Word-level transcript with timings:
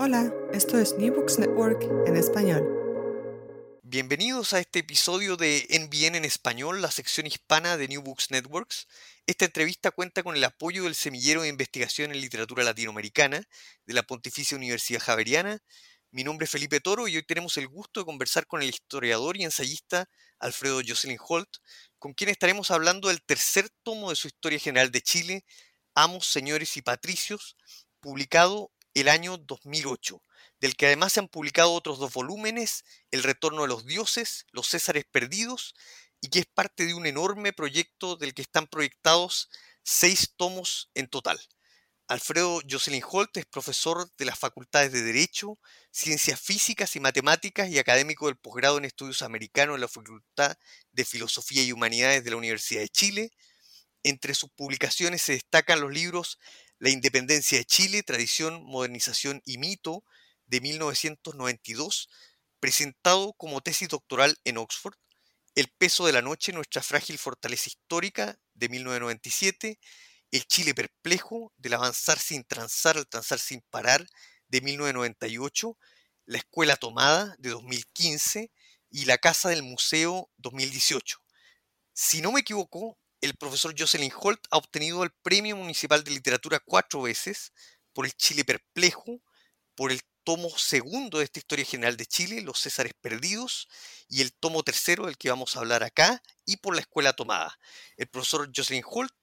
Hola, 0.00 0.32
esto 0.52 0.78
es 0.78 0.96
New 0.96 1.12
Books 1.12 1.40
Network 1.40 1.82
en 2.06 2.16
español. 2.16 2.62
Bienvenidos 3.82 4.52
a 4.52 4.60
este 4.60 4.78
episodio 4.78 5.36
de 5.36 5.66
En 5.70 5.90
Bien 5.90 6.14
en 6.14 6.24
Español, 6.24 6.80
la 6.80 6.92
sección 6.92 7.26
hispana 7.26 7.76
de 7.76 7.88
New 7.88 8.02
Books 8.02 8.30
Networks. 8.30 8.86
Esta 9.26 9.46
entrevista 9.46 9.90
cuenta 9.90 10.22
con 10.22 10.36
el 10.36 10.44
apoyo 10.44 10.84
del 10.84 10.94
Semillero 10.94 11.42
de 11.42 11.48
Investigación 11.48 12.12
en 12.12 12.20
Literatura 12.20 12.62
Latinoamericana 12.62 13.42
de 13.86 13.92
la 13.92 14.04
Pontificia 14.04 14.56
Universidad 14.56 15.00
Javeriana. 15.00 15.64
Mi 16.12 16.22
nombre 16.22 16.44
es 16.44 16.50
Felipe 16.52 16.78
Toro 16.78 17.08
y 17.08 17.16
hoy 17.16 17.24
tenemos 17.24 17.56
el 17.56 17.66
gusto 17.66 17.98
de 17.98 18.06
conversar 18.06 18.46
con 18.46 18.62
el 18.62 18.68
historiador 18.68 19.36
y 19.36 19.42
ensayista 19.42 20.08
Alfredo 20.38 20.80
Jocelyn 20.86 21.18
Holt, 21.20 21.56
con 21.98 22.14
quien 22.14 22.30
estaremos 22.30 22.70
hablando 22.70 23.08
del 23.08 23.20
tercer 23.22 23.68
tomo 23.82 24.10
de 24.10 24.16
su 24.16 24.28
Historia 24.28 24.60
General 24.60 24.92
de 24.92 25.02
Chile, 25.02 25.44
Amos, 25.96 26.28
Señores 26.28 26.76
y 26.76 26.82
Patricios, 26.82 27.56
publicado 27.98 28.70
el 29.00 29.08
año 29.08 29.36
2008, 29.38 30.22
del 30.60 30.76
que 30.76 30.86
además 30.86 31.12
se 31.12 31.20
han 31.20 31.28
publicado 31.28 31.72
otros 31.72 31.98
dos 31.98 32.12
volúmenes, 32.12 32.84
El 33.10 33.22
Retorno 33.22 33.62
de 33.62 33.68
los 33.68 33.86
Dioses, 33.86 34.46
Los 34.52 34.68
Césares 34.68 35.04
Perdidos, 35.10 35.74
y 36.20 36.28
que 36.28 36.40
es 36.40 36.46
parte 36.46 36.86
de 36.86 36.94
un 36.94 37.06
enorme 37.06 37.52
proyecto 37.52 38.16
del 38.16 38.34
que 38.34 38.42
están 38.42 38.66
proyectados 38.66 39.50
seis 39.82 40.34
tomos 40.36 40.90
en 40.94 41.08
total. 41.08 41.40
Alfredo 42.08 42.60
Jocelyn 42.68 43.04
Holt 43.06 43.36
es 43.36 43.44
profesor 43.44 44.10
de 44.16 44.24
las 44.24 44.38
facultades 44.38 44.92
de 44.92 45.02
Derecho, 45.02 45.58
Ciencias 45.90 46.40
Físicas 46.40 46.96
y 46.96 47.00
Matemáticas 47.00 47.68
y 47.68 47.78
académico 47.78 48.26
del 48.26 48.38
posgrado 48.38 48.78
en 48.78 48.86
Estudios 48.86 49.20
Americanos 49.20 49.74
en 49.74 49.82
la 49.82 49.88
Facultad 49.88 50.56
de 50.92 51.04
Filosofía 51.04 51.62
y 51.62 51.72
Humanidades 51.72 52.24
de 52.24 52.30
la 52.30 52.36
Universidad 52.36 52.80
de 52.80 52.88
Chile. 52.88 53.30
Entre 54.02 54.32
sus 54.32 54.50
publicaciones 54.50 55.20
se 55.20 55.32
destacan 55.32 55.82
los 55.82 55.92
libros 55.92 56.38
la 56.78 56.90
independencia 56.90 57.58
de 57.58 57.64
Chile, 57.64 58.02
tradición, 58.02 58.64
modernización 58.64 59.42
y 59.44 59.58
mito 59.58 60.04
de 60.46 60.60
1992, 60.60 62.08
presentado 62.60 63.32
como 63.34 63.60
tesis 63.60 63.88
doctoral 63.88 64.38
en 64.44 64.58
Oxford, 64.58 64.94
El 65.54 65.68
peso 65.76 66.06
de 66.06 66.12
la 66.12 66.22
noche, 66.22 66.52
nuestra 66.52 66.82
frágil 66.82 67.18
fortaleza 67.18 67.68
histórica 67.68 68.38
de 68.54 68.68
1997, 68.68 69.80
El 70.30 70.44
Chile 70.44 70.74
perplejo, 70.74 71.52
del 71.56 71.74
avanzar 71.74 72.18
sin 72.18 72.44
transar 72.44 72.96
al 72.96 73.08
transar 73.08 73.40
sin 73.40 73.60
parar 73.70 74.06
de 74.48 74.60
1998, 74.60 75.76
La 76.26 76.38
escuela 76.38 76.76
tomada 76.76 77.34
de 77.38 77.50
2015 77.50 78.52
y 78.90 79.04
La 79.06 79.18
casa 79.18 79.48
del 79.48 79.64
museo 79.64 80.30
2018. 80.36 81.18
Si 81.92 82.20
no 82.20 82.30
me 82.30 82.40
equivoco, 82.40 82.96
el 83.20 83.36
profesor 83.36 83.74
Jocelyn 83.76 84.12
Holt 84.16 84.46
ha 84.50 84.58
obtenido 84.58 85.02
el 85.02 85.10
Premio 85.22 85.56
Municipal 85.56 86.04
de 86.04 86.12
Literatura 86.12 86.60
cuatro 86.60 87.02
veces 87.02 87.52
por 87.92 88.06
el 88.06 88.12
Chile 88.12 88.44
Perplejo, 88.44 89.20
por 89.74 89.90
el 89.92 90.00
tomo 90.24 90.50
segundo 90.56 91.18
de 91.18 91.24
esta 91.24 91.38
historia 91.38 91.64
general 91.64 91.96
de 91.96 92.06
Chile, 92.06 92.42
Los 92.42 92.60
Césares 92.60 92.92
Perdidos, 93.00 93.68
y 94.08 94.20
el 94.20 94.32
tomo 94.34 94.62
tercero 94.62 95.06
del 95.06 95.16
que 95.16 95.30
vamos 95.30 95.56
a 95.56 95.60
hablar 95.60 95.82
acá, 95.82 96.22
y 96.44 96.58
por 96.58 96.74
la 96.74 96.80
Escuela 96.80 97.12
Tomada. 97.12 97.58
El 97.96 98.08
profesor 98.08 98.50
Jocelyn 98.54 98.84
Holt, 98.86 99.14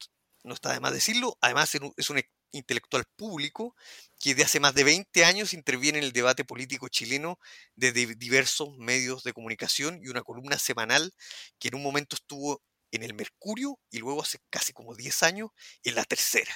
no 0.44 0.54
está 0.54 0.74
de 0.74 0.80
más 0.80 0.94
decirlo, 0.94 1.38
además 1.42 1.72
es 1.98 2.10
un 2.10 2.22
intelectual 2.52 3.04
público 3.16 3.76
que 4.20 4.34
de 4.36 4.44
hace 4.44 4.60
más 4.60 4.74
de 4.74 4.84
20 4.84 5.26
años 5.26 5.54
interviene 5.54 6.00
en 6.00 6.06
el 6.06 6.14
debate 6.14 6.46
político 6.46 6.88
chileno 6.88 7.40
desde 7.76 8.16
diversos 8.16 8.78
medios 8.78 9.24
de 9.24 9.34
comunicación 9.34 10.00
y 10.02 10.08
una 10.08 10.24
columna 10.24 10.58
semanal 10.58 11.14
que 11.60 11.68
en 11.68 11.76
un 11.76 11.84
momento 11.84 12.16
estuvo 12.16 12.62
en 12.92 13.04
el 13.04 13.14
Mercurio 13.14 13.80
y 13.92 14.00
luego 14.00 14.22
hace 14.22 14.40
casi 14.50 14.74
como 14.74 14.96
10 14.96 15.24
años 15.24 15.52
en 15.84 15.96
la 15.96 16.04
tercera. 16.04 16.56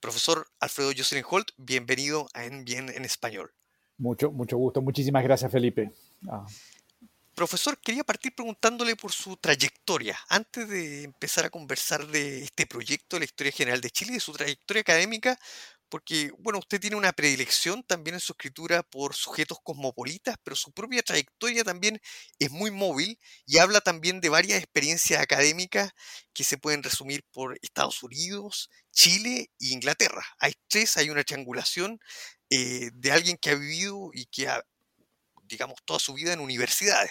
Profesor 0.00 0.46
Alfredo 0.58 0.92
Jocelyn 0.96 1.24
Holt, 1.28 1.50
bienvenido 1.58 2.28
a 2.32 2.44
En 2.44 2.64
Bien 2.64 2.88
en 2.88 3.04
Español. 3.04 3.52
Mucho, 3.98 4.32
mucho 4.32 4.56
gusto. 4.56 4.80
Muchísimas 4.80 5.22
gracias, 5.22 5.52
Felipe. 5.52 5.92
Ah. 6.28 6.46
Profesor, 7.34 7.78
quería 7.78 8.04
partir 8.04 8.34
preguntándole 8.34 8.96
por 8.96 9.12
su 9.12 9.36
trayectoria. 9.36 10.18
Antes 10.28 10.68
de 10.68 11.04
empezar 11.04 11.44
a 11.44 11.50
conversar 11.50 12.06
de 12.06 12.42
este 12.42 12.66
proyecto 12.66 13.16
de 13.16 13.20
la 13.20 13.24
historia 13.24 13.52
general 13.52 13.80
de 13.80 13.90
Chile, 13.90 14.14
de 14.14 14.20
su 14.20 14.32
trayectoria 14.32 14.80
académica, 14.80 15.38
porque, 15.90 16.30
bueno, 16.38 16.60
usted 16.60 16.80
tiene 16.80 16.96
una 16.96 17.12
predilección 17.12 17.82
también 17.82 18.14
en 18.14 18.20
su 18.20 18.32
escritura 18.32 18.84
por 18.84 19.14
sujetos 19.14 19.58
cosmopolitas, 19.62 20.36
pero 20.44 20.54
su 20.54 20.72
propia 20.72 21.02
trayectoria 21.02 21.64
también 21.64 22.00
es 22.38 22.50
muy 22.50 22.70
móvil 22.70 23.18
y 23.44 23.58
habla 23.58 23.80
también 23.80 24.20
de 24.20 24.28
varias 24.28 24.58
experiencias 24.62 25.20
académicas 25.20 25.90
que 26.32 26.44
se 26.44 26.58
pueden 26.58 26.84
resumir 26.84 27.24
por 27.32 27.58
Estados 27.60 28.02
Unidos, 28.04 28.70
Chile 28.92 29.50
e 29.60 29.66
Inglaterra. 29.66 30.24
Hay 30.38 30.54
tres, 30.68 30.96
hay 30.96 31.10
una 31.10 31.24
triangulación 31.24 31.98
eh, 32.50 32.90
de 32.94 33.12
alguien 33.12 33.36
que 33.36 33.50
ha 33.50 33.54
vivido 33.56 34.10
y 34.14 34.26
que 34.26 34.48
ha, 34.48 34.64
digamos, 35.42 35.78
toda 35.84 35.98
su 35.98 36.14
vida 36.14 36.32
en 36.32 36.40
universidades. 36.40 37.10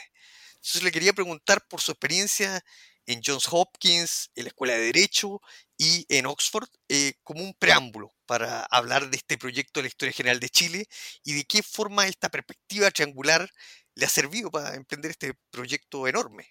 Entonces 0.55 0.83
le 0.83 0.91
quería 0.91 1.13
preguntar 1.13 1.67
por 1.67 1.81
su 1.81 1.91
experiencia 1.91 2.63
en 3.05 3.21
Johns 3.25 3.47
Hopkins, 3.51 4.29
en 4.35 4.45
la 4.45 4.49
Escuela 4.49 4.73
de 4.73 4.85
Derecho 4.85 5.41
y 5.79 6.05
en 6.09 6.25
Oxford, 6.25 6.67
eh, 6.89 7.13
como 7.23 7.41
un 7.41 7.53
preámbulo 7.57 8.11
para 8.25 8.65
hablar 8.65 9.09
de 9.09 9.15
este 9.15 9.37
proyecto 9.37 9.79
de 9.79 9.83
la 9.83 9.87
historia 9.87 10.13
general 10.13 10.39
de 10.41 10.49
Chile 10.49 10.85
y 11.23 11.33
de 11.33 11.45
qué 11.45 11.63
forma 11.63 12.05
esta 12.05 12.27
perspectiva 12.27 12.91
triangular 12.91 13.49
le 13.95 14.05
ha 14.05 14.09
servido 14.09 14.51
para 14.51 14.75
emprender 14.75 15.11
este 15.11 15.33
proyecto 15.49 16.05
enorme. 16.05 16.45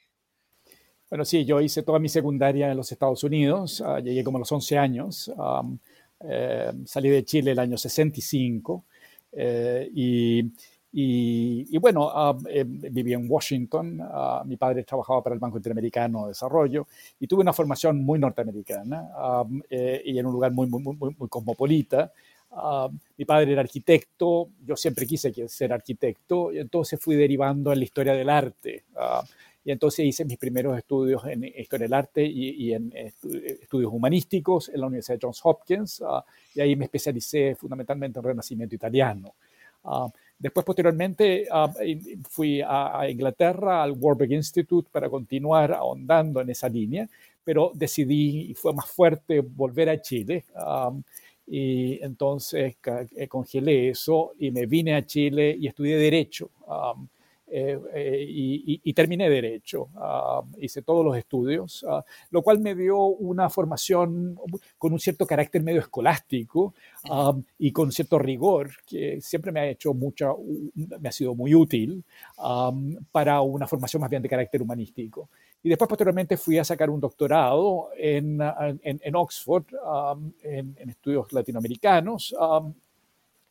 Bueno, 1.10 1.26
sí, 1.26 1.44
yo 1.44 1.60
hice 1.60 1.82
toda 1.82 1.98
mi 1.98 2.08
secundaria 2.08 2.70
en 2.70 2.76
los 2.76 2.90
Estados 2.90 3.22
Unidos, 3.22 3.82
ah, 3.84 4.00
llegué 4.00 4.24
como 4.24 4.38
a 4.38 4.40
los 4.40 4.50
11 4.50 4.78
años, 4.78 5.30
eh, 6.20 6.72
salí 6.86 7.10
de 7.10 7.24
Chile 7.24 7.52
el 7.52 7.58
año 7.58 7.76
65 7.76 8.86
eh, 9.32 9.90
y 9.94 10.42
y, 10.90 11.76
bueno, 11.78 12.10
ah, 12.12 12.36
eh, 12.48 12.64
viví 12.66 13.12
en 13.12 13.30
Washington, 13.30 14.00
ah, 14.02 14.42
mi 14.46 14.56
padre 14.56 14.84
trabajaba 14.84 15.22
para 15.22 15.34
el 15.34 15.40
Banco 15.40 15.58
Interamericano 15.58 16.22
de 16.22 16.28
Desarrollo 16.28 16.86
y 17.20 17.26
tuve 17.26 17.42
una 17.42 17.52
formación 17.52 18.02
muy 18.02 18.18
norteamericana 18.18 19.10
ah, 19.14 19.44
eh, 19.68 20.02
y 20.04 20.18
en 20.18 20.26
un 20.26 20.32
lugar 20.32 20.52
muy, 20.52 20.66
muy, 20.66 20.80
muy, 20.80 20.96
muy 20.96 21.28
cosmopolita. 21.28 22.10
mi 23.18 23.24
padre 23.26 23.52
era 23.52 23.60
arquitecto, 23.60 24.48
yo 24.64 24.76
siempre 24.76 25.06
quise 25.06 25.32
ser 25.48 25.72
arquitecto 25.72 26.52
y 26.52 26.58
entonces 26.58 26.98
fui 26.98 27.16
derivando 27.16 27.70
en 27.72 27.78
la 27.80 27.84
historia 27.84 28.14
del 28.14 28.30
arte. 28.30 28.84
y 29.64 29.70
entonces 29.70 30.06
hice 30.06 30.24
mis 30.24 30.38
primeros 30.38 30.78
estudios 30.78 31.22
en 31.26 31.44
historia 31.44 31.84
del 31.84 31.92
arte 31.92 32.24
y, 32.24 32.72
en 32.72 32.90
estudios 32.94 33.92
humanísticos 33.92 34.70
en 34.70 34.80
la 34.80 34.86
Universidad 34.86 35.18
de 35.18 35.26
Johns 35.26 35.40
Hopkins 35.44 36.02
y 36.54 36.60
ahí 36.62 36.74
me 36.76 36.86
especialicé 36.86 37.54
fundamentalmente 37.54 38.18
en 38.18 38.24
Renacimiento 38.24 38.74
italiano. 38.74 39.34
Después, 40.38 40.64
posteriormente, 40.64 41.48
ah, 41.50 41.72
fui 42.28 42.62
a, 42.64 43.08
Inglaterra, 43.10 43.82
al 43.82 43.92
Warburg 43.92 44.32
Institute, 44.32 44.88
para 44.90 45.10
continuar 45.10 45.72
ahondando 45.72 46.40
en 46.40 46.50
esa 46.50 46.68
línea, 46.68 47.08
pero 47.42 47.72
decidí, 47.74 48.50
y 48.50 48.54
fue 48.54 48.72
más 48.72 48.88
fuerte, 48.88 49.40
volver 49.40 49.88
a 49.90 50.00
Chile. 50.00 50.44
y 51.46 51.98
entonces 52.04 52.76
eh, 53.16 53.26
congelé 53.26 53.88
eso 53.88 54.32
y 54.38 54.50
me 54.50 54.66
vine 54.66 54.94
a 54.94 55.04
Chile 55.06 55.56
y 55.58 55.66
estudié 55.66 55.96
Derecho. 55.96 56.50
Eh, 57.50 57.78
eh, 57.94 58.26
y, 58.28 58.92
terminé 58.92 59.30
derecho, 59.30 59.88
ah, 59.96 60.42
hice 60.58 60.82
todos 60.82 61.04
los 61.04 61.16
estudios, 61.16 61.84
ah, 61.88 62.04
lo 62.30 62.42
cual 62.42 62.58
me 62.58 62.74
dio 62.74 62.98
una 63.06 63.48
formación 63.48 64.38
con 64.76 64.92
un 64.92 64.98
cierto 64.98 65.26
carácter 65.26 65.62
medio 65.62 65.80
escolástico 65.80 66.74
ah, 67.10 67.34
y 67.58 67.72
con 67.72 67.90
cierto 67.90 68.18
rigor 68.18 68.70
que 68.86 69.20
siempre 69.20 69.52
me 69.52 69.60
ha 69.60 69.68
hecho 69.68 69.94
mucha, 69.94 70.28
me 70.74 71.08
ha 71.08 71.12
sido 71.12 71.34
muy 71.34 71.54
útil 71.54 72.04
para 73.12 73.40
una 73.40 73.66
formación 73.66 74.00
más 74.00 74.10
bien 74.10 74.22
de 74.22 74.28
carácter 74.28 74.60
humanístico. 74.60 75.30
Y 75.62 75.68
después 75.68 75.88
posteriormente 75.88 76.36
fui 76.36 76.58
a 76.58 76.64
sacar 76.64 76.90
un 76.90 77.00
doctorado 77.00 77.88
en, 77.96 78.40
en, 78.82 79.16
Oxford 79.16 79.64
en, 80.42 80.76
en, 80.78 80.90
estudios 80.90 81.32
latinoamericanos 81.32 82.34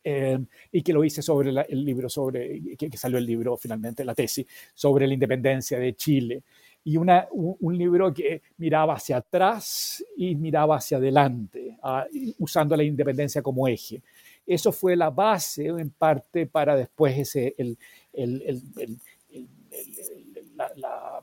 eh, 0.02 0.38
y 0.72 0.82
que 0.82 0.92
lo 0.92 1.04
hice 1.04 1.22
sobre 1.22 1.50
el 1.50 1.84
libro, 1.84 2.08
sobre, 2.08 2.76
que, 2.76 2.96
salió 2.96 3.18
el 3.18 3.26
libro 3.26 3.56
finalmente, 3.56 4.04
la 4.04 4.14
tesis, 4.14 4.46
sobre 4.74 5.06
la 5.06 5.14
independencia 5.14 5.78
de 5.78 5.94
Chile. 5.94 6.42
Y 6.84 6.96
una, 6.96 7.26
un, 7.32 7.76
libro 7.76 8.14
que 8.14 8.40
miraba 8.56 8.94
hacia 8.94 9.18
atrás 9.18 10.02
y 10.16 10.34
miraba 10.36 10.76
hacia 10.76 10.96
adelante, 10.96 11.76
usando 12.38 12.76
la 12.76 12.84
independencia 12.84 13.42
como 13.42 13.68
eje. 13.68 14.00
Eso 14.46 14.72
fue 14.72 14.96
la 14.96 15.10
base, 15.10 15.66
en 15.66 15.90
parte, 15.90 16.46
para 16.46 16.74
después 16.76 17.18
ese, 17.18 17.54
el, 17.58 17.76
el, 18.14 18.62
la, 20.54 21.22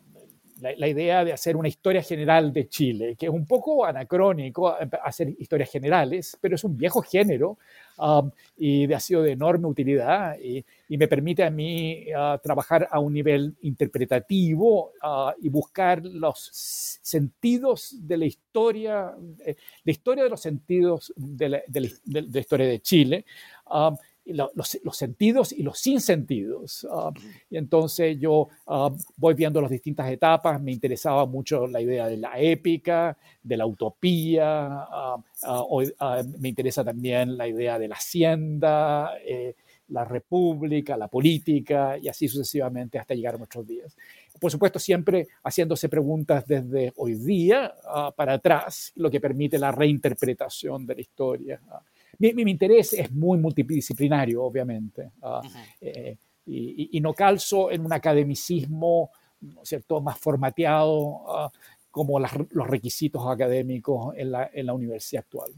la, 0.77 0.87
idea 0.87 1.25
de 1.25 1.33
hacer 1.33 1.55
una 1.57 1.67
historia 1.67 2.01
general 2.01 2.53
de 2.53 2.67
Chile, 2.69 3.15
que 3.17 3.25
es 3.25 3.31
un 3.31 3.45
poco 3.45 3.85
anacrónico 3.85 4.75
hacer 5.03 5.29
historias 5.37 5.69
generales, 5.69 6.37
pero 6.39 6.55
es 6.55 6.63
un 6.63 6.77
viejo 6.77 7.01
género 7.01 7.57
um, 7.97 8.31
y 8.57 8.91
ha 8.91 8.99
sido 8.99 9.21
de 9.21 9.31
enorme 9.31 9.67
utilidad 9.67 10.37
y, 10.39 10.65
me 10.87 11.07
permite 11.07 11.43
a 11.43 11.49
mí 11.49 12.05
uh, 12.13 12.37
trabajar 12.41 12.87
a 12.91 12.99
un 12.99 13.11
nivel 13.11 13.55
interpretativo 13.61 14.91
uh, 15.03 15.31
y 15.41 15.49
buscar 15.49 16.05
los 16.05 16.49
sentidos 17.01 17.95
de 17.99 18.17
la 18.17 18.25
historia, 18.25 19.11
eh, 19.45 19.55
la 19.83 19.91
historia 19.91 20.23
de 20.23 20.29
los 20.29 20.39
sentidos 20.39 21.11
de 21.15 21.49
la, 21.49 22.39
historia 22.39 22.67
de 22.67 22.79
Chile. 22.81 23.25
Um, 23.69 23.97
los, 24.33 24.97
sentidos 24.97 25.51
y 25.51 25.63
los 25.63 25.79
sinsentidos. 25.79 26.83
Uh, 26.85 27.11
y 27.49 27.57
entonces 27.57 28.17
yo 28.19 28.49
voy 29.17 29.33
viendo 29.33 29.61
las 29.61 29.71
distintas 29.71 30.09
etapas, 30.09 30.61
me 30.61 30.71
interesaba 30.71 31.25
mucho 31.25 31.67
la 31.67 31.81
idea 31.81 32.07
de 32.07 32.17
la 32.17 32.39
épica, 32.39 33.17
de 33.43 33.57
la 33.57 33.65
utopía, 33.65 34.87
me 36.39 36.49
interesa 36.49 36.83
también 36.83 37.37
la 37.37 37.47
idea 37.47 37.77
de 37.77 37.87
la 37.87 37.95
hacienda, 37.95 39.11
eh, 39.23 39.55
la 39.89 40.03
república, 40.03 40.97
la 40.97 41.07
política 41.07 41.97
y 41.97 42.07
así 42.07 42.27
sucesivamente 42.27 42.97
hasta 42.97 43.13
llegar 43.13 43.35
a 43.35 43.37
nuestros 43.37 43.67
días. 43.67 43.95
Por 44.39 44.51
supuesto, 44.51 44.79
siempre 44.79 45.27
haciéndose 45.43 45.87
preguntas 45.89 46.45
desde 46.47 46.91
hoy 46.97 47.13
día 47.15 47.73
para 48.15 48.33
atrás, 48.33 48.91
lo 48.95 49.09
que 49.09 49.21
permite 49.21 49.59
la 49.59 49.71
reinterpretación 49.71 50.85
de 50.85 50.95
la 50.95 51.01
historia. 51.01 51.61
Uh. 52.19 52.33
Mi, 52.35 52.43
mi, 52.43 52.51
interés 52.51 52.93
es 52.93 53.11
muy 53.11 53.37
multidisciplinario, 53.37 54.43
obviamente, 54.43 55.11
uh, 55.21 55.41
eh, 55.81 56.17
y, 56.45 56.97
y, 56.97 57.01
no 57.01 57.13
calzo 57.13 57.71
en 57.71 57.83
un 57.83 57.91
academicismo 57.91 59.09
¿no 59.41 59.65
cierto? 59.65 59.99
más 59.99 60.19
formateado 60.19 61.51
como 61.89 62.19
las, 62.19 62.33
los 62.51 62.67
requisitos 62.67 63.25
académicos 63.27 64.13
en 64.15 64.31
la, 64.31 64.49
en 64.53 64.67
la 64.67 64.73
universidad 64.73 65.23
actual 65.23 65.53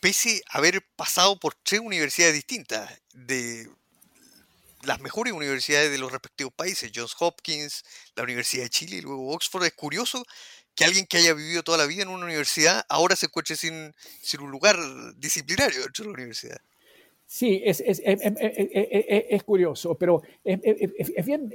pese 0.00 0.42
a 0.50 0.58
haber 0.58 0.82
pasado 0.94 1.36
por 1.36 1.54
tres 1.54 1.80
universidades 1.80 2.34
distintas, 2.34 2.90
de 3.12 3.68
las 4.82 5.00
mejores 5.00 5.32
universidades 5.32 5.90
de 5.90 5.98
los 5.98 6.12
respectivos 6.12 6.52
países, 6.52 6.92
Johns 6.94 7.16
Hopkins, 7.18 7.84
la 8.14 8.22
Universidad 8.22 8.62
de 8.62 8.70
Chile 8.70 8.96
y 8.98 9.00
luego 9.00 9.32
Oxford, 9.32 9.64
es 9.64 9.72
curioso 9.72 10.24
que 10.76 10.84
alguien 10.84 11.06
que 11.06 11.16
haya 11.16 11.34
vivido 11.34 11.62
toda 11.62 11.78
la 11.78 11.86
vida 11.86 12.02
en 12.02 12.08
una 12.08 12.26
universidad 12.26 12.84
ahora 12.88 13.16
se 13.16 13.26
encuentre 13.26 13.56
sin, 13.56 13.94
sin 14.22 14.42
un 14.42 14.50
lugar 14.50 14.78
disciplinario 15.16 15.82
dentro 15.82 16.04
de 16.04 16.10
la 16.10 16.14
universidad. 16.14 16.60
Sí, 17.28 17.60
es, 17.64 17.80
es, 17.80 18.00
es, 18.04 18.20
es, 18.22 19.42
curioso, 19.42 19.96
pero 19.96 20.22
es, 20.44 21.26
bien, 21.26 21.52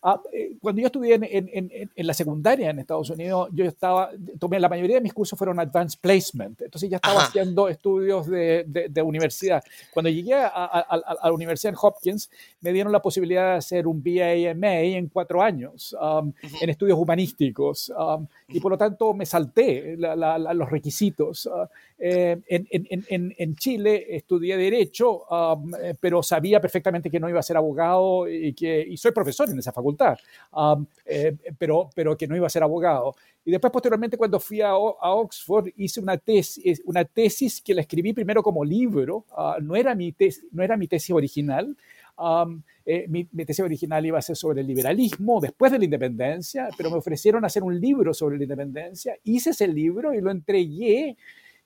ah, 0.00 0.20
eh, 0.32 0.52
cuando 0.62 0.80
yo 0.80 0.86
estudié 0.86 1.14
en, 1.14 1.24
en, 1.24 1.90
en, 1.94 2.06
la 2.06 2.14
secundaria 2.14 2.70
en 2.70 2.78
Estados 2.78 3.10
Unidos, 3.10 3.48
yo 3.52 3.64
estaba, 3.64 4.12
tomé, 4.38 4.60
la 4.60 4.68
mayoría 4.68 4.96
de 4.96 5.00
mis 5.00 5.12
cursos 5.12 5.36
fueron 5.36 5.58
Advanced 5.58 5.98
Placement, 6.00 6.62
entonces 6.62 6.88
ya 6.88 6.96
estaba 6.96 7.24
haciendo 7.24 7.68
estudios 7.68 8.28
de, 8.28 8.64
de, 8.88 9.02
universidad. 9.02 9.60
Cuando 9.92 10.08
llegué 10.08 10.34
a, 10.34 10.46
a, 10.46 11.16
la 11.24 11.32
Universidad 11.32 11.72
en 11.72 11.78
Hopkins, 11.82 12.30
me 12.60 12.72
dieron 12.72 12.92
la 12.92 13.02
posibilidad 13.02 13.50
de 13.52 13.56
hacer 13.56 13.88
un 13.88 14.04
BAMA 14.04 14.80
en 14.82 15.08
cuatro 15.08 15.42
años 15.42 15.96
um, 16.00 16.32
en 16.60 16.70
estudios 16.70 16.96
humanísticos 16.96 17.92
um, 17.98 18.24
y 18.46 18.60
por 18.60 18.70
lo 18.70 18.78
tanto 18.78 19.14
me 19.14 19.26
salté 19.26 19.96
los 19.96 20.70
requisitos. 20.70 21.46
Uh, 21.46 21.66
eh, 22.06 22.38
en, 22.48 23.56
Chile 23.56 24.04
estudié 24.10 24.58
Derecho, 24.58 25.24
um, 25.24 25.74
eh, 25.74 25.94
pero 25.98 26.22
sabía 26.22 26.60
perfectamente 26.60 27.10
que 27.10 27.18
no 27.18 27.30
iba 27.30 27.40
a 27.40 27.42
ser 27.42 27.56
abogado 27.56 28.28
y 28.28 28.52
que 28.52 28.84
y 28.86 28.98
soy 28.98 29.12
profesor 29.12 29.48
en 29.48 29.58
esa 29.58 29.72
facultad, 29.72 30.18
um, 30.52 30.84
eh, 31.06 31.34
pero, 31.56 31.88
pero 31.94 32.14
que 32.14 32.26
no 32.26 32.36
iba 32.36 32.46
a 32.46 32.50
ser 32.50 32.62
abogado. 32.62 33.14
Y 33.42 33.50
después, 33.50 33.72
posteriormente, 33.72 34.18
cuando 34.18 34.38
fui 34.38 34.60
a, 34.60 34.76
Oxford, 34.76 35.68
hice 35.78 36.00
una 36.00 36.18
tesis, 36.18 36.82
una 36.84 37.06
tesis 37.06 37.62
que 37.62 37.72
la 37.72 37.80
escribí 37.80 38.12
primero 38.12 38.42
como 38.42 38.66
libro, 38.66 39.24
uh, 39.34 39.62
no, 39.62 39.74
era 39.74 39.94
mi 39.94 40.12
tesis, 40.12 40.44
no 40.52 40.62
era 40.62 40.76
mi 40.76 40.86
tesis 40.86 41.10
original. 41.10 41.74
Um, 42.18 42.62
mi, 43.08 43.26
mi, 43.32 43.46
tesis 43.46 43.64
original 43.64 44.04
iba 44.04 44.18
a 44.18 44.22
ser 44.22 44.36
sobre 44.36 44.60
el 44.60 44.66
liberalismo 44.66 45.40
después 45.40 45.72
de 45.72 45.78
la 45.78 45.84
independencia, 45.86 46.68
pero 46.76 46.90
me 46.90 46.98
ofrecieron 46.98 47.46
hacer 47.46 47.62
un 47.62 47.80
libro 47.80 48.12
sobre 48.12 48.36
la 48.36 48.42
independencia. 48.42 49.16
Hice 49.24 49.50
ese 49.50 49.66
libro 49.66 50.12
y 50.12 50.20
lo 50.20 50.30
entregué 50.30 51.16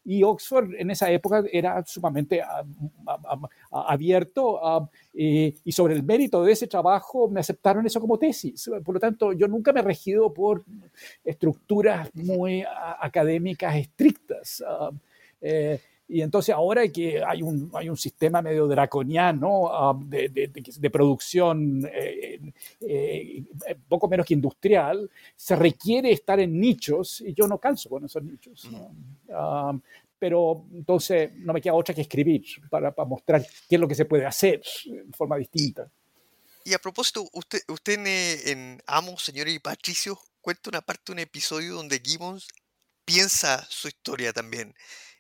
y 0.05 0.23
Oxford 0.23 0.75
en 0.79 0.91
esa 0.91 1.11
época 1.11 1.45
era 1.53 1.85
sumamente 1.85 2.41
ah, 2.41 2.65
abierto 3.71 4.65
ah, 4.65 4.89
y 5.13 5.73
sobre 5.73 5.95
el 5.95 6.03
mérito 6.03 6.43
de 6.43 6.53
ese 6.53 6.67
trabajo 6.67 7.29
me 7.29 7.41
aceptaron 7.41 7.85
eso 7.87 8.01
como 8.01 8.19
tesis. 8.19 8.71
Por 8.85 8.95
lo 8.95 9.01
tanto, 9.01 9.33
yo 9.33 9.49
nunca 9.49 9.73
me 9.73 9.81
he 9.81 9.83
regido 9.83 10.33
por 10.33 10.65
estructuras 11.25 12.09
muy 12.15 12.65
académicas 13.01 13.77
estrictas. 13.77 14.65
Ah, 14.67 14.91
eh, 15.41 15.81
y 16.09 16.23
entonces 16.23 16.55
ahora 16.55 16.89
que 16.89 17.23
hay 17.23 17.43
un, 17.43 17.71
hay 17.75 17.91
un 17.91 17.97
sistema 17.97 18.41
medio 18.41 18.67
draconiano 18.67 20.01
de, 20.07 20.29
de, 20.31 20.91
producción 20.91 21.87
eh, 21.93 22.41
eh, 22.81 23.45
poco 23.87 24.09
menos 24.09 24.25
que 24.25 24.33
industrial, 24.33 25.11
se 25.37 25.55
requiere 25.55 26.11
estar 26.11 26.41
en 26.41 26.59
nichos 26.59 27.21
y 27.21 27.35
yo 27.35 27.47
no 27.47 27.59
calzo 27.59 27.91
con 27.91 28.07
esos 28.07 28.23
nichos. 28.23 28.71
pero 30.19 30.65
entonces 30.73 31.31
no 31.37 31.53
me 31.53 31.61
queda 31.61 31.75
otra 31.75 31.95
que 31.95 32.01
escribir 32.01 32.43
para, 32.71 32.91
para, 32.91 33.07
mostrar 33.07 33.47
qué 33.69 33.77
es 33.77 33.81
lo 33.81 33.87
que 33.87 33.95
se 33.95 34.07
puede 34.07 34.25
hacer 34.25 34.63
de 34.87 35.13
forma 35.15 35.37
distinta. 35.37 35.91
Y 36.65 36.73
a 36.73 36.79
propósito, 36.79 37.29
usted, 37.35 37.61
usted 37.69 37.99
en, 37.99 38.07
en 38.49 38.83
Amo, 38.87 39.19
Señores 39.19 39.55
y 39.55 39.59
Patricio, 39.59 40.19
cuenta 40.41 40.71
una 40.71 40.81
parte 40.81 41.05
de 41.07 41.13
un 41.13 41.19
episodio 41.19 41.75
donde 41.75 42.01
Gibbons 42.03 42.49
piensa 43.05 43.65
su 43.69 43.89
historia 43.89 44.33
también 44.33 44.75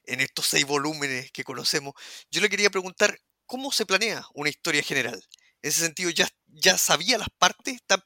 en 0.08 0.20
estos 0.20 0.46
seis 0.46 0.66
volúmenes 0.66 1.30
que 1.32 1.44
conocemos. 1.44 1.94
Yo 2.30 2.40
le 2.40 2.48
quería 2.48 2.70
preguntar, 2.70 3.18
¿cómo 3.46 3.70
se 3.72 3.86
planea 3.86 4.24
una 4.34 4.50
historia 4.50 4.82
general? 4.82 5.22
En 5.62 5.70
ese 5.70 5.80
sentido, 5.80 6.10
¿ya, 6.10 6.28
ya 6.46 6.78
sabía 6.78 7.18
las 7.18 7.28
partes 7.38 7.80
tan 7.86 8.02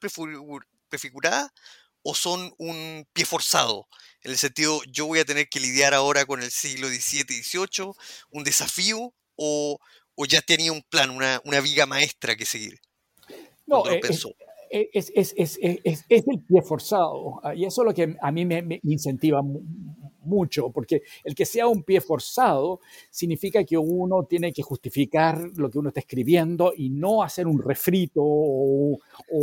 prefiguradas 0.88 1.50
o 2.02 2.14
son 2.14 2.52
un 2.58 3.06
pie 3.12 3.25
forzado? 3.25 3.88
En 4.22 4.32
el 4.32 4.38
sentido, 4.38 4.81
yo 4.88 5.06
voy 5.06 5.20
a 5.20 5.25
tener 5.25 5.49
que 5.49 5.60
lidiar 5.60 5.94
ahora 5.94 6.26
con 6.26 6.43
el 6.43 6.50
siglo 6.50 6.88
XVII 6.88 7.25
y 7.28 7.43
XVIII, 7.43 7.93
un 8.31 8.44
desafío, 8.44 9.14
o, 9.37 9.78
o 10.14 10.26
ya 10.26 10.43
tenía 10.43 10.72
un 10.72 10.82
plan, 10.82 11.10
una, 11.10 11.40
una 11.44 11.60
viga 11.60 11.87
maestra 11.87 12.37
que 12.37 12.46
seguir. 12.46 12.81
No, 13.66 13.88
eh, 13.88 14.00
es, 14.72 15.12
es, 15.14 15.34
es, 15.36 15.58
es, 15.60 16.04
el 16.08 16.40
pie 16.40 16.62
forzado. 16.62 17.40
Ah, 17.42 17.54
y 17.54 17.64
eso 17.64 17.82
es 17.82 17.86
lo 17.86 17.94
que 17.94 18.16
a 18.20 18.32
mí 18.32 18.46
me, 18.46 18.80
incentiva 18.84 19.42
mucho, 20.24 20.70
porque 20.70 21.02
el 21.24 21.34
que 21.34 21.44
sea 21.44 21.66
un 21.66 21.82
pie 21.82 22.00
forzado 22.00 22.80
significa 23.10 23.64
que 23.64 23.76
uno 23.76 24.24
tiene 24.24 24.52
que 24.52 24.62
justificar 24.62 25.38
lo 25.56 25.69
que 25.69 25.78
uno 25.78 25.88
está 25.88 26.00
escribiendo 26.00 26.72
y 26.74 26.88
no 26.88 27.22
hacer 27.22 27.46
un 27.46 27.60
refrito 27.60 28.22
o, 28.22 28.98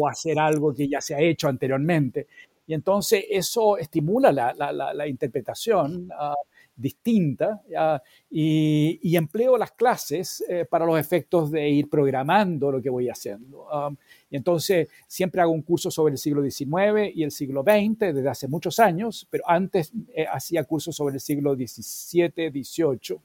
hacer 0.10 0.40
algo 0.40 0.74
que 0.74 0.88
ya 0.88 1.00
se 1.00 1.14
ha 1.14 1.22
hecho 1.22 1.48
anteriormente. 1.48 2.28
Y 2.66 2.74
entonces 2.74 3.26
eso 3.30 3.78
estimula 3.78 4.32
la, 4.32 4.54
la, 4.54 5.08
interpretación. 5.08 6.10
Uh, 6.12 6.34
distinta 6.80 7.62
y, 8.30 9.16
empleo 9.16 9.58
las 9.58 9.72
clases 9.74 10.44
eh, 10.48 10.66
para 10.70 10.86
los 10.86 10.98
efectos 10.98 11.52
de 11.52 11.70
ir 11.70 11.90
programando 11.90 12.72
lo 12.72 12.82
que 12.82 12.90
voy 12.90 13.10
haciendo. 13.10 13.68
Um, 13.68 13.98
y 14.30 14.38
entonces 14.38 14.88
siempre 15.08 15.42
hago 15.42 15.52
un 15.52 15.62
curso 15.62 15.92
sobre 15.92 16.14
el 16.14 16.18
siglo 16.18 16.42
XIX 16.42 17.14
y 17.14 17.24
el 17.24 17.32
siglo 17.32 17.64
XX 17.64 18.00
desde 18.14 18.30
hace 18.30 18.48
muchos 18.48 18.80
años, 18.80 19.28
pero 19.30 19.44
antes 19.48 19.92
eh, 20.14 20.26
hacía 20.32 20.64
cursos 20.64 20.96
sobre 20.96 21.16
el 21.16 21.20
siglo 21.20 21.54
XVII, 21.56 22.50
XVIII 22.50 23.20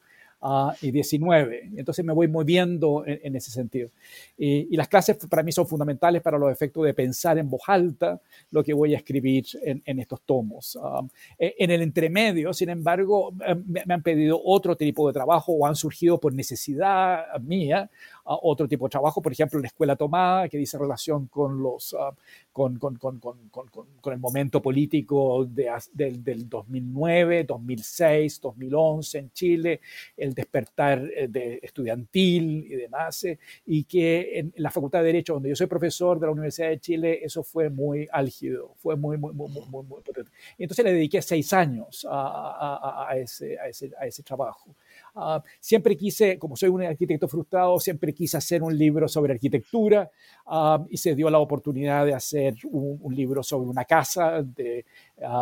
y 0.81 0.91
19. 0.91 1.71
Entonces 1.77 2.05
me 2.05 2.13
voy 2.13 2.29
moviendo 2.29 3.05
en, 3.07 3.35
ese 3.37 3.51
sentido. 3.51 3.91
Y, 4.37 4.77
las 4.77 4.89
clases 4.89 5.17
para 5.29 5.43
mí 5.43 5.53
son 5.53 5.67
fundamentales 5.67 6.21
para 6.21 6.39
los 6.39 6.51
efectos 6.53 6.85
de 6.85 6.93
pensar 6.93 7.39
en 7.39 7.49
voz 7.49 7.63
alta 7.67 8.21
lo 8.51 8.63
que 8.63 8.75
voy 8.75 8.95
a 8.95 8.99
escribir 8.99 9.47
en, 9.63 9.99
estos 9.99 10.21
tomos. 10.23 10.77
Um, 10.77 11.09
e, 11.39 11.55
en 11.59 11.71
el 11.71 11.83
entremedio, 11.83 12.53
sin 12.53 12.69
embargo, 12.69 13.33
em, 13.47 13.65
me, 13.67 13.95
han 13.95 14.03
pedido 14.03 14.41
otro 14.45 14.77
tipo 14.77 15.07
de 15.07 15.13
trabajo 15.13 15.53
o 15.53 15.67
han 15.67 15.77
surgido 15.77 16.19
por 16.19 16.35
necesidad 16.35 17.25
mía 17.41 17.91
uh, 18.27 18.39
otro 18.43 18.69
tipo 18.69 18.87
de 18.87 18.91
trabajo, 18.91 19.23
por 19.23 19.33
ejemplo, 19.33 19.59
la 19.61 19.67
escuela 19.67 19.97
tomada, 19.97 20.49
que 20.49 20.59
dice 20.59 20.79
relación 20.79 21.27
con 21.27 21.63
los, 21.63 21.93
uh, 21.93 22.15
con, 22.53 22.79
con, 22.79 22.97
con, 22.97 23.19
con, 23.21 24.13
el 24.13 24.19
momento 24.19 24.63
político 24.63 25.45
de, 25.45 25.71
del, 25.93 26.23
del 26.23 26.49
2009, 26.49 27.45
2006, 27.45 28.41
2011 28.41 29.19
en 29.19 29.31
Chile, 29.33 29.81
el 30.17 30.35
despertar 30.35 31.03
eh, 31.17 31.29
de 31.29 31.61
estudiantil 31.63 32.67
y 32.71 32.77
demás, 32.77 33.25
eh, 33.25 33.39
y 33.67 33.85
que 33.85 34.39
en 34.39 34.53
la 34.57 34.71
Facultad 34.71 35.01
de 35.01 35.07
Derecho, 35.07 35.35
donde 35.35 35.49
yo 35.49 35.57
soy 35.57 35.67
profesor 35.67 36.19
de 36.19 36.27
la 36.27 36.33
Universidad 36.33 36.69
de 36.69 36.81
Chile, 36.81 37.21
eso 37.23 37.43
fue 37.43 37.71
muy 37.71 38.09
álgido, 38.13 38.75
fue 38.77 38.97
muy, 38.97 39.17
muy, 39.17 39.33
muy, 39.33 39.49
muy, 39.51 39.85
muy, 39.85 40.03
potente. 40.03 40.31
Y 40.59 40.65
entonces 40.65 40.85
le 40.85 40.93
dediqué 40.93 41.21
seis 41.23 41.53
años 41.53 42.07
a, 42.09 42.15
a, 42.15 43.11
a, 43.11 43.17
ese, 43.17 43.59
a, 43.59 43.69
ese, 43.69 43.91
ese 44.03 44.23
trabajo. 44.23 44.75
Uh, 45.15 45.41
siempre 45.61 45.97
quise, 45.97 46.39
como 46.39 46.57
soy 46.57 46.69
un 46.69 46.83
arquitecto 46.83 47.29
frustrado, 47.29 47.79
siempre 47.79 48.13
quise 48.15 48.37
hacer 48.37 48.63
un 48.63 48.77
libro 48.77 49.09
sobre 49.09 49.33
arquitectura 49.35 50.11
uh, 50.47 50.87
y 50.89 50.97
se 50.97 51.15
dio 51.15 51.29
la 51.31 51.39
oportunidad 51.39 52.07
de 52.07 52.15
hacer 52.15 52.55
un, 52.65 52.99
un 53.03 53.15
libro 53.15 53.43
sobre 53.43 53.69
una 53.69 53.85
casa 53.85 54.43
de 54.43 54.85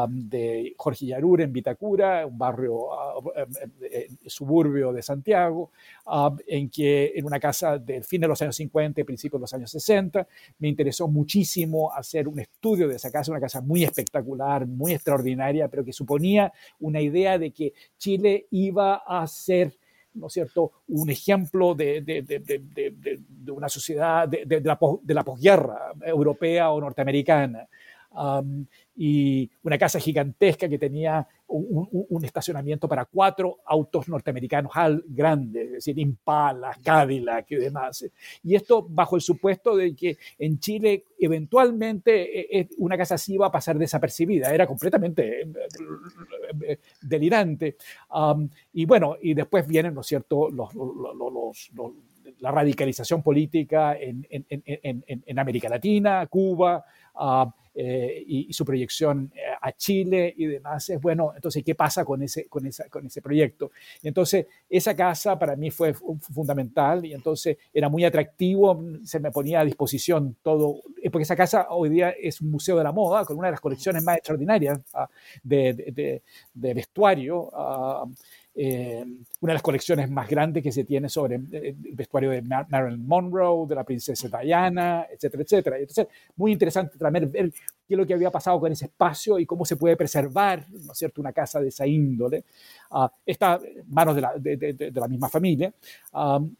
de 0.09 0.75
Jorge 0.77 1.07
Yarur 1.07 1.41
en 1.41 1.53
Vitacura, 1.53 2.27
un 2.27 2.37
barrio 2.37 2.93
ah, 2.93 3.15
eh, 3.81 4.09
suburbio 4.27 4.93
de 4.93 5.03
Santiago, 5.03 5.71
en 6.47 6.69
que 6.69 7.13
en 7.15 7.25
una 7.25 7.41
casa 7.41 7.79
del 7.79 8.05
fin 8.05 8.21
de 8.21 8.29
los 8.29 8.41
años 8.43 8.57
50 8.57 9.01
y 9.01 9.05
principios 9.05 9.41
de 9.41 9.43
los 9.43 9.55
años 9.55 9.71
60, 9.71 10.27
me 10.59 10.69
interesó 10.69 11.09
muchísimo 11.09 11.93
hacer 11.93 12.29
un 12.29 12.39
estudio 12.41 12.87
de 12.87 12.97
esa 12.97 13.11
casa, 13.11 13.31
una 13.31 13.41
casa 13.41 13.61
muy 13.61 13.83
espectacular, 13.83 14.67
muy 14.67 14.93
extraordinaria, 14.93 15.69
pero 15.69 15.85
que 15.85 15.93
suponía 15.93 16.53
una 16.81 17.01
idea 17.01 17.39
de 17.39 17.51
que 17.51 17.73
Chile 17.97 18.47
iba 18.51 18.97
a 19.07 19.27
ser 19.27 19.73
¿no 20.15 20.29
cierto?, 20.29 20.73
un 20.89 21.11
ejemplo 21.11 21.75
de, 21.75 22.03
de, 22.03 22.23
de 22.23 23.51
una 23.53 23.69
sociedad 23.69 24.29
de, 24.29 24.61
la, 24.65 24.79
de 25.03 25.15
la 25.15 25.25
posguerra 25.25 25.93
europea 26.05 26.71
o 26.71 26.81
norteamericana 26.81 27.69
y 28.95 29.51
una 29.63 29.79
casa 29.79 29.99
gigantesca 29.99 30.69
que 30.69 30.79
tenía 30.79 31.27
un, 31.49 32.25
estacionamiento 32.25 32.89
para 32.89 33.05
cuatro 33.05 33.59
autos 33.67 34.09
norteamericanos 34.09 34.73
al 34.75 35.05
grandes, 35.07 35.67
es 35.67 35.73
decir, 35.73 35.99
Impala, 35.99 36.77
Cadillac 36.83 37.51
y 37.51 37.57
demás. 37.57 38.05
Y 38.43 38.55
esto 38.55 38.87
bajo 38.89 39.17
el 39.17 39.23
supuesto 39.23 39.77
de 39.77 39.95
que 39.95 40.17
en 40.39 40.59
Chile 40.59 41.05
eventualmente 41.19 42.41
eh, 42.41 42.61
eh, 42.61 42.69
una 42.79 42.97
casa 42.97 43.17
así 43.17 43.35
iba 43.35 43.47
a 43.47 43.53
pasar 43.53 43.79
desapercibida, 43.79 44.55
era 44.55 44.67
completamente 44.67 45.43
eh, 45.43 46.79
delirante. 47.03 47.77
y 48.73 48.85
bueno, 48.85 49.17
y 49.21 49.35
después 49.35 49.67
vienen, 49.67 49.95
¿no 49.95 50.01
es 50.01 50.07
cierto?, 50.07 50.49
los, 50.51 50.71
la 52.39 52.51
radicalización 52.51 53.23
política 53.23 53.97
en, 53.99 54.27
en, 54.31 54.45
en, 54.49 55.25
en 55.27 55.39
América 55.39 55.69
Latina, 55.69 56.27
Cuba, 56.27 56.85
eh, 57.75 58.23
y, 58.27 58.53
su 58.53 58.65
proyección 58.67 59.33
eh, 59.35 59.41
a 59.61 59.73
Chile 59.73 60.35
y 60.37 60.47
demás. 60.47 60.91
Es 60.91 61.01
bueno, 61.01 61.33
entonces, 61.35 61.65
¿qué 61.65 61.75
pasa 61.75 62.05
con 62.05 62.23
ese, 62.23 62.47
con 62.47 62.67
esa, 62.67 62.89
con 62.89 63.07
ese 63.07 63.23
proyecto? 63.23 63.71
Y 64.03 64.09
entonces, 64.09 64.47
esa 64.69 64.95
casa 64.95 65.39
para 65.39 65.57
mí 65.57 65.71
fue 65.71 65.95
fundamental 65.95 67.07
y 67.07 67.15
entonces 67.15 67.57
era 67.73 67.89
muy 67.89 68.05
atractivo, 68.05 68.83
se 69.05 69.21
me 69.21 69.31
ponía 69.31 69.61
a 69.61 69.65
disposición 69.65 70.37
todo, 70.43 70.81
eh, 71.03 71.11
porque 71.11 71.23
esa 71.23 71.37
casa 71.37 71.69
hoy 71.71 71.89
día 71.89 72.11
es 72.11 72.41
un 72.41 72.51
museo 72.51 72.77
de 72.77 72.85
la 72.85 72.93
moda 72.93 73.25
con 73.25 73.39
una 73.39 73.49
de 73.49 73.53
las 73.53 73.61
colecciones 73.61 74.03
más 74.03 74.19
extraordinarias 74.19 74.79
ah, 74.93 75.09
de, 75.43 75.73
de, 75.73 76.23
de, 76.53 76.75
vestuario. 76.75 77.51
Ah, 77.55 78.05
eh, 78.55 79.05
una 79.41 79.53
de 79.53 79.55
las 79.55 79.63
colecciones 79.63 80.11
más 80.11 80.29
grandes 80.29 80.63
que 80.63 80.73
se 80.73 80.85
tiene 80.85 81.09
sobre 81.09 81.37
eh, 81.37 81.75
el 81.85 81.95
vestuario 81.95 82.31
de 82.31 82.43
Marilyn 82.43 83.07
Monroe, 83.07 83.67
de 83.67 83.75
la 83.75 83.85
princesa 83.85 84.29
Diana, 84.41 85.07
etcétera, 85.11 85.43
etcétera. 85.43 85.79
Entonces, 85.79 86.07
muy 86.37 86.53
interesante 86.53 86.99
también 86.99 87.31
ver 87.31 87.51
qué 87.51 87.95
es 87.95 87.99
lo 87.99 88.07
que 88.07 88.15
había 88.15 88.31
pasado 88.31 88.61
con 88.61 88.71
ese 88.73 88.87
espacio 88.87 89.39
y 89.39 89.47
cómo 89.47 89.65
se 89.65 89.77
puede 89.77 89.97
preservar, 89.97 90.67
¿no 90.71 90.93
es 90.93 90.99
cierto?, 90.99 91.21
una 91.21 91.33
casa 91.33 91.61
de 91.61 91.69
esa 91.69 91.87
índole. 91.87 92.45
Uh, 92.91 93.09
está 93.25 93.61
en 93.65 93.85
manos 93.89 94.15
de 94.15 94.21
la, 94.21 94.35
de, 94.39 94.57
de, 94.57 94.73
de 94.75 95.01
la 95.01 95.09
misma 95.09 95.29
familia. 95.29 95.73
Um, 96.13 96.55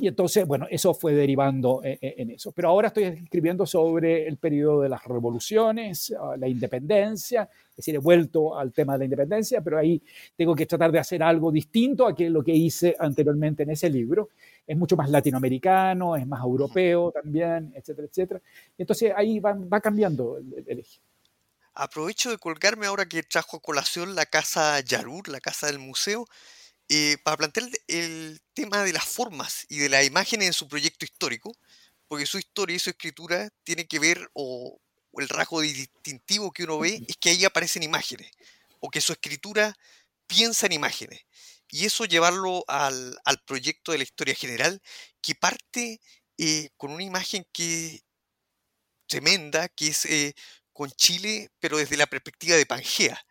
y 0.00 0.08
entonces, 0.08 0.46
bueno, 0.46 0.66
eso 0.70 0.94
fue 0.94 1.12
derivando 1.12 1.82
eh, 1.84 1.98
eh, 2.00 2.14
en, 2.18 2.30
eso. 2.30 2.52
Pero 2.52 2.70
ahora 2.70 2.88
estoy 2.88 3.04
escribiendo 3.04 3.66
sobre 3.66 4.26
el 4.26 4.38
periodo 4.38 4.80
de 4.80 4.88
las 4.88 5.04
revoluciones, 5.04 6.14
ah, 6.18 6.36
la 6.38 6.48
independencia, 6.48 7.42
es 7.68 7.76
decir, 7.76 7.94
he 7.96 7.98
vuelto 7.98 8.58
al 8.58 8.72
tema 8.72 8.94
de 8.94 9.00
la 9.00 9.04
independencia, 9.04 9.60
pero 9.60 9.78
ahí 9.78 10.02
tengo 10.34 10.54
que 10.54 10.64
tratar 10.64 10.90
de 10.90 10.98
hacer 10.98 11.22
algo 11.22 11.52
distinto 11.52 12.06
a 12.06 12.14
que 12.14 12.30
lo 12.30 12.42
que 12.42 12.52
hice 12.52 12.96
anteriormente 12.98 13.64
en 13.64 13.70
ese 13.70 13.90
libro. 13.90 14.30
Es 14.66 14.76
mucho 14.76 14.96
más 14.96 15.10
latinoamericano, 15.10 16.16
es 16.16 16.26
más 16.26 16.42
europeo 16.42 17.12
también, 17.12 17.72
etcétera, 17.74 18.08
etcétera. 18.08 18.40
Y 18.78 18.82
entonces 18.82 19.12
ahí 19.14 19.38
va, 19.38 19.52
va 19.52 19.80
cambiando 19.80 20.38
el, 20.38 20.64
el 20.66 20.78
eje. 20.78 21.00
Aprovecho 21.74 22.30
de 22.30 22.38
colgarme 22.38 22.86
ahora 22.86 23.06
que 23.06 23.22
trajo 23.22 23.58
a 23.58 23.60
colación 23.60 24.14
la 24.14 24.24
casa 24.24 24.80
Yarur, 24.80 25.28
la 25.28 25.40
casa 25.40 25.66
del 25.66 25.78
museo. 25.78 26.26
Eh, 26.92 27.18
para 27.22 27.36
plantear 27.36 27.70
el, 27.86 28.40
tema 28.52 28.82
de 28.82 28.92
las 28.92 29.04
formas 29.04 29.64
y 29.68 29.78
de 29.78 29.88
las 29.88 30.04
imágenes 30.04 30.48
en 30.48 30.52
su 30.52 30.66
proyecto 30.66 31.04
histórico, 31.04 31.56
porque 32.08 32.26
su 32.26 32.36
historia 32.36 32.74
y 32.74 32.80
su 32.80 32.90
escritura 32.90 33.48
tienen 33.62 33.86
que 33.86 34.00
ver, 34.00 34.28
o, 34.34 34.80
el 35.14 35.28
rasgo 35.28 35.60
distintivo 35.60 36.50
que 36.50 36.64
uno 36.64 36.80
ve 36.80 37.00
es 37.06 37.16
que 37.16 37.30
ahí 37.30 37.44
aparecen 37.44 37.84
imágenes, 37.84 38.32
o 38.80 38.90
que 38.90 39.00
su 39.00 39.12
escritura 39.12 39.72
piensa 40.26 40.66
en 40.66 40.72
imágenes. 40.72 41.20
Y 41.70 41.86
eso 41.86 42.06
llevarlo 42.06 42.64
al, 42.66 43.20
proyecto 43.46 43.92
de 43.92 43.98
la 43.98 44.04
historia 44.04 44.34
general, 44.34 44.82
que 45.22 45.36
parte 45.36 46.00
eh, 46.38 46.70
con 46.76 46.90
una 46.90 47.04
imagen 47.04 47.46
que 47.52 48.02
tremenda, 49.06 49.68
que 49.68 49.88
es 49.88 50.06
eh, 50.06 50.34
con 50.72 50.90
Chile, 50.90 51.50
pero 51.60 51.78
desde 51.78 51.96
la 51.96 52.08
perspectiva 52.08 52.56
de 52.56 52.66
Pangea 52.66 53.24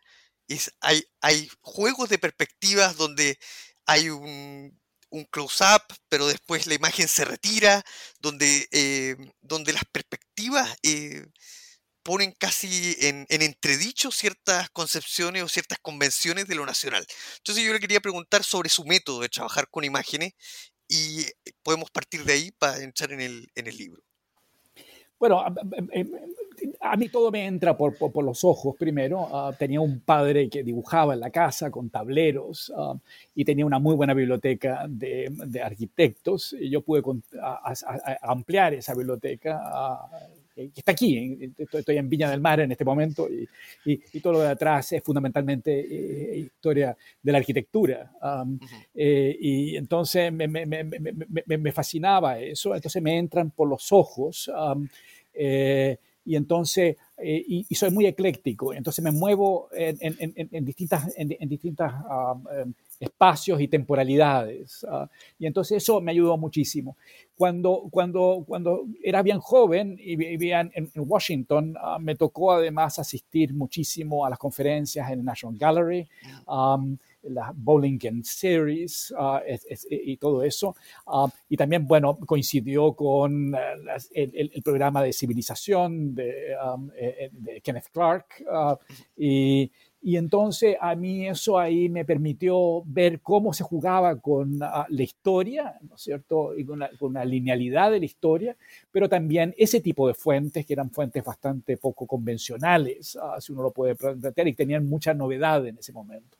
hay, 0.80 1.50
juegos 1.60 2.08
de 2.08 2.18
perspectivas 2.18 2.96
donde 2.96 3.38
hay 3.86 4.08
un, 4.08 4.78
close-up, 5.30 5.82
pero 6.08 6.26
después 6.26 6.66
la 6.66 6.74
imagen 6.74 7.08
se 7.08 7.24
retira, 7.24 7.84
donde, 8.20 8.68
eh, 8.70 9.16
las 9.42 9.84
perspectivas 9.90 10.76
eh, 10.82 11.26
ponen 12.02 12.32
casi 12.38 12.96
en, 13.00 13.26
en, 13.28 13.42
entredicho 13.42 14.10
ciertas 14.10 14.70
concepciones 14.70 15.42
o 15.42 15.48
ciertas 15.48 15.78
convenciones 15.80 16.46
de 16.46 16.54
lo 16.54 16.64
nacional. 16.64 17.04
Entonces 17.38 17.64
yo 17.64 17.72
le 17.72 17.80
quería 17.80 18.00
preguntar 18.00 18.44
sobre 18.44 18.68
su 18.68 18.84
método 18.84 19.20
de 19.20 19.28
trabajar 19.28 19.68
con 19.68 19.84
imágenes 19.84 20.34
y 20.88 21.26
podemos 21.62 21.90
partir 21.90 22.24
de 22.24 22.32
ahí 22.32 22.50
para 22.52 22.82
entrar 22.82 23.12
en 23.12 23.20
el, 23.20 23.48
en 23.54 23.66
el 23.66 23.76
libro. 23.76 24.02
Bueno, 25.18 25.44
a 26.80 26.96
mí 26.96 27.08
todo 27.08 27.30
me 27.30 27.46
entra 27.46 27.76
por, 27.76 27.96
por, 27.96 28.24
los 28.24 28.44
ojos 28.44 28.76
primero. 28.78 29.28
Ah, 29.32 29.52
tenía 29.58 29.80
un 29.80 30.00
padre 30.00 30.48
que 30.48 30.62
dibujaba 30.62 31.14
en 31.14 31.20
la 31.20 31.30
casa 31.30 31.70
con 31.70 31.90
tableros 31.90 32.70
uh, 32.76 32.98
y 33.34 33.44
tenía 33.44 33.66
una 33.66 33.78
muy 33.78 33.94
buena 33.96 34.14
biblioteca 34.14 34.86
de, 34.88 35.28
de 35.30 35.62
arquitectos. 35.62 36.54
Y 36.58 36.70
yo 36.70 36.82
pude 36.82 37.02
a, 37.40 37.72
a, 37.72 38.30
ampliar 38.30 38.74
esa 38.74 38.94
biblioteca. 38.94 39.60
que 40.54 40.70
está 40.74 40.92
aquí, 40.92 41.52
estoy 41.56 41.96
en 41.96 42.08
Viña 42.08 42.30
del 42.30 42.40
Mar 42.40 42.60
en 42.60 42.72
este 42.72 42.84
momento 42.84 43.28
y, 43.28 43.48
y, 43.84 44.20
todo 44.20 44.34
lo 44.34 44.40
de 44.40 44.48
atrás 44.48 44.92
es 44.92 45.02
fundamentalmente 45.02 45.80
eh, 45.80 46.38
historia 46.38 46.96
de 47.22 47.32
la 47.32 47.38
arquitectura. 47.38 48.12
Um, 48.22 48.58
eh, 48.94 49.36
y 49.40 49.76
entonces 49.76 50.32
me, 50.32 50.46
me, 50.46 50.66
me, 50.66 51.58
me, 51.58 51.72
fascinaba 51.72 52.38
eso, 52.38 52.74
entonces 52.74 53.02
me 53.02 53.16
entran 53.16 53.50
por 53.50 53.68
los 53.68 53.90
ojos. 53.92 54.48
Um, 54.48 54.88
eh, 55.32 55.96
y 56.30 56.36
entonces, 56.36 56.96
eh, 57.16 57.44
y, 57.44 57.74
soy 57.74 57.90
muy 57.90 58.06
ecléctico, 58.06 58.72
entonces 58.72 59.04
me 59.04 59.10
muevo 59.10 59.68
en, 59.72 59.96
en, 60.00 60.48
en, 60.52 60.64
distintas, 60.64 61.12
en, 61.16 61.48
distintas 61.48 61.92
em, 62.56 62.72
espacios 63.00 63.60
y 63.60 63.66
temporalidades. 63.66 64.86
Ah, 64.88 65.10
y 65.40 65.46
entonces 65.46 65.78
eso 65.78 66.00
me 66.00 66.12
ayudó 66.12 66.36
muchísimo. 66.36 66.96
Cuando, 67.36 67.88
cuando, 67.90 68.44
cuando 68.46 68.84
era 69.02 69.22
bien 69.22 69.40
joven 69.40 69.96
y 69.98 70.14
vivía 70.14 70.60
en, 70.72 70.88
Washington, 70.94 71.74
ah, 71.80 71.98
me 71.98 72.14
tocó 72.14 72.52
además 72.52 73.00
asistir 73.00 73.52
muchísimo 73.52 74.24
a 74.24 74.30
las 74.30 74.38
conferencias 74.38 75.10
en 75.10 75.18
el 75.18 75.24
National 75.24 75.58
Gallery 75.58 76.08
la 77.24 77.52
Bowling 77.54 77.98
Series 78.22 79.12
uh, 79.18 79.38
y 79.90 80.16
todo 80.16 80.42
eso. 80.42 80.74
Uh, 81.06 81.28
y 81.48 81.56
también, 81.56 81.86
bueno, 81.86 82.18
coincidió 82.18 82.92
con 82.94 83.54
uh, 83.54 83.58
el, 84.12 84.50
el, 84.54 84.62
programa 84.62 85.02
de 85.02 85.12
civilización 85.12 86.14
de, 86.14 86.54
um, 86.74 86.90
eh, 86.94 87.16
eh, 87.18 87.30
de 87.32 87.60
Kenneth 87.60 87.88
Clark. 87.92 88.26
y, 89.16 89.70
y 90.02 90.16
entonces 90.16 90.76
a 90.80 90.94
mí 90.94 91.26
eso 91.28 91.58
ahí 91.58 91.90
me 91.90 92.06
permitió 92.06 92.82
ver 92.86 93.20
cómo 93.20 93.52
se 93.52 93.64
jugaba 93.64 94.18
con 94.18 94.58
la 94.58 95.02
historia, 95.02 95.78
¿no 95.82 95.96
es 95.96 96.00
cierto? 96.00 96.56
Y 96.56 96.64
con, 96.64 96.78
la, 96.78 96.90
con 96.98 97.12
linealidad 97.28 97.90
de 97.90 97.98
la 97.98 98.06
historia, 98.06 98.56
pero 98.90 99.10
también 99.10 99.54
ese 99.58 99.80
tipo 99.80 100.08
de 100.08 100.14
fuentes, 100.14 100.64
que 100.64 100.72
eran 100.72 100.90
fuentes 100.90 101.22
bastante 101.22 101.76
poco 101.76 102.06
convencionales, 102.06 103.18
si 103.40 103.52
uno 103.52 103.62
lo 103.62 103.72
puede 103.72 103.94
plantear, 103.94 104.48
y 104.48 104.54
tenían 104.54 104.88
mucha 104.88 105.12
novedad 105.12 105.66
en 105.66 105.76
ese 105.76 105.92
momento. 105.92 106.39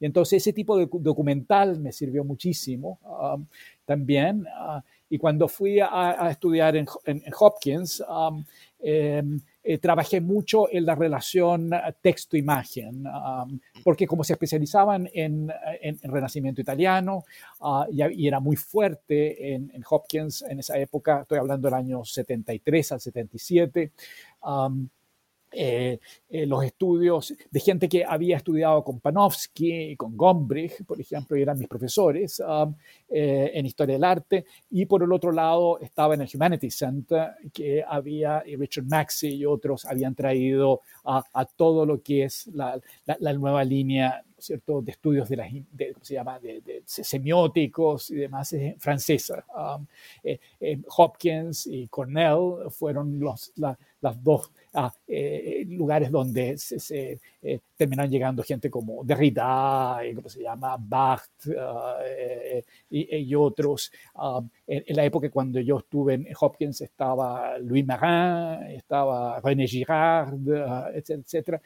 Y 0.00 0.06
entonces 0.06 0.42
ese 0.42 0.52
tipo 0.52 0.76
de 0.76 0.88
documental 0.90 1.80
me 1.80 1.92
sirvió 1.92 2.24
muchísimo 2.24 2.98
um, 3.02 3.46
también. 3.84 4.46
Uh, 4.46 4.80
y 5.08 5.18
cuando 5.18 5.46
fui 5.46 5.78
a, 5.80 6.28
estudiar 6.30 6.74
en, 6.76 6.86
Hopkins, 7.38 8.02
um, 8.08 8.44
em, 8.80 9.40
eh, 9.62 9.78
trabajé 9.78 10.20
mucho 10.20 10.68
en 10.72 10.84
la 10.84 10.94
relación 10.94 11.70
texto-imagen, 12.02 13.06
um, 13.06 13.60
porque 13.84 14.06
como 14.06 14.24
se 14.24 14.32
especializaban 14.32 15.08
en, 15.14 15.52
en, 15.80 15.98
renacimiento 16.02 16.60
italiano 16.60 17.24
uh, 17.60 17.84
y, 17.92 18.26
era 18.26 18.40
muy 18.40 18.56
fuerte 18.56 19.54
en, 19.54 19.70
en, 19.72 19.84
Hopkins 19.88 20.42
en 20.42 20.58
esa 20.58 20.76
época, 20.78 21.20
estoy 21.20 21.38
hablando 21.38 21.68
del 21.68 21.74
año 21.74 22.04
73 22.04 22.92
al 22.92 23.00
77, 23.00 23.92
eh, 25.54 26.00
eh, 26.28 26.46
los 26.46 26.64
estudios 26.64 27.34
de 27.50 27.60
gente 27.60 27.88
que 27.88 28.04
había 28.04 28.36
estudiado 28.36 28.82
con 28.82 29.00
Panofsky 29.00 29.92
y 29.92 29.96
con 29.96 30.16
Gombrich, 30.16 30.84
por 30.84 31.00
ejemplo, 31.00 31.36
y 31.36 31.42
eran 31.42 31.58
mis 31.58 31.68
profesores 31.68 32.40
um, 32.40 32.74
eh, 33.08 33.52
en 33.54 33.66
Historia 33.66 33.94
del 33.94 34.04
Arte. 34.04 34.44
Y 34.70 34.86
por 34.86 35.02
el 35.02 35.12
otro 35.12 35.32
lado 35.32 35.78
estaba 35.78 36.14
en 36.14 36.22
el 36.22 36.28
Humanities 36.32 36.76
Center, 36.76 37.30
que 37.52 37.84
había, 37.86 38.42
y 38.46 38.56
Richard 38.56 38.86
Maxey 38.86 39.34
y 39.34 39.46
otros 39.46 39.84
habían 39.84 40.14
traído 40.14 40.80
a, 41.04 41.22
todo 41.56 41.86
lo 41.86 42.02
que 42.02 42.24
es 42.24 42.46
la, 42.48 42.80
la, 43.04 43.32
nueva 43.34 43.62
línea 43.62 44.24
¿cierto? 44.38 44.80
de 44.80 44.92
estudios 44.92 45.28
de, 45.28 45.36
la, 45.36 45.48
de, 45.72 45.94
se 46.00 46.14
llama? 46.14 46.40
De, 46.40 46.82
semióticos 46.86 48.10
y 48.10 48.16
demás 48.16 48.54
francesa. 48.78 49.44
Um, 49.54 49.86
Hopkins 50.96 51.66
y 51.66 51.86
Cornell 51.88 52.70
fueron 52.70 53.20
los, 53.20 53.52
las 53.56 54.22
dos 54.22 54.50
ah, 54.74 54.92
eh, 55.06 55.64
lugares 55.68 56.10
donde 56.10 56.58
se, 56.58 57.18
eh, 57.42 57.60
terminaron 57.76 58.10
llegando 58.10 58.42
gente 58.42 58.70
como 58.70 59.04
Derrida, 59.04 60.00
¿cómo 60.14 60.28
se 60.28 60.42
llama? 60.42 60.76
Barthes 60.78 61.56
ah, 61.58 61.98
y, 62.90 63.34
otros. 63.34 63.90
Ah, 64.14 64.40
en, 64.66 64.96
la 64.96 65.04
época 65.04 65.30
cuando 65.30 65.60
yo 65.60 65.78
estuve 65.78 66.14
en 66.14 66.26
Hopkins 66.38 66.80
estaba 66.80 67.58
Louis 67.58 67.86
Marin, 67.86 68.70
estaba 68.72 69.40
René 69.40 69.66
Girard, 69.66 70.34
etcétera. 70.94 71.60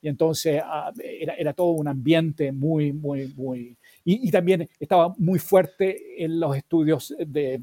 y 0.00 0.08
entonces 0.08 0.62
era, 1.04 1.34
era 1.34 1.52
todo 1.52 1.72
un 1.72 1.88
ambiente 1.88 2.52
muy, 2.52 2.92
muy, 2.92 3.32
muy 3.34 3.76
y, 4.04 4.30
también 4.30 4.68
estaba 4.78 5.14
muy 5.18 5.38
fuerte 5.38 6.24
en 6.24 6.40
los 6.40 6.56
estudios 6.56 7.14
de, 7.18 7.60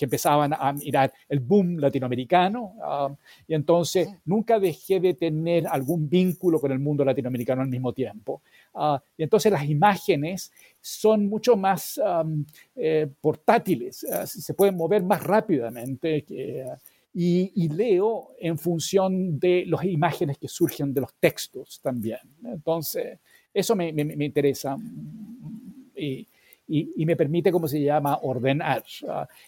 que 0.00 0.06
empezaban 0.06 0.54
a 0.54 0.72
mirar 0.72 1.12
el 1.28 1.40
boom 1.40 1.76
latinoamericano. 1.76 2.72
Um, 2.80 3.16
y 3.46 3.52
entonces 3.52 4.08
nunca 4.24 4.58
dejé 4.58 4.98
de 4.98 5.12
tener 5.12 5.66
algún 5.66 6.08
vínculo 6.08 6.58
con 6.58 6.72
el 6.72 6.78
mundo 6.78 7.04
latinoamericano 7.04 7.60
al 7.60 7.68
mismo 7.68 7.92
tiempo. 7.92 8.40
Uh, 8.72 8.96
y 9.18 9.24
entonces 9.24 9.52
las 9.52 9.68
imágenes 9.68 10.52
son 10.80 11.26
mucho 11.26 11.54
más 11.54 11.98
um, 11.98 12.46
eh, 12.74 13.08
portátiles, 13.20 14.04
uh, 14.04 14.26
se 14.26 14.54
pueden 14.54 14.74
mover 14.74 15.02
más 15.02 15.22
rápidamente. 15.22 16.24
y, 17.12 17.68
leo 17.68 18.28
en 18.38 18.56
función 18.56 19.38
de 19.38 19.64
las 19.66 19.84
imágenes 19.84 20.38
que 20.38 20.48
surgen 20.48 20.94
de 20.94 21.02
los 21.02 21.12
textos 21.20 21.78
también. 21.82 22.20
Entonces, 22.42 23.18
eso 23.52 23.76
me, 23.76 23.92
me, 23.92 24.04
me 24.04 24.24
interesa 24.24 24.78
y, 25.94 26.26
y, 26.72 27.04
me 27.04 27.16
permite, 27.16 27.50
como 27.50 27.66
se 27.66 27.82
llama?, 27.82 28.18
ordenar. 28.22 28.84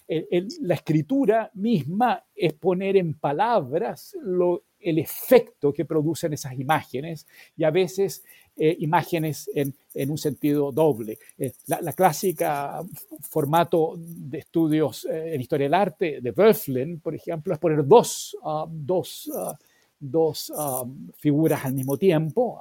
la 0.08 0.74
escritura 0.74 1.50
misma 1.54 2.24
es 2.34 2.52
poner 2.54 2.96
en 2.96 3.14
palabras 3.14 4.16
lo, 4.22 4.64
el 4.82 4.98
efecto 4.98 5.72
que 5.72 5.84
producen 5.84 6.32
esas 6.32 6.58
imágenes 6.58 7.26
y 7.56 7.64
a 7.64 7.70
veces 7.70 8.24
eh, 8.56 8.76
imágenes 8.80 9.48
en, 9.54 9.74
en, 9.94 10.10
un 10.10 10.18
sentido 10.18 10.72
doble. 10.72 11.18
Eh, 11.38 11.52
la, 11.66 11.92
clásica 11.92 12.82
formato 13.22 13.94
de 13.96 14.38
estudios 14.38 15.06
eh, 15.06 15.34
en 15.34 15.40
historia 15.40 15.66
del 15.66 15.74
arte 15.74 16.20
de 16.20 16.30
Böflen, 16.32 17.00
por 17.00 17.14
ejemplo, 17.14 17.54
es 17.54 17.58
poner 17.58 17.86
dos, 17.86 18.36
ah, 18.44 18.66
dos, 18.68 19.30
ah, 19.34 19.56
dos 20.02 20.52
ah, 20.56 20.84
figuras 21.16 21.64
al 21.64 21.74
mismo 21.74 21.96
tiempo 21.96 22.58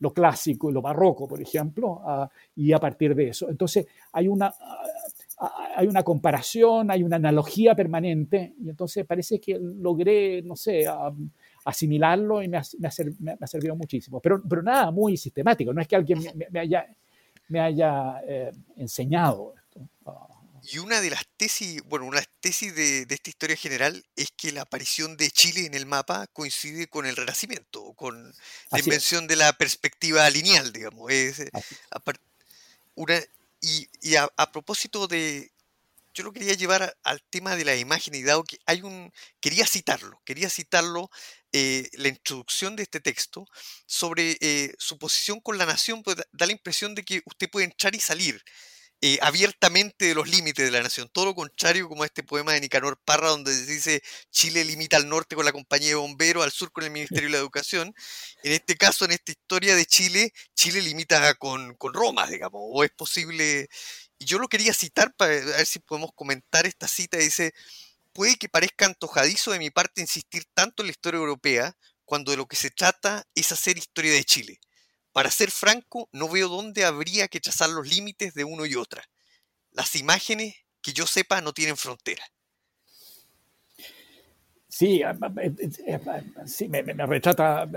lo 0.00 0.12
clásico 0.12 0.70
y 0.70 0.72
lo 0.72 0.80
barroco, 0.80 1.26
por 1.26 1.40
ejemplo, 1.40 2.00
ah, 2.04 2.28
y 2.56 2.72
a 2.72 2.78
partir 2.78 3.14
de 3.14 3.28
eso. 3.28 3.48
Entonces, 3.50 3.86
hay 4.12 4.28
una, 4.28 4.52
ah, 5.38 5.72
hay 5.76 5.86
una 5.86 6.02
comparación, 6.02 6.90
hay 6.90 7.02
una 7.02 7.16
analogía 7.16 7.74
permanente, 7.74 8.54
y 8.60 8.68
entonces 8.70 9.04
parece 9.04 9.40
que 9.40 9.58
logré, 9.58 10.42
no 10.42 10.56
sé, 10.56 10.84
asimilarlo 11.64 12.42
y 12.42 12.48
me 12.48 12.56
ha, 12.56 13.46
servido 13.46 13.76
muchísimo. 13.76 14.20
Pero, 14.20 14.42
pero 14.48 14.62
nada 14.62 14.90
muy 14.90 15.16
sistemático, 15.16 15.72
no 15.72 15.80
es 15.80 15.88
que 15.88 15.96
alguien 15.96 16.20
me, 16.50 16.60
haya, 16.60 16.86
me 17.48 17.60
haya 17.60 18.20
eh, 18.26 18.52
enseñado 18.76 19.54
esto. 19.56 19.80
Y 20.70 20.78
una 20.78 21.00
de 21.00 21.08
las 21.08 21.26
tesis, 21.38 21.82
bueno, 21.84 22.04
una 22.04 22.22
tesis 22.40 22.74
de, 22.74 23.06
esta 23.08 23.30
historia 23.30 23.56
general 23.56 24.04
es 24.16 24.30
que 24.36 24.52
la 24.52 24.62
aparición 24.62 25.16
de 25.16 25.30
Chile 25.30 25.64
en 25.64 25.72
el 25.72 25.86
mapa 25.86 26.26
coincide 26.26 26.88
con 26.88 27.06
el 27.06 27.16
Renacimiento, 27.16 27.94
con 27.94 28.34
la 28.70 28.78
invención 28.78 29.26
de 29.26 29.36
la 29.36 29.54
perspectiva 29.54 30.28
lineal, 30.28 30.70
digamos. 30.70 31.10
Es, 31.10 31.40
eh, 31.40 31.50
una, 32.96 33.18
y, 33.62 34.16
a, 34.16 34.52
propósito 34.52 35.08
de, 35.08 35.50
yo 36.12 36.24
lo 36.24 36.32
quería 36.32 36.52
llevar 36.52 36.94
al 37.02 37.22
tema 37.22 37.56
de 37.56 37.64
la 37.64 37.74
imagen 37.74 38.14
y 38.14 38.22
dado 38.22 38.44
que 38.44 38.58
hay 38.66 38.82
un, 38.82 39.10
quería 39.40 39.66
citarlo, 39.66 40.20
quería 40.26 40.50
citarlo, 40.50 41.10
eh, 41.52 41.88
la 41.94 42.08
introducción 42.08 42.76
de 42.76 42.82
este 42.82 43.00
texto 43.00 43.46
sobre 43.86 44.36
eh, 44.42 44.74
su 44.78 44.98
posición 44.98 45.40
con 45.40 45.56
la 45.56 45.64
nación, 45.64 46.02
pues 46.02 46.18
da 46.30 46.44
la 46.44 46.52
impresión 46.52 46.94
de 46.94 47.04
que 47.06 47.22
usted 47.24 47.48
puede 47.48 47.64
entrar 47.64 47.94
y 47.94 48.00
salir 48.00 48.44
eh, 49.00 49.18
abiertamente 49.22 50.06
de 50.06 50.14
los 50.14 50.28
límites 50.28 50.64
de 50.64 50.72
la 50.72 50.82
nación. 50.82 51.08
Todo 51.12 51.26
lo 51.26 51.34
contrario, 51.34 51.88
como 51.88 52.04
este 52.04 52.22
poema 52.24 52.52
de 52.52 52.60
Nicanor 52.60 53.00
Parra, 53.04 53.28
donde 53.28 53.54
dice 53.66 54.02
Chile 54.30 54.64
limita 54.64 54.96
al 54.96 55.08
norte 55.08 55.36
con 55.36 55.44
la 55.44 55.52
compañía 55.52 55.90
de 55.90 55.94
bomberos, 55.94 56.42
al 56.44 56.50
sur 56.50 56.72
con 56.72 56.84
el 56.84 56.90
Ministerio 56.92 57.28
de 57.28 57.32
la 57.32 57.38
Educación. 57.38 57.94
En 58.42 58.52
este 58.52 58.76
caso, 58.76 59.04
en 59.04 59.12
esta 59.12 59.32
historia 59.32 59.76
de 59.76 59.86
Chile, 59.86 60.32
Chile 60.54 60.82
limita 60.82 61.34
con, 61.34 61.74
con 61.76 61.94
Roma, 61.94 62.26
digamos, 62.26 62.60
o 62.64 62.84
es 62.84 62.90
posible. 62.90 63.68
Y 64.18 64.24
yo 64.24 64.38
lo 64.38 64.48
quería 64.48 64.74
citar 64.74 65.14
para 65.16 65.32
ver 65.32 65.66
si 65.66 65.78
podemos 65.78 66.10
comentar 66.14 66.66
esta 66.66 66.88
cita. 66.88 67.18
Dice: 67.18 67.52
Puede 68.12 68.36
que 68.36 68.48
parezca 68.48 68.86
antojadizo 68.86 69.52
de 69.52 69.58
mi 69.60 69.70
parte 69.70 70.00
insistir 70.00 70.44
tanto 70.54 70.82
en 70.82 70.88
la 70.88 70.92
historia 70.92 71.18
europea, 71.18 71.76
cuando 72.04 72.32
de 72.32 72.38
lo 72.38 72.46
que 72.46 72.56
se 72.56 72.70
trata 72.70 73.24
es 73.34 73.52
hacer 73.52 73.78
historia 73.78 74.12
de 74.12 74.24
Chile. 74.24 74.60
Para 75.18 75.32
ser 75.32 75.50
franco, 75.50 76.08
no 76.12 76.28
veo 76.28 76.46
dónde 76.48 76.84
habría 76.84 77.26
que 77.26 77.40
trazar 77.40 77.70
los 77.70 77.88
límites 77.88 78.34
de 78.34 78.44
uno 78.44 78.66
y 78.66 78.76
otra. 78.76 79.02
Las 79.72 79.96
imágenes, 79.96 80.54
que 80.80 80.92
yo 80.92 81.08
sepa, 81.08 81.40
no 81.40 81.52
tienen 81.52 81.76
frontera. 81.76 82.24
Sí, 84.78 85.02
sí 86.46 86.68
me, 86.68 86.82
retrata 86.82 87.68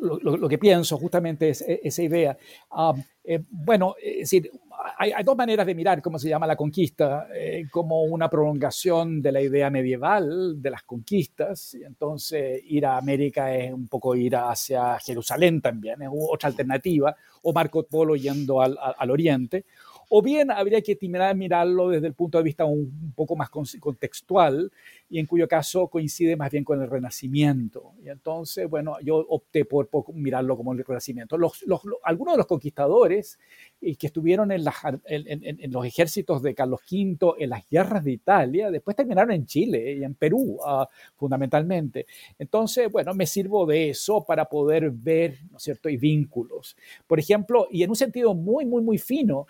lo, 0.00 0.48
que 0.48 0.56
pienso, 0.56 0.96
justamente 0.96 1.50
es, 1.50 1.60
esa 1.60 2.02
idea. 2.02 2.38
Eh, 3.22 3.40
bueno, 3.50 3.96
es 4.02 4.20
decir, 4.20 4.50
hay, 4.96 5.12
dos 5.22 5.36
maneras 5.36 5.66
de 5.66 5.74
mirar 5.74 6.00
cómo 6.00 6.18
se 6.18 6.30
llama 6.30 6.46
la 6.46 6.56
conquista, 6.56 7.28
eh, 7.34 7.66
como 7.70 8.04
una 8.04 8.30
prolongación 8.30 9.20
de 9.20 9.30
la 9.30 9.42
idea 9.42 9.68
medieval 9.68 10.62
de 10.62 10.70
las 10.70 10.84
conquistas, 10.84 11.74
y 11.74 11.84
entonces 11.84 12.62
ir 12.64 12.86
a 12.86 12.96
América 12.96 13.54
es 13.54 13.70
un 13.70 13.86
poco 13.86 14.14
ir 14.14 14.36
hacia 14.36 14.98
Jerusalén 15.00 15.60
también, 15.60 16.00
es 16.00 16.08
otra 16.10 16.48
alternativa, 16.48 17.14
o 17.42 17.52
Marco 17.52 17.82
Polo 17.82 18.16
yendo 18.16 18.62
al, 18.62 18.78
al 18.80 19.10
oriente, 19.10 19.66
o 20.08 20.22
bien 20.22 20.50
habría 20.50 20.80
que 20.82 20.96
mirarlo 21.34 21.88
desde 21.88 22.06
el 22.06 22.14
punto 22.14 22.38
de 22.38 22.44
vista 22.44 22.64
un, 22.64 23.12
poco 23.14 23.36
más 23.36 23.50
contextual 23.50 24.70
y 25.08 25.18
en 25.18 25.26
cuyo 25.26 25.48
caso 25.48 25.88
coincide 25.88 26.36
más 26.36 26.50
bien 26.50 26.64
con 26.64 26.80
el 26.80 26.90
Renacimiento. 26.90 27.92
Y 28.02 28.08
entonces, 28.08 28.68
bueno, 28.68 28.96
yo 29.02 29.16
opté 29.16 29.64
por, 29.64 29.88
mirarlo 30.14 30.56
como 30.56 30.72
el 30.72 30.84
Renacimiento. 30.84 31.36
algunos 32.04 32.34
de 32.34 32.38
los 32.38 32.46
conquistadores 32.46 33.38
y 33.80 33.96
que 33.96 34.08
estuvieron 34.08 34.50
en, 34.50 34.64
los 34.64 35.86
ejércitos 35.86 36.42
de 36.42 36.54
Carlos 36.54 36.80
V, 36.90 37.34
en 37.38 37.50
las 37.50 37.68
guerras 37.68 38.04
de 38.04 38.12
Italia, 38.12 38.70
después 38.70 38.96
terminaron 38.96 39.32
en 39.32 39.46
Chile 39.46 39.96
y 39.98 40.04
en 40.04 40.14
Perú, 40.14 40.58
ah, 40.64 40.88
fundamentalmente. 41.16 42.06
Entonces, 42.38 42.90
bueno, 42.90 43.14
me 43.14 43.26
sirvo 43.26 43.66
de 43.66 43.90
eso 43.90 44.24
para 44.24 44.46
poder 44.46 44.90
ver, 44.90 45.38
¿no 45.50 45.58
es 45.58 45.62
cierto?, 45.62 45.88
y 45.88 45.96
vínculos. 45.96 46.76
Por 47.06 47.18
ejemplo, 47.18 47.68
y 47.70 47.82
en 47.82 47.90
un 47.90 47.96
sentido 47.96 48.34
muy, 48.34 48.64
muy, 48.64 48.82
muy 48.82 48.98
fino, 48.98 49.46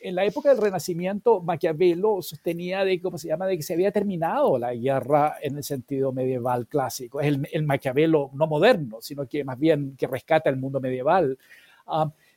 en 0.00 0.14
la 0.14 0.24
época 0.24 0.48
del 0.48 0.58
Renacimiento, 0.58 1.40
Maquiavelo 1.40 2.22
sostenía 2.22 2.84
de, 2.84 3.00
¿cómo 3.00 3.18
se 3.18 3.28
llama?, 3.28 3.46
de 3.46 3.56
que 3.56 3.62
se 3.62 3.74
había 3.74 3.92
terminado 3.92 4.58
la 4.58 4.74
guerra 4.74 5.36
en 5.42 5.56
el 5.56 5.64
sentido 5.64 6.12
medieval 6.12 6.66
clásico. 6.66 7.20
Es 7.20 7.28
el, 7.28 7.46
el 7.52 7.64
Maquiavelo 7.64 8.30
no 8.32 8.46
moderno, 8.46 8.98
sino 9.00 9.28
que 9.28 9.44
más 9.44 9.58
bien 9.58 9.96
que 9.96 10.06
rescata 10.06 10.48
el 10.48 10.56
mundo 10.56 10.80
medieval. 10.80 11.38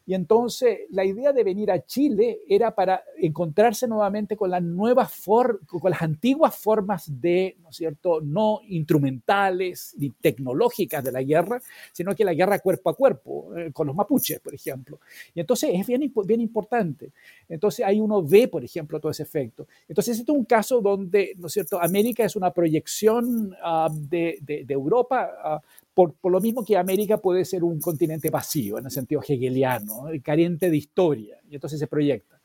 Y 0.05 0.13
entonces 0.13 0.79
la 0.89 1.05
idea 1.05 1.31
de 1.31 1.43
venir 1.43 1.71
a 1.71 1.85
Chile 1.85 2.41
era 2.47 2.75
para 2.75 3.03
encontrarse 3.17 3.87
nuevamente 3.87 4.35
con 4.35 4.49
las 4.49 4.61
nuevas 4.61 5.13
con 5.25 5.91
las 5.91 6.01
antiguas 6.01 6.55
formas 6.55 7.05
de, 7.21 7.55
¿no 7.61 7.69
es 7.69 7.77
cierto?, 7.77 8.19
no 8.21 8.59
instrumentales 8.67 9.95
ni 9.97 10.09
tecnológicas 10.09 11.03
de 11.03 11.11
la 11.11 11.23
guerra, 11.23 11.61
sino 11.93 12.13
que 12.15 12.25
la 12.25 12.33
guerra 12.33 12.59
cuerpo 12.59 12.89
a 12.89 12.95
cuerpo, 12.95 13.55
eh, 13.55 13.71
con 13.71 13.87
los 13.87 13.95
mapuches, 13.95 14.39
por 14.39 14.53
ejemplo. 14.53 14.99
Y 15.33 15.39
entonces 15.39 15.71
es 15.73 15.87
bien, 15.87 16.11
bien 16.25 16.41
importante. 16.41 17.11
Entonces 17.47 17.85
ahí 17.85 17.99
uno 17.99 18.21
ve, 18.21 18.47
por 18.47 18.63
ejemplo, 18.63 18.99
todo 18.99 19.11
ese 19.11 19.23
efecto. 19.23 19.67
Entonces 19.87 20.19
este 20.19 20.31
es 20.31 20.37
un 20.37 20.45
caso 20.45 20.81
donde, 20.81 21.33
¿no 21.37 21.47
es 21.47 21.53
cierto?, 21.53 21.81
América 21.81 22.25
es 22.25 22.35
una 22.35 22.51
proyección 22.51 23.55
ah, 23.63 23.89
de, 23.91 24.37
de, 24.41 24.65
Europa. 24.73 25.61
Uh, 25.61 25.82
por, 25.93 26.15
lo 26.23 26.39
mismo 26.39 26.63
que 26.63 26.77
América 26.77 27.17
puede 27.17 27.45
ser 27.45 27.63
un 27.63 27.79
continente 27.79 28.29
vacío, 28.29 28.77
en 28.77 28.85
el 28.85 28.91
sentido 28.91 29.21
hegeliano, 29.21 30.05
carente 30.23 30.69
de 30.69 30.77
historia, 30.77 31.37
y 31.49 31.55
entonces 31.55 31.79
se 31.79 31.87
proyecta. 31.87 32.39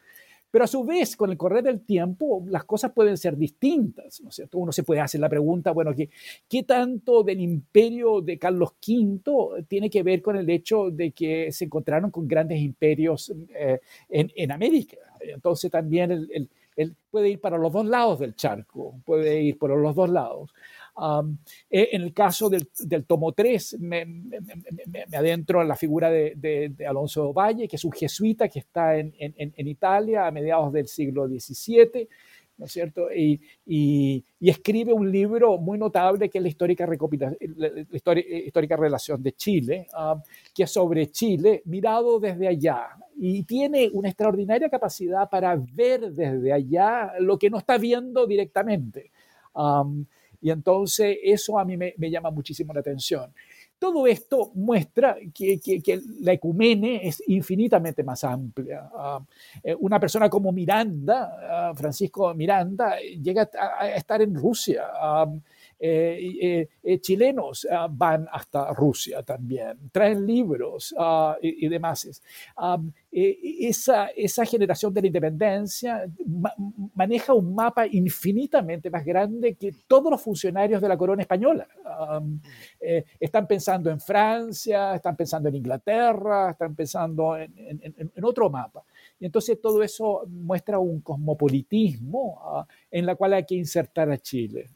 Pero 0.51 0.65
a 0.65 0.67
su 0.67 0.83
vez, 0.83 1.15
con 1.15 1.31
el 1.31 1.37
correr 1.37 1.63
del 1.63 1.85
tiempo, 1.85 2.43
las 2.49 2.65
cosas 2.65 2.93
pueden 2.93 3.19
ser 3.19 3.37
distintas, 3.37 4.21
¿no 4.23 4.31
es 4.31 4.35
cierto? 4.35 4.57
Uno 4.57 4.73
se 4.73 4.83
puede 4.83 5.01
hacer 5.01 5.21
la 5.21 5.29
pregunta, 5.29 5.73
bueno, 5.73 5.95
¿qué, 5.95 6.09
qué 6.49 6.63
tanto 6.63 7.23
del 7.23 7.41
imperio 7.41 8.23
de 8.23 8.39
Carlos 8.39 8.71
V 8.87 9.65
tiene 9.69 9.91
que 9.91 10.03
ver 10.03 10.23
con 10.23 10.37
el 10.37 10.49
hecho 10.49 10.91
de 10.91 11.11
que 11.13 11.53
se 11.53 11.67
encontraron 11.67 12.11
con 12.11 12.27
grandes 12.27 12.61
imperios 12.61 13.31
eh, 13.55 13.81
en, 14.09 14.33
en, 14.35 14.53
América? 14.53 14.97
Entonces 15.21 15.71
también 15.71 16.27
él 16.79 16.97
puede 17.11 17.29
ir 17.29 17.41
para 17.41 17.59
los 17.59 17.73
dos 17.73 17.85
lados 17.85 18.21
del 18.21 18.35
charco, 18.35 18.95
puede 19.05 19.43
ir 19.43 19.59
por 19.59 19.77
los 19.77 19.95
dos 19.95 20.09
lados. 20.09 20.55
Eh, 21.71 21.89
en 21.93 22.03
el 22.03 22.13
caso 22.13 22.51
del, 22.51 23.05
tomo 23.07 23.33
3, 23.33 23.77
me, 23.81 24.07
adentro 25.13 25.63
en 25.63 25.69
la 25.69 25.77
figura 25.77 26.11
de, 26.11 26.75
Alonso 26.89 27.33
Valle, 27.33 27.69
que 27.69 27.77
es 27.77 27.85
un 27.85 27.93
jesuita 27.93 28.49
que 28.49 28.59
está 28.61 28.97
en, 28.97 29.15
Italia 29.57 30.27
a 30.27 30.31
mediados 30.31 30.73
del 30.73 30.89
siglo 30.89 31.29
XVII 31.29 32.09
¿no 32.59 32.65
es 32.65 32.73
cierto? 32.73 33.13
Y, 33.13 33.41
y, 33.65 34.25
escribe 34.41 34.93
un 34.93 35.11
libro 35.11 35.59
muy 35.59 35.79
notable 35.79 36.29
que 36.29 36.39
es 36.39 36.43
la 36.43 36.49
histórica, 36.49 36.87
la, 36.87 37.71
histórica 38.45 38.77
relación 38.77 39.23
de 39.23 39.33
Chile, 39.33 39.87
um, 39.97 40.21
que 40.53 40.65
es 40.65 40.71
sobre 40.71 41.09
Chile 41.13 41.63
mirado 41.67 42.19
desde 42.19 42.49
allá. 42.49 42.89
Y 43.17 43.45
tiene 43.45 43.89
una 43.93 44.09
extraordinaria 44.09 44.69
capacidad 44.69 45.31
para 45.31 45.57
ver 45.57 46.13
desde 46.13 46.53
allá 46.53 47.13
lo 47.21 47.39
que 47.39 47.49
no 47.49 47.59
está 47.59 47.79
viendo 47.79 48.27
directamente. 48.27 49.13
Um, 49.55 50.05
y 50.41 50.51
entonces 50.51 51.19
eso 51.23 51.59
a 51.59 51.65
mí 51.65 51.77
me, 51.77 51.95
llama 52.11 52.31
muchísimo 52.31 52.73
la 52.73 52.81
atención. 52.81 53.33
Todo 53.79 54.07
esto 54.09 54.51
muestra 54.55 55.17
que, 55.33 55.61
la 56.21 56.33
ecumene 56.33 57.07
es 57.07 57.23
infinitamente 57.29 58.03
más 58.03 58.25
amplia. 58.25 58.91
Ah, 58.93 59.21
eh, 59.63 59.77
una 59.79 60.01
persona 60.01 60.29
como 60.29 60.51
Miranda, 60.51 61.69
ah, 61.71 61.73
Francisco 61.77 62.35
Miranda, 62.35 62.97
llega 63.01 63.49
a, 63.79 63.89
estar 63.91 64.21
en 64.21 64.35
Rusia. 64.35 64.85
Ah, 64.93 65.27
chilenos 67.01 67.67
van 67.91 68.27
hasta 68.33 68.73
Rusia 68.73 69.23
también, 69.23 69.91
traen 69.93 70.27
libros 70.27 70.95
y, 71.41 71.69
demás. 71.69 72.23
esa, 73.11 74.45
generación 74.45 74.93
de 74.93 75.01
la 75.01 75.07
independencia 75.07 76.05
maneja 76.95 77.35
un 77.35 77.55
mapa 77.55 77.87
infinitamente 77.87 78.91
más 78.91 79.05
grande 79.05 79.55
que 79.55 79.73
todos 79.87 80.11
los 80.11 80.21
funcionarios 80.21 80.81
de 80.81 80.89
la 80.89 80.97
corona 80.97 81.23
española. 81.23 81.69
Eh, 82.81 83.05
están 83.19 83.47
pensando 83.47 83.91
en 83.91 84.01
Francia, 84.01 84.95
están 84.95 85.17
pensando 85.17 85.49
en 85.49 85.57
Inglaterra, 85.57 86.51
están 86.51 86.75
pensando 86.75 87.37
en, 87.37 88.25
otro 88.25 88.51
mapa. 88.51 88.85
Y 89.21 89.27
entonces 89.27 89.61
todo 89.61 89.83
eso 89.83 90.25
muestra 90.29 90.79
un 90.79 91.01
cosmopolitismo 91.01 92.41
ah, 92.45 92.67
en 92.91 93.07
la 93.07 93.17
cual 93.17 93.35
hay 93.35 93.45
que 93.45 93.57
insertar 93.57 94.11
a 94.11 94.19
Chile. 94.19 94.71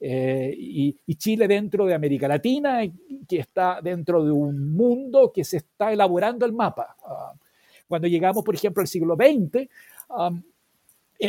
Eh, 0.00 0.54
y, 0.56 1.14
Chile 1.16 1.46
dentro 1.46 1.86
de 1.86 1.94
América 1.94 2.26
Latina, 2.26 2.80
que 3.28 3.38
está 3.38 3.80
dentro 3.80 4.24
de 4.24 4.32
un 4.32 4.74
mundo 4.74 5.30
que 5.32 5.44
se 5.44 5.58
está 5.58 5.92
elaborando 5.92 6.46
el 6.46 6.52
mapa. 6.52 6.96
Ah, 7.04 7.32
cuando 7.86 8.08
llegamos, 8.08 8.42
por 8.42 8.54
ejemplo, 8.54 8.80
al 8.80 8.88
siglo 8.88 9.14
XX, 9.14 9.56
eh, 9.56 9.68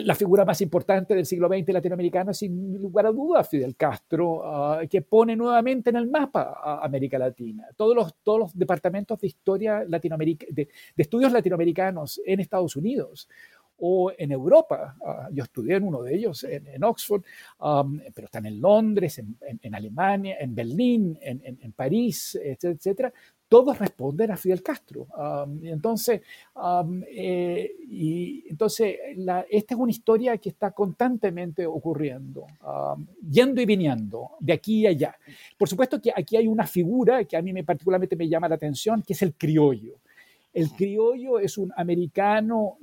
la 0.02 0.16
figura 0.16 0.44
más 0.44 0.60
importante 0.62 1.14
del 1.14 1.26
siglo 1.26 1.48
XX 1.48 1.70
latinoamericano, 1.70 2.34
sin 2.34 2.82
lugar 2.82 3.06
a 3.06 3.12
dudas, 3.12 3.48
Fidel 3.48 3.76
Castro, 3.76 4.42
ah, 4.44 4.82
que 4.90 5.04
pone 5.04 5.36
nuevamente 5.36 5.92
en 5.92 5.98
el 5.98 6.10
mapa 6.10 6.60
a 6.64 6.84
América 6.84 7.20
Latina. 7.20 7.68
Todos 7.76 7.96
los, 7.96 8.16
todos 8.24 8.40
los 8.40 8.58
departamentos 8.58 9.20
de 9.20 9.28
historia 9.28 9.84
latinoamerica, 9.88 10.48
de, 10.50 10.68
estudios 10.98 11.32
latinoamericanos 11.32 12.20
en 12.26 12.40
Estados 12.40 12.76
Unidos 12.76 13.30
o 13.78 14.12
en 14.18 14.32
Europa. 14.32 14.96
Ah, 15.06 15.30
yo 15.32 15.44
estudié 15.44 15.76
en 15.76 15.84
uno 15.84 16.02
de 16.02 16.16
ellos, 16.16 16.44
en, 16.44 16.84
Oxford, 16.84 17.24
pero 18.16 18.26
están 18.26 18.48
en 18.48 18.60
Londres, 18.60 19.20
en, 19.20 19.76
Alemania, 19.76 20.38
en 20.40 20.56
Berlín, 20.56 21.20
en, 21.22 21.72
París, 21.74 22.40
etcétera 22.42 23.14
todos 23.54 23.78
responden 23.78 24.32
a 24.32 24.36
Fidel 24.36 24.64
Castro. 24.64 25.06
y 25.62 25.70
entonces, 25.70 26.22
eh, 27.08 27.72
y 27.88 28.46
entonces 28.50 28.96
esta 29.48 29.76
es 29.76 29.80
una 29.80 29.92
historia 29.92 30.40
que 30.40 30.50
está 30.50 30.72
constantemente 30.72 31.68
ocurriendo, 31.68 32.48
yendo 33.30 33.62
y 33.62 33.66
viniendo, 33.68 34.32
de 34.40 34.54
aquí 34.54 34.80
y 34.80 34.88
allá. 34.88 35.16
Por 35.56 35.70
supuesto 35.70 36.02
que 36.02 36.12
aquí 36.16 36.36
hay 36.36 36.48
una 36.48 36.66
figura 36.66 37.26
que 37.26 37.38
a 37.38 37.44
mí 37.44 37.54
me, 37.54 37.64
particularmente 37.64 38.16
me 38.16 38.28
llama 38.28 38.50
la 38.50 38.56
atención, 38.56 39.04
que 39.04 39.14
es 39.14 39.22
el 39.22 39.36
criollo. 39.36 40.00
El 40.52 40.72
criollo 40.72 41.38
es 41.38 41.60
un 41.60 41.72
americano, 41.78 42.78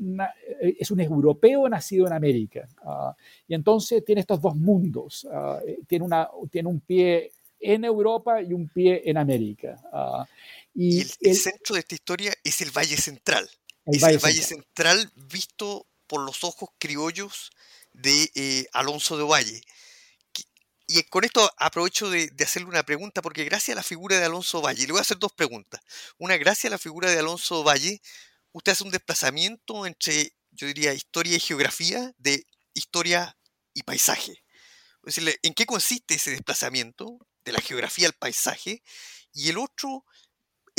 eh, 0.61 0.77
es 0.79 0.89
un 0.93 1.01
europeo 1.01 1.69
nacido 1.69 2.07
en 2.07 2.13
América. 2.13 2.69
Ah, 2.85 3.13
y 3.49 3.55
entonces 3.55 4.05
tiene 4.05 4.21
estos 4.21 4.41
dos 4.41 4.55
mundos. 4.55 5.27
Eh, 5.67 5.81
tiene, 5.89 6.05
una, 6.05 6.29
tiene 6.49 6.69
un 6.69 6.79
pie 6.79 7.33
en 7.61 7.85
Europa 7.85 8.41
y 8.41 8.53
un 8.53 8.69
pie 8.69 9.03
en 9.05 9.19
América. 9.19 9.77
Ah, 9.93 10.27
y, 10.75 11.01
el, 11.01 11.37
centro 11.37 11.75
de 11.75 11.81
esta 11.81 11.95
historia 11.95 12.35
es 12.45 12.61
el 12.61 12.71
Valle 12.71 12.97
Central. 12.97 13.51
es 13.87 14.03
el 14.03 14.19
Valle 14.19 14.43
Central 14.43 15.13
visto 15.15 15.87
por 16.07 16.23
los 16.23 16.45
ojos 16.45 16.71
criollos 16.79 17.51
de 17.93 18.31
eh, 18.35 18.67
Alonso 18.73 19.17
de 19.17 19.25
Valle. 19.25 19.63
Y 20.93 21.01
con 21.05 21.23
esto 21.23 21.49
aprovecho 21.57 22.11
de, 22.11 22.33
hacerle 22.41 22.69
una 22.69 22.83
pregunta, 22.83 23.23
porque 23.23 23.45
gracias 23.45 23.77
a 23.77 23.79
la 23.79 23.85
figura 23.85 24.19
de 24.19 24.25
Alonso 24.25 24.61
Valle, 24.61 24.87
le 24.87 24.93
voy 24.93 24.99
a 24.99 25.03
hacer 25.03 25.19
dos 25.21 25.33
preguntas. 25.33 25.81
Una, 26.19 26.37
gracias 26.37 26.65
a 26.65 26.75
la 26.75 26.79
figura 26.79 27.09
de 27.09 27.21
Alonso 27.21 27.63
Valle, 27.63 28.03
usted 28.51 28.73
hace 28.73 28.83
un 28.83 28.91
desplazamiento 28.91 29.87
entre, 29.87 30.35
yo 30.51 30.67
diría, 30.67 30.93
historia 30.93 31.37
y 31.37 31.41
geografía, 31.41 32.13
de 32.19 32.45
historia 32.75 33.39
y 33.73 33.85
paisaje. 33.85 34.43
decirle, 35.05 35.39
¿en 35.43 35.55
qué 35.55 35.65
consiste 35.65 36.15
ese 36.15 36.33
desplazamiento 36.33 37.19
de 37.45 37.53
la 37.53 37.61
geografía 37.61 38.09
al 38.09 38.15
paisaje? 38.15 38.83
Y 39.33 39.49
el 39.49 39.59
otro, 39.59 40.05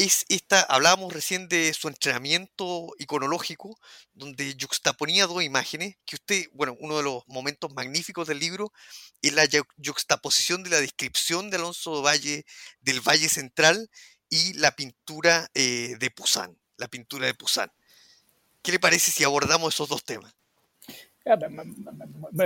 es 0.03 0.25
esta, 0.29 0.61
hablábamos 0.61 1.13
recién 1.13 1.47
de 1.47 1.73
su 1.73 1.87
entrenamiento 1.87 2.91
iconológico, 2.97 3.79
donde 4.13 4.57
juxtaponía 4.59 5.27
dos 5.27 5.43
imágenes, 5.43 5.95
que 6.05 6.15
usted, 6.15 6.45
bueno, 6.53 6.75
uno 6.79 6.97
de 6.97 7.03
los 7.03 7.23
momentos 7.27 7.71
magníficos 7.75 8.27
del 8.27 8.39
libro 8.39 8.73
es 9.21 9.33
la 9.33 9.47
juxtaposición 9.85 10.63
de 10.63 10.71
la 10.71 10.81
descripción 10.81 11.51
de 11.51 11.57
Alonso 11.57 12.01
Valle 12.01 12.45
del 12.79 13.01
Valle 13.01 13.29
Central 13.29 13.91
y 14.27 14.53
la 14.53 14.75
pintura 14.75 15.51
eh, 15.53 15.95
de 15.99 16.09
Poussin, 16.09 16.59
la 16.77 16.87
pintura 16.87 17.27
de 17.27 17.35
Poussin. 17.35 17.71
¿Qué 18.63 18.71
le 18.71 18.79
parece 18.79 19.11
si 19.11 19.23
abordamos 19.23 19.75
esos 19.75 19.87
dos 19.87 20.03
temas? 20.03 20.33
Ah, 21.23 21.37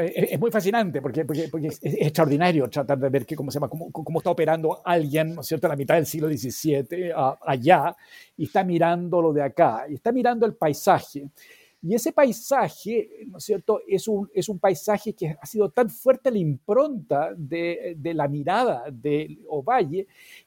es 0.03 0.37
muy 0.37 0.51
fascinante 0.51 1.01
porque, 1.01 1.25
es, 1.63 1.79
extraordinario 1.81 2.69
tratar 2.69 2.99
de 2.99 3.09
ver 3.09 3.25
que, 3.25 3.33
cómo, 3.33 3.49
se 3.49 3.55
llama, 3.55 3.69
cómo, 3.69 3.89
cómo, 3.89 4.19
está 4.19 4.31
operando 4.31 4.81
alguien, 4.83 5.33
¿no 5.33 5.41
es 5.41 5.47
cierto?, 5.47 5.67
a 5.67 5.69
la 5.69 5.75
mitad 5.77 5.95
del 5.95 6.05
siglo 6.05 6.27
XVII 6.27 7.13
allá 7.45 7.95
y 8.35 8.43
está 8.43 8.65
mirando 8.65 9.21
lo 9.21 9.31
de 9.31 9.43
acá, 9.43 9.85
y 9.89 9.93
está 9.93 10.11
mirando 10.11 10.45
el 10.45 10.55
paisaje. 10.55 11.29
Y 11.81 11.93
ese 11.93 12.11
paisaje, 12.11 13.25
¿no 13.27 13.37
es 13.37 13.45
cierto?, 13.45 13.79
es 13.87 14.09
un, 14.09 14.29
es 14.33 14.49
un 14.49 14.59
paisaje 14.59 15.13
que 15.13 15.37
ha 15.39 15.45
sido 15.45 15.69
tan 15.69 15.89
fuerte 15.89 16.29
la 16.29 16.39
impronta 16.39 17.29
de, 17.37 17.95
de 17.97 18.13
la 18.13 18.27
mirada 18.27 18.85
de 18.91 19.37
Ovalle 19.47 20.05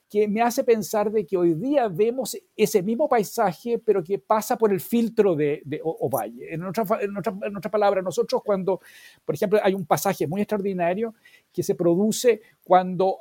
que 0.09 0.27
me 0.27 0.41
hace 0.41 0.65
pensar 0.65 1.11
de 1.11 1.27
que 1.27 1.37
hoy 1.37 1.55
día 1.55 1.89
vemos 1.89 2.37
ese 2.57 2.83
mismo 2.83 3.09
paisaje, 3.09 3.79
pero 3.79 4.03
que 4.03 4.19
pasa 4.19 4.57
por 4.57 4.73
el 4.73 4.81
filtro 4.81 5.37
de, 5.37 5.63
Ovalle. 5.83 6.55
En 6.55 6.65
otra, 6.65 6.85
en, 7.01 7.17
otra, 7.57 7.71
palabra, 7.71 8.01
nosotros 8.01 8.43
cuando, 8.43 8.81
por 9.25 9.35
ejemplo, 9.35 9.61
hay 9.63 9.75
un 9.75 9.85
pasaje 9.85 10.27
muy 10.27 10.41
extraordinario 10.41 11.15
que 11.53 11.63
se 11.63 11.75
produce 11.75 12.41
cuando 12.65 13.19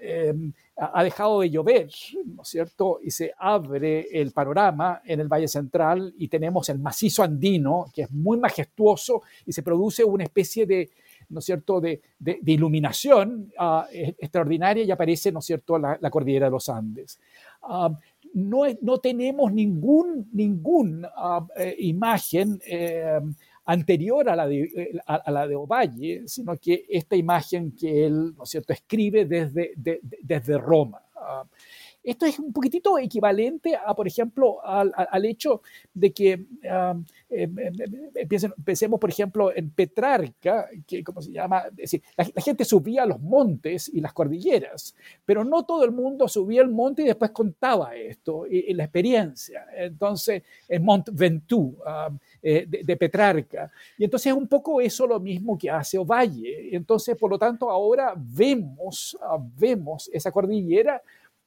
em, 0.00 0.52
ha 0.76 1.04
dejado 1.04 1.40
de 1.40 1.50
llover, 1.50 1.90
¿no 2.24 2.42
es 2.42 2.48
cierto? 2.48 3.00
Y 3.02 3.10
se 3.10 3.32
abre 3.36 4.08
el 4.10 4.32
panorama 4.32 5.02
en 5.04 5.20
el 5.20 5.28
Valle 5.28 5.48
Central 5.48 6.14
y 6.16 6.28
tenemos 6.28 6.70
el 6.70 6.78
macizo 6.78 7.22
andino, 7.22 7.86
que 7.92 8.02
es 8.02 8.10
muy 8.10 8.38
majestuoso, 8.38 9.22
y 9.44 9.52
se 9.52 9.62
produce 9.62 10.02
una 10.04 10.24
especie 10.24 10.64
de 10.64 10.90
¿no 11.30 11.38
es 11.38 11.44
cierto?, 11.44 11.80
de, 11.80 12.00
iluminación 12.44 13.52
ah, 13.58 13.86
e, 13.92 14.14
extraordinaria 14.18 14.84
y 14.84 14.90
aparece, 14.90 15.32
¿no 15.32 15.38
es 15.38 15.46
cierto?, 15.46 15.78
la, 15.78 15.98
cordillera 16.10 16.46
de 16.46 16.50
los 16.50 16.68
Andes. 16.68 17.18
Ah, 17.62 17.90
no, 18.34 18.62
no, 18.82 18.98
tenemos 18.98 19.52
ningún, 19.52 20.28
ningún 20.32 21.06
ah, 21.16 21.46
eh, 21.56 21.74
imagen 21.78 22.60
eh, 22.66 23.20
anterior 23.64 24.28
a 24.28 24.36
la, 24.36 24.46
de, 24.46 24.62
eh, 24.62 24.98
a, 25.06 25.30
la 25.30 25.46
de 25.46 25.56
Ovalle, 25.56 26.28
sino 26.28 26.56
que 26.56 26.86
esta 26.88 27.16
imagen 27.16 27.72
que 27.72 28.06
él, 28.06 28.34
¿no 28.36 28.44
es 28.44 28.50
cierto?, 28.50 28.72
escribe 28.72 29.24
desde, 29.24 29.72
desde 29.76 30.58
Roma. 30.58 31.02
Esto 32.02 32.26
es 32.26 32.38
un 32.38 32.52
poquitito 32.52 32.98
equivalente 32.98 33.76
a, 33.76 33.94
por 33.94 34.06
ejemplo, 34.06 34.64
al, 34.64 34.92
al 34.94 35.24
hecho 35.24 35.62
de 35.92 36.12
que 36.12 36.46
eh, 37.32 37.48
pensemos, 38.64 38.98
por 38.98 39.08
ejemplo, 39.08 39.54
en 39.54 39.70
Petrarca, 39.70 40.68
que, 40.86 41.04
¿cómo 41.04 41.22
se 41.22 41.30
llama? 41.30 41.64
decir, 41.70 42.02
la, 42.16 42.24
gente 42.42 42.64
subía 42.64 43.06
los 43.06 43.20
montes 43.20 43.88
y 43.88 44.00
las 44.00 44.12
cordilleras, 44.12 44.96
pero 45.24 45.44
no 45.44 45.64
todo 45.64 45.84
el 45.84 45.92
mundo 45.92 46.26
subía 46.26 46.62
al 46.62 46.70
monte 46.70 47.02
y 47.02 47.06
después 47.06 47.30
contaba 47.30 47.94
esto, 47.94 48.46
y, 48.48 48.74
la 48.74 48.84
experiencia. 48.84 49.66
Entonces, 49.76 50.42
en 50.68 50.84
Mont 50.84 51.08
Ventoux, 51.12 51.76
ah, 51.86 52.10
eh, 52.42 52.66
de, 52.66 52.96
Petrarca. 52.96 53.70
Y 53.96 54.04
entonces 54.04 54.32
es 54.32 54.36
un 54.36 54.48
poco 54.48 54.80
eso 54.80 55.06
lo 55.06 55.20
mismo 55.20 55.56
que 55.56 55.70
hace 55.70 55.98
Ovalle. 55.98 56.74
Entonces, 56.74 57.16
por 57.16 57.30
lo 57.30 57.38
tanto, 57.38 57.70
ahora 57.70 58.14
vemos, 58.16 59.16
ah, 59.22 59.38
vemos 59.56 60.10
esa 60.12 60.32
cordillera 60.32 61.00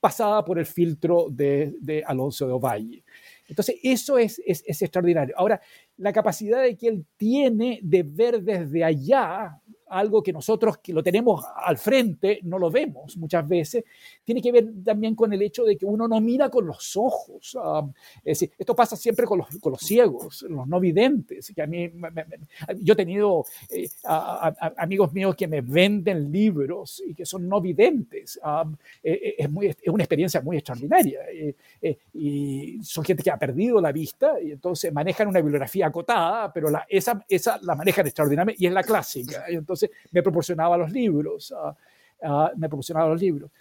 pasada 0.04 0.44
por 0.44 0.60
el 0.60 0.66
filtro 0.66 1.28
de, 1.30 2.04
Alonso 2.06 2.46
de 2.46 2.52
Ovalle. 2.52 3.06
Entonces, 3.48 3.78
eso 3.82 4.18
es, 4.18 4.38
extraordinario. 4.46 5.34
Ahora, 5.38 5.62
la 5.96 6.12
capacidad 6.12 6.62
de 6.62 6.76
que 6.76 6.90
él 6.90 7.06
tiene 7.16 7.80
de 7.82 8.04
ver 8.04 8.44
desde 8.44 8.84
allá 8.84 9.62
algo 9.94 10.22
que 10.22 10.34
nosotros 10.34 10.78
que 10.80 10.94
lo 10.94 11.04
tenemos 11.04 11.46
al 11.56 11.78
frente 11.78 12.40
no 12.44 12.58
lo 12.58 12.70
vemos 12.70 13.18
muchas 13.18 13.48
veces, 13.48 13.84
tiene 14.24 14.42
que 14.42 14.52
ver 14.52 14.68
también 14.84 15.16
con 15.16 15.32
el 15.34 15.42
hecho 15.42 15.64
de 15.64 15.78
que 15.78 15.86
uno 15.86 16.08
no 16.08 16.20
mira 16.20 16.50
con 16.50 16.66
los 16.66 16.96
ojos. 16.98 17.56
Um, 17.56 17.94
es 18.18 18.40
decir, 18.40 18.52
esto 18.58 18.76
pasa 18.76 18.96
siempre 18.96 19.26
con 19.26 19.40
los, 19.40 19.48
con 19.60 19.72
los 19.72 19.82
ciegos, 19.82 20.44
los 20.44 20.68
no 20.68 20.80
videntes. 20.80 21.52
Que 21.56 21.62
a 21.62 21.68
mí, 21.68 21.92
yo 22.80 22.94
he 22.94 22.96
tenido 22.96 23.46
eh, 23.70 23.90
amigos 24.78 25.14
míos 25.14 25.36
que 25.36 25.48
me 25.48 25.62
venden 25.62 26.32
libros 26.32 27.02
y 27.06 27.14
que 27.14 27.26
son 27.26 27.48
no 27.48 27.62
videntes. 27.62 28.40
Um, 28.44 28.76
eh, 29.04 29.20
eh, 29.24 29.36
es, 29.38 29.50
muy, 29.50 29.68
es 29.68 29.78
una 29.88 30.04
experiencia 30.04 30.42
muy 30.42 30.58
extraordinaria. 30.58 31.20
y 32.14 32.80
son 32.84 33.04
gente 33.04 33.24
que 33.24 33.32
ha 33.32 33.38
perdido 33.38 33.82
la 33.82 33.92
vista 33.92 34.42
y 34.42 34.52
entonces 34.52 34.92
manejan 34.92 35.28
una 35.28 35.40
bibliografía 35.42 35.88
acotada, 35.88 36.52
pero 36.52 36.70
la, 36.70 36.86
esa, 36.90 37.24
esa 37.28 37.60
la 37.62 37.76
manejan 37.76 38.06
extraordinariamente 38.06 38.64
y 38.64 38.68
es 38.68 38.74
la 38.74 38.84
clásica. 38.84 39.46
Entonces 39.48 39.83
me 40.12 40.22
proporcionaba 40.22 40.78
los 40.78 40.92
libros. 40.92 41.52
Uh, 41.52 41.74
uh, 42.24 42.50
me 42.56 42.68
proporcionaba 42.68 43.10
los 43.10 43.22
libros. 43.22 43.52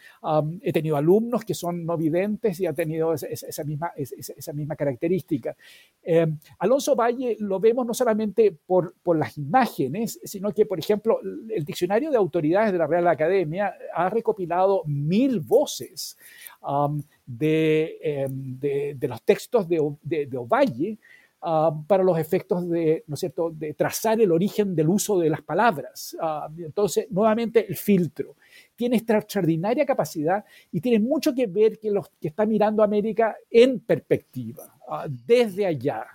He 0.61 0.72
tenido 0.72 0.96
alumnos 0.96 1.44
que 1.44 1.54
son 1.54 1.85
no 1.85 1.96
videntes 1.96 2.58
y 2.61 2.66
han 2.66 2.74
tenido 2.74 3.12
esa, 3.14 3.64
misma, 3.64 3.92
esa, 3.96 4.52
misma 4.52 4.76
característica. 4.76 5.56
Eh, 6.02 6.26
Alonso 6.58 6.94
Valle 6.94 7.37
lo 7.40 7.61
vemos 7.61 7.87
no 7.87 7.94
solamente 7.94 8.52
por, 8.52 8.94
por 9.02 9.18
las 9.18 9.37
imágenes, 9.37 10.20
sino 10.24 10.52
que, 10.52 10.66
por 10.66 10.78
ejemplo, 10.78 11.20
el 11.22 11.64
diccionario 11.64 12.11
de 12.11 12.16
autoridades 12.16 12.72
de 12.72 12.78
la 12.78 12.87
Real 12.87 13.08
Academia 13.08 13.74
ha 13.94 14.08
recopilado 14.08 14.82
mil 14.87 15.40
voces 15.40 16.16
de, 17.26 17.98
eh, 18.02 18.26
de, 18.30 18.94
de, 18.96 19.08
los 19.08 19.22
textos 19.22 19.68
de, 19.68 19.96
de, 20.02 20.26
de 20.26 20.37
Ovalle 20.37 20.98
Uh, 21.44 21.85
para 21.88 22.05
los 22.05 22.16
efectos 22.20 22.70
de, 22.70 23.02
¿no 23.09 23.14
es 23.14 23.20
cierto?, 23.20 23.50
de 23.50 23.74
trazar 23.74 24.20
el 24.20 24.31
origen 24.31 24.76
del 24.76 24.88
uso 24.88 25.18
de 25.18 25.28
las 25.28 25.42
palabras. 25.42 26.16
Uh, 26.22 26.62
entonces, 26.62 27.09
nuevamente, 27.11 27.66
el 27.68 27.74
filtro. 27.74 28.37
Tiene 28.76 28.94
esta 28.94 29.18
extraordinaria 29.18 29.85
capacidad 29.85 30.44
y 30.70 30.81
tiene 30.81 31.00
mucho 31.00 31.35
que 31.35 31.48
ver 31.48 31.81
que 31.81 31.90
los 31.90 32.11
que 32.20 32.28
están 32.28 32.48
mirando 32.48 32.81
América 32.81 33.35
en 33.50 33.81
perspectiva, 33.81 34.72
uh, 34.87 35.09
desde 35.09 35.66
allá. 35.66 36.07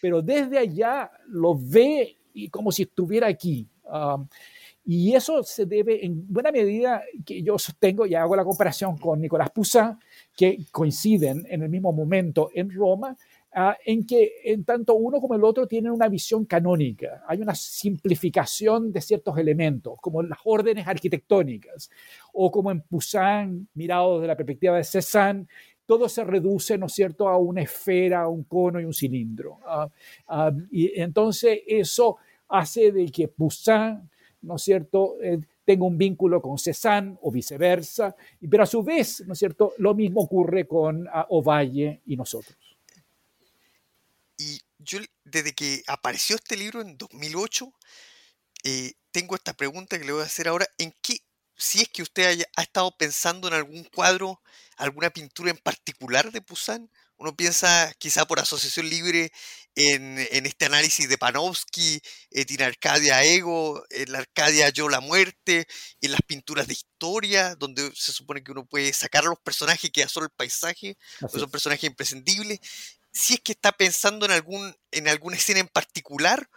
pero 0.00 0.20
desde 0.20 0.58
allá 0.58 1.08
lo 1.28 1.56
ve 1.56 2.16
y 2.34 2.48
como 2.48 2.72
si 2.72 2.82
estuviera 2.82 3.28
aquí. 3.28 3.68
y 4.84 5.14
eso 5.14 5.44
se 5.44 5.64
debe 5.64 6.04
en 6.04 6.26
buena 6.26 6.50
medida 6.50 7.02
que 7.24 7.40
yo 7.40 7.56
sostengo 7.56 8.04
y 8.04 8.16
hago 8.16 8.34
la 8.34 8.44
comparación 8.44 8.98
con 8.98 9.20
Nicolás 9.20 9.50
Poussin, 9.50 9.96
que 10.36 10.58
coinciden 10.72 11.46
en 11.48 11.62
el 11.62 11.68
mismo 11.68 11.92
momento 11.92 12.50
en 12.52 12.68
Roma, 12.68 13.16
Uh, 13.52 13.72
en 13.84 14.06
que 14.06 14.30
en 14.44 14.64
tanto 14.64 14.94
uno 14.94 15.20
como 15.20 15.34
el 15.34 15.42
otro 15.42 15.66
tienen 15.66 15.90
una 15.90 16.08
visión 16.08 16.44
canónica. 16.44 17.24
Hay 17.26 17.40
una 17.40 17.52
simplificación 17.56 18.92
de 18.92 19.00
ciertos 19.00 19.36
elementos, 19.38 19.94
como 20.00 20.22
las 20.22 20.38
órdenes 20.44 20.86
arquitectónicas, 20.86 21.90
o 22.32 22.48
como 22.48 22.70
en 22.70 22.80
Poussin, 22.82 23.68
mirado 23.74 24.18
desde 24.20 24.28
la 24.28 24.36
perspectiva 24.36 24.76
de 24.76 24.84
Cézanne, 24.84 25.46
todo 25.84 26.08
se 26.08 26.22
reduce, 26.22 26.78
¿no 26.78 26.86
es 26.86 26.92
cierto?, 26.92 27.28
a 27.28 27.36
una 27.38 27.62
esfera, 27.62 28.28
un 28.28 28.44
cono 28.44 28.80
y 28.80 28.84
un 28.84 28.94
cilindro. 28.94 29.58
Uh, 29.66 30.32
uh, 30.32 30.52
y 30.70 31.00
entonces 31.00 31.58
eso 31.66 32.18
hace 32.48 32.92
de 32.92 33.06
que 33.10 33.26
Poussin, 33.26 34.08
¿no 34.42 34.54
es 34.54 34.62
cierto?, 34.62 35.16
eh, 35.20 35.40
tenga 35.64 35.84
un 35.86 35.98
vínculo 35.98 36.40
con 36.40 36.56
Cézanne 36.56 37.16
o 37.20 37.32
viceversa, 37.32 38.14
pero 38.48 38.62
a 38.62 38.66
su 38.66 38.84
vez, 38.84 39.24
¿no 39.26 39.32
es 39.32 39.40
cierto?, 39.40 39.72
lo 39.78 39.92
mismo 39.92 40.20
ocurre 40.20 40.68
con 40.68 41.08
Ovalle 41.30 42.00
y 42.06 42.16
nosotros. 42.16 42.69
Y 44.40 44.58
yo, 44.78 45.00
desde 45.24 45.54
que 45.54 45.82
apareció 45.86 46.36
este 46.36 46.56
libro 46.56 46.80
en 46.80 46.96
2008, 46.96 47.70
eh, 48.64 48.94
tengo 49.12 49.34
esta 49.34 49.52
pregunta 49.52 49.98
que 49.98 50.06
le 50.06 50.12
voy 50.12 50.22
a 50.22 50.24
hacer 50.24 50.48
ahora. 50.48 50.66
¿En 50.78 50.96
qué, 51.02 51.18
si 51.58 51.82
es 51.82 51.90
que 51.90 52.00
usted 52.00 52.26
haya, 52.26 52.46
ha 52.56 52.62
estado 52.62 52.96
pensando 52.96 53.48
en 53.48 53.54
algún 53.54 53.84
cuadro, 53.84 54.40
alguna 54.78 55.10
pintura 55.10 55.50
en 55.50 55.58
particular 55.58 56.32
de 56.32 56.40
Poussin? 56.40 56.90
Uno 57.18 57.36
piensa 57.36 57.92
quizá 57.98 58.24
por 58.24 58.40
asociación 58.40 58.88
libre 58.88 59.30
en, 59.74 60.18
en 60.30 60.46
este 60.46 60.64
análisis 60.64 61.06
de 61.06 61.18
Panofsky, 61.18 62.00
en 62.30 62.62
Arcadia 62.62 63.22
Ego, 63.22 63.84
en 63.90 64.10
la 64.10 64.20
Arcadia 64.20 64.70
Yo 64.70 64.88
la 64.88 65.00
Muerte, 65.00 65.66
en 66.00 66.12
las 66.12 66.22
pinturas 66.22 66.66
de 66.66 66.72
historia, 66.72 67.56
donde 67.56 67.92
se 67.94 68.12
supone 68.12 68.42
que 68.42 68.52
uno 68.52 68.64
puede 68.64 68.90
sacar 68.94 69.24
a 69.24 69.28
los 69.28 69.38
personajes 69.40 69.84
y 69.84 69.90
queda 69.90 70.08
solo 70.08 70.24
el 70.24 70.32
paisaje, 70.32 70.96
son 71.30 71.50
personajes 71.50 71.84
imprescindibles 71.84 72.60
si 73.12 73.34
es 73.34 73.40
que 73.40 73.52
está 73.52 73.72
pensando 73.72 74.26
en, 74.26 74.32
algún, 74.32 74.74
en 74.90 75.08
alguna 75.08 75.36
escena 75.36 75.60
en 75.60 75.68
particular 75.68 76.48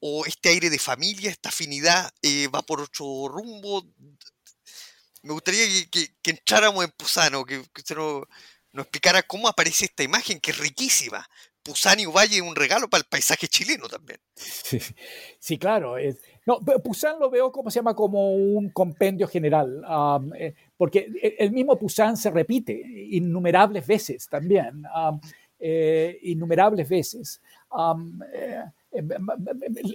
o 0.00 0.24
este 0.26 0.48
aire 0.48 0.70
de 0.70 0.78
familia, 0.78 1.30
esta 1.30 1.50
afinidad 1.50 2.10
eh, 2.22 2.48
va 2.48 2.62
por 2.62 2.80
otro 2.80 3.28
rumbo. 3.28 3.84
Me 5.22 5.32
gustaría 5.32 5.66
que, 5.90 6.08
entráramos 6.24 6.84
en 6.84 6.90
Pusano, 6.92 7.44
que, 7.44 7.62
que 7.74 7.80
usted 7.80 7.96
nos, 7.96 8.24
explicara 8.74 9.22
cómo 9.22 9.48
aparece 9.48 9.84
esta 9.84 10.02
imagen, 10.02 10.40
que 10.40 10.52
es 10.52 10.58
riquísima. 10.58 11.28
Pusano 11.62 12.00
y 12.00 12.06
Valle 12.06 12.36
es 12.36 12.42
un 12.42 12.56
regalo 12.56 12.88
para 12.88 13.02
el 13.02 13.08
paisaje 13.08 13.46
chileno 13.46 13.86
también. 13.88 14.18
Sí, 15.38 15.58
claro. 15.58 15.98
Es, 15.98 16.16
no, 16.46 16.60
Pusan 16.82 17.18
lo 17.18 17.30
veo 17.30 17.52
como 17.52 17.70
se 17.70 17.78
llama 17.78 17.94
como 17.94 18.34
un 18.34 18.70
compendio 18.70 19.28
general, 19.28 19.84
eh, 20.38 20.54
porque 20.76 21.06
el 21.38 21.52
mismo 21.52 21.78
Pusan 21.78 22.16
se 22.16 22.30
repite 22.30 22.72
innumerables 23.10 23.86
veces 23.86 24.26
también. 24.28 24.82
Eh, 25.60 26.18
innumerables 26.22 26.88
veces. 26.88 27.40
Eh, 28.32 28.62
eh, 28.92 29.02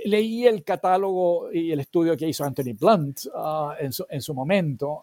leí 0.05 0.45
el 0.45 0.63
catálogo 0.63 1.51
y 1.51 1.71
el 1.71 1.79
estudio 1.79 2.15
que 2.15 2.27
hizo 2.27 2.43
Anthony 2.43 2.73
Blunt 2.79 3.25
uh, 3.25 3.71
en, 3.79 3.91
su, 3.91 4.05
en, 4.07 4.21
su, 4.21 4.33
momento 4.33 5.01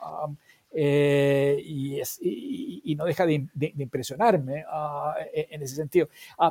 y, 0.74 2.00
es, 2.00 2.18
y, 2.22 2.94
no 2.96 3.04
deja 3.04 3.26
de, 3.26 3.46
de, 3.52 3.72
de 3.74 3.82
impresionarme 3.82 4.64
uh, 4.64 5.12
en 5.34 5.62
ese 5.62 5.74
sentido. 5.74 6.08
Uh, 6.38 6.50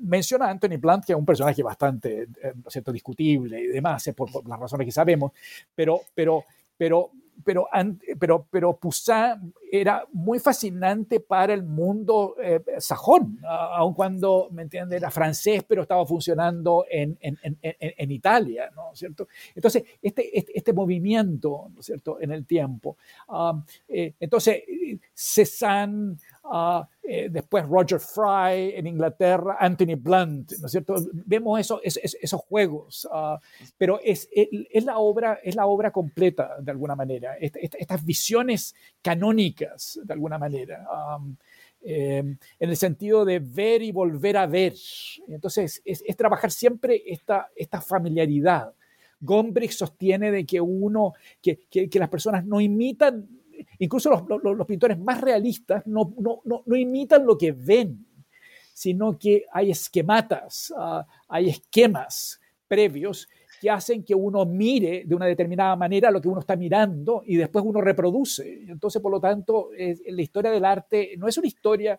menciona 0.00 0.46
a 0.46 0.50
Anthony 0.50 0.78
Blunt, 0.78 1.04
que 1.04 1.12
es 1.12 1.18
un 1.18 1.26
personaje 1.26 1.62
bastante 1.62 2.28
¿no 2.62 2.70
cierto? 2.70 2.92
discutible 2.92 3.60
y 3.60 3.66
demás, 3.68 4.08
por, 4.14 4.30
por, 4.30 4.46
las 4.48 4.60
razones 4.60 4.84
que 4.84 4.92
sabemos, 4.92 5.32
pero, 5.74 6.02
pero, 6.14 6.44
pero 6.76 7.10
pero, 7.42 7.68
pero, 8.18 8.46
pero 8.50 8.76
Poussin 8.76 9.52
era 9.70 10.06
muy 10.12 10.38
fascinante 10.38 11.20
para 11.20 11.52
el 11.52 11.64
mundo 11.64 12.36
eh, 12.40 12.60
sajón, 12.78 13.38
aun 13.44 13.94
cuando, 13.94 14.48
¿me 14.52 14.62
entiendes?, 14.62 14.98
era 14.98 15.10
francés, 15.10 15.64
pero 15.66 15.82
estaba 15.82 16.06
funcionando 16.06 16.86
en, 16.88 17.18
en, 17.20 17.38
en, 17.42 17.58
en 17.62 18.10
Italia, 18.10 18.70
¿no 18.74 18.92
es 18.92 18.98
cierto? 18.98 19.26
Entonces, 19.54 19.84
este, 20.00 20.38
este, 20.38 20.56
este, 20.56 20.72
movimiento, 20.72 21.70
¿no 21.72 21.80
es 21.80 21.86
cierto?, 21.86 22.20
en 22.20 22.30
el 22.32 22.46
tiempo. 22.46 22.96
Um, 23.28 23.64
eh, 23.88 24.14
entonces, 24.20 24.62
Cézanne, 25.12 26.16
Eh, 27.02 27.28
después 27.30 27.66
Roger 27.66 27.98
Fry 27.98 28.74
en 28.74 28.86
Inglaterra, 28.86 29.56
Anthony 29.58 29.96
Blunt, 29.96 30.52
¿no 30.60 30.66
es 30.66 30.72
cierto? 30.72 30.94
Vemos 31.12 31.58
eso, 31.58 31.80
es, 31.82 31.98
es, 32.02 32.16
esos 32.20 32.40
juegos, 32.42 33.08
uh, 33.10 33.38
pero 33.78 33.98
es, 34.02 34.28
es, 34.30 34.84
la 34.84 34.98
obra, 34.98 35.40
es 35.42 35.54
la 35.54 35.66
obra 35.66 35.90
completa 35.90 36.56
de 36.60 36.70
alguna 36.70 36.94
manera, 36.94 37.36
estas 37.38 38.04
visiones 38.04 38.74
canónicas 39.00 39.98
de 40.02 40.12
alguna 40.12 40.38
manera. 40.38 40.86
Eh, 41.86 42.18
en 42.18 42.70
el 42.70 42.76
sentido 42.76 43.26
de 43.26 43.38
ver 43.40 43.82
y 43.82 43.92
volver 43.92 44.38
a 44.38 44.46
ver. 44.46 44.74
Entonces, 45.28 45.82
es, 45.84 46.02
trabajar 46.16 46.50
siempre 46.50 47.02
esta, 47.06 47.50
esta 47.54 47.82
familiaridad. 47.82 48.72
Gombrich 49.20 49.72
sostiene 49.72 50.30
de 50.30 50.46
que 50.46 50.60
uno, 50.60 51.12
que, 51.42 51.66
que 51.68 51.98
las 51.98 52.08
personas 52.08 52.44
no 52.46 52.60
imitan 52.60 53.28
incluso 53.78 54.10
los, 54.10 54.42
los, 54.42 54.66
pintores 54.66 54.98
más 54.98 55.20
realistas 55.20 55.86
no, 55.86 56.14
no, 56.18 56.42
no, 56.44 56.76
imitan 56.76 57.26
lo 57.26 57.36
que 57.36 57.52
ven, 57.52 58.06
sino 58.72 59.18
que 59.18 59.44
hay 59.52 59.70
esquematas, 59.70 60.72
uh, 60.76 61.02
hay 61.28 61.50
esquemas 61.50 62.40
previos 62.66 63.28
que 63.60 63.70
hacen 63.70 64.04
que 64.04 64.14
uno 64.14 64.44
mire 64.44 65.04
de 65.06 65.14
una 65.14 65.26
determinada 65.26 65.74
manera 65.76 66.10
lo 66.10 66.20
que 66.20 66.28
uno 66.28 66.40
está 66.40 66.56
mirando 66.56 67.22
y 67.24 67.36
después 67.36 67.64
uno 67.64 67.80
reproduce. 67.80 68.64
Entonces, 68.68 69.00
por 69.00 69.10
lo 69.10 69.20
tanto, 69.20 69.70
la 69.74 70.22
historia 70.22 70.50
del 70.50 70.64
arte 70.64 71.14
no 71.16 71.28
es 71.28 71.38
una 71.38 71.46
historia 71.46 71.98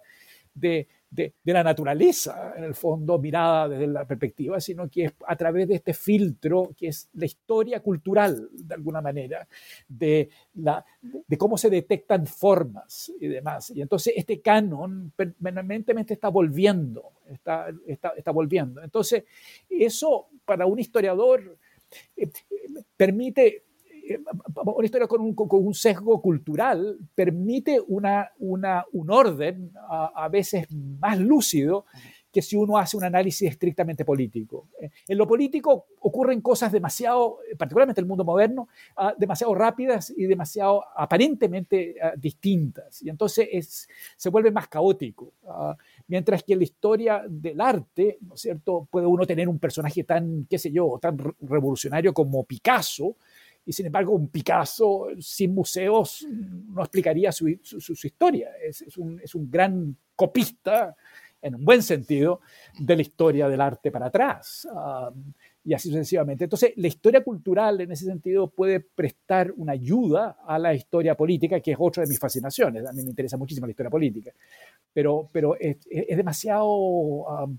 de, 0.54 0.88
de, 1.16 1.34
la 1.46 1.64
naturaleza, 1.64 2.54
en 2.56 2.64
el 2.64 2.76
fondo, 2.76 3.18
mirada 3.18 3.70
desde 3.70 3.88
la 3.88 4.06
perspectiva, 4.06 4.60
sino 4.60 4.90
que 4.90 5.06
es 5.06 5.14
a 5.26 5.36
través 5.36 5.68
de 5.68 5.76
este 5.76 5.94
filtro 5.94 6.72
que 6.78 6.88
es 6.90 7.10
la 7.14 7.26
historia 7.26 7.80
cultural, 7.82 8.50
de 8.52 8.74
alguna 8.74 9.02
manera, 9.02 9.48
de, 9.88 10.30
la, 10.56 10.84
de 11.02 11.38
cómo 11.38 11.58
se 11.58 11.70
detectan 11.70 12.28
formas 12.28 13.12
y 13.20 13.28
demás. 13.28 13.72
Y 13.72 13.82
entonces 13.82 14.14
este 14.16 14.42
canon 14.42 15.12
permanentemente 15.16 16.14
está 16.14 16.30
volviendo, 16.30 17.14
está, 17.28 17.68
está, 17.88 18.10
está 18.10 18.32
volviendo. 18.32 18.84
Entonces, 18.84 19.24
eso 19.70 20.28
para 20.46 20.66
un 20.66 20.80
historiador 20.80 21.58
eh, 22.16 22.30
permite 22.98 23.65
una 24.66 24.86
historia 24.86 25.08
con 25.08 25.22
un, 25.22 25.34
con 25.34 25.48
un, 25.52 25.74
sesgo 25.74 26.22
cultural 26.22 26.98
permite 27.14 27.82
una, 27.88 28.32
una, 28.40 28.86
un 28.92 29.12
orden 29.12 29.72
a, 29.90 30.26
a, 30.26 30.30
veces 30.30 30.68
más 30.72 31.20
lúcido 31.20 31.86
que 32.36 32.42
si 32.42 32.58
uno 32.58 32.78
hace 32.78 32.98
un 32.98 33.06
análisis 33.06 33.50
estrictamente 33.50 34.04
político. 34.04 34.68
Eh, 34.82 34.90
en 35.08 35.18
lo 35.18 35.26
político 35.26 35.86
ocurren 36.02 36.42
cosas 36.42 36.70
demasiado, 36.70 37.38
particularmente 37.58 38.02
en 38.02 38.04
el 38.04 38.10
mundo 38.10 38.26
moderno, 38.26 38.68
ah, 38.98 39.14
demasiado 39.18 39.56
rápidas 39.56 40.14
y 40.14 40.26
demasiado 40.26 40.84
aparentemente 40.98 41.96
ah, 42.04 42.12
distintas. 42.18 43.02
Y 43.02 43.10
entonces 43.10 43.48
es, 43.50 43.88
se 44.18 44.30
vuelve 44.30 44.52
más 44.52 44.68
caótico. 44.68 45.32
Ah, 45.48 45.78
mientras 46.10 46.44
que 46.44 46.52
en 46.52 46.60
la 46.60 46.66
historia 46.66 47.24
del 47.26 47.62
arte, 47.62 48.18
¿no 48.20 48.36
es 48.36 48.42
cierto?, 48.42 48.86
puede 48.92 49.08
uno 49.08 49.26
tener 49.26 49.48
un 49.48 49.58
personaje 49.58 50.04
tan, 50.04 50.46
qué 50.50 50.60
sé 50.60 50.74
yo, 50.74 51.00
tan 51.02 51.18
revolucionario 51.40 52.14
como 52.14 52.44
Picasso, 52.44 53.16
y 53.66 53.74
sin 53.74 53.88
embargo 53.88 54.14
un 54.14 54.30
Picasso 54.30 55.08
sin 55.20 55.54
museos 55.54 56.26
no 56.30 56.82
explicaría 56.82 57.32
su, 57.32 57.48
historia. 57.50 58.52
Es, 58.64 58.98
un, 58.98 59.20
gran 59.50 59.96
copista, 60.16 60.96
en 61.42 61.56
un 61.56 61.66
buen 61.66 61.82
sentido, 61.82 62.42
de 62.80 62.96
la 62.96 63.02
historia 63.02 63.50
del 63.50 63.62
arte 63.62 63.92
para 63.92 64.08
atrás. 64.08 64.68
Um, 64.72 65.34
y 65.64 65.74
así 65.74 65.90
sucesivamente. 65.90 66.44
Entonces, 66.44 66.74
la 66.76 66.88
historia 66.88 67.24
cultural 67.24 67.82
en 67.82 67.92
ese 67.92 68.06
sentido 68.06 68.48
puede 68.48 68.82
prestar 68.82 69.52
una 69.58 69.72
ayuda 69.72 70.38
a 70.46 70.60
la 70.60 70.76
historia 70.76 71.16
política, 71.16 71.60
que 71.60 71.72
es 71.72 71.78
otra 71.80 72.04
de 72.04 72.10
mis 72.10 72.20
fascinaciones. 72.20 72.88
A 72.88 72.94
mí 72.94 73.02
me 73.02 73.10
interesa 73.10 73.36
muchísimo 73.36 73.66
la 73.66 73.72
historia 73.72 73.90
política, 73.90 74.32
pero, 74.94 75.28
pero 75.32 75.56
es, 75.60 75.78
demasiado... 75.90 76.68
Um, 76.68 77.58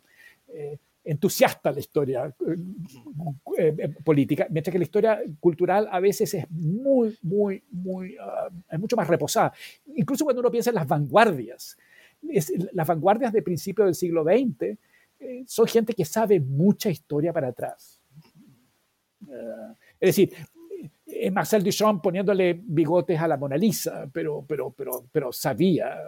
eh, 0.48 0.78
entusiasta 1.06 1.70
la 1.70 1.78
historia 1.78 2.26
eh, 2.26 3.74
eh, 3.78 3.88
política, 4.04 4.48
mientras 4.50 4.72
que 4.72 4.78
la 4.78 4.84
historia 4.84 5.22
cultural 5.38 5.88
a 5.90 6.00
veces 6.00 6.34
es 6.34 6.50
muy, 6.50 7.16
muy, 7.22 7.62
muy, 7.70 8.16
ah, 8.20 8.48
es 8.68 8.78
mucho 8.78 8.96
más 8.96 9.06
reposada. 9.06 9.52
Incluso 9.94 10.24
cuando 10.24 10.40
uno 10.40 10.50
piensa 10.50 10.70
en 10.70 10.76
las 10.76 10.86
vanguardias, 10.86 11.76
las 12.72 12.86
vanguardias 12.86 13.32
de 13.32 13.42
principios 13.42 13.86
del 13.86 13.94
siglo 13.94 14.24
XX 14.24 14.76
eh, 15.20 15.44
son 15.46 15.66
gente 15.68 15.94
que 15.94 16.04
sabe 16.04 16.40
mucha 16.40 16.90
historia 16.90 17.32
para 17.32 17.48
atrás. 17.48 18.00
es 20.00 20.08
decir, 20.08 20.32
Marcel 21.32 21.62
Duchamp 21.62 22.02
poniéndole 22.02 22.60
bigotes 22.64 23.18
a 23.20 23.28
la 23.28 23.36
Mona 23.36 23.56
Lisa, 23.56 24.08
pero, 24.12 24.44
pero, 24.46 24.70
pero, 24.72 25.04
pero 25.12 25.32
sabía 25.32 25.98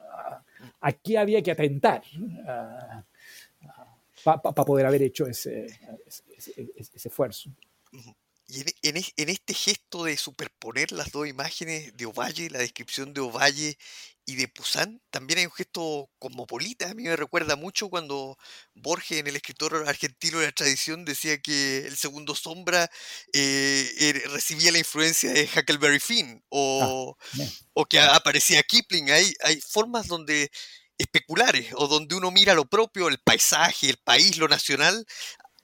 ah, 0.00 0.42
a 0.80 0.92
qué 0.92 1.18
había 1.18 1.40
que 1.40 1.52
atentar. 1.52 2.02
Ah, 4.24 4.40
para 4.40 4.64
poder 4.64 4.86
haber 4.86 5.02
hecho 5.02 5.26
ese, 5.26 5.66
ese, 6.36 7.08
esfuerzo. 7.08 7.50
Y 8.50 8.60
en, 8.60 9.04
en, 9.16 9.28
este 9.28 9.52
gesto 9.52 10.04
de 10.04 10.16
superponer 10.16 10.90
las 10.92 11.12
dos 11.12 11.28
imágenes 11.28 11.94
de 11.96 12.06
Ovalle, 12.06 12.48
la 12.48 12.58
descripción 12.58 13.12
de 13.12 13.20
Ovalle 13.20 13.76
y 14.24 14.36
de 14.36 14.48
Poussin, 14.48 15.02
también 15.10 15.40
hay 15.40 15.46
un 15.46 15.52
gesto 15.52 16.08
cosmopolita. 16.18 16.90
A 16.90 16.94
mí 16.94 17.02
me 17.02 17.16
recuerda 17.16 17.56
mucho 17.56 17.90
cuando 17.90 18.38
Borges, 18.74 19.18
en 19.18 19.26
el 19.26 19.36
escritor 19.36 19.84
argentino 19.86 20.38
de 20.38 20.46
la 20.46 20.52
tradición, 20.52 21.04
decía 21.04 21.40
que 21.42 21.86
el 21.86 21.96
segundo 21.98 22.34
sombra 22.34 22.90
eh, 23.34 23.90
er, 23.98 24.30
recibía 24.30 24.72
la 24.72 24.78
influencia 24.78 25.30
de 25.30 25.48
Huckleberry 25.54 26.00
Finn 26.00 26.42
ah, 26.44 26.46
o, 26.48 27.18
o 27.74 27.84
que 27.84 28.00
aparecía 28.00 28.62
Kipling. 28.62 29.10
Hay, 29.10 29.32
hay 29.44 29.60
formas 29.60 30.06
donde 30.06 30.50
especulares 30.98 31.68
o 31.76 31.86
donde 31.86 32.16
uno 32.16 32.30
mira 32.30 32.54
lo 32.54 32.66
propio, 32.66 33.08
el 33.08 33.18
paisaje, 33.18 33.88
el 33.88 33.98
país, 33.98 34.36
lo 34.36 34.48
nacional, 34.48 35.06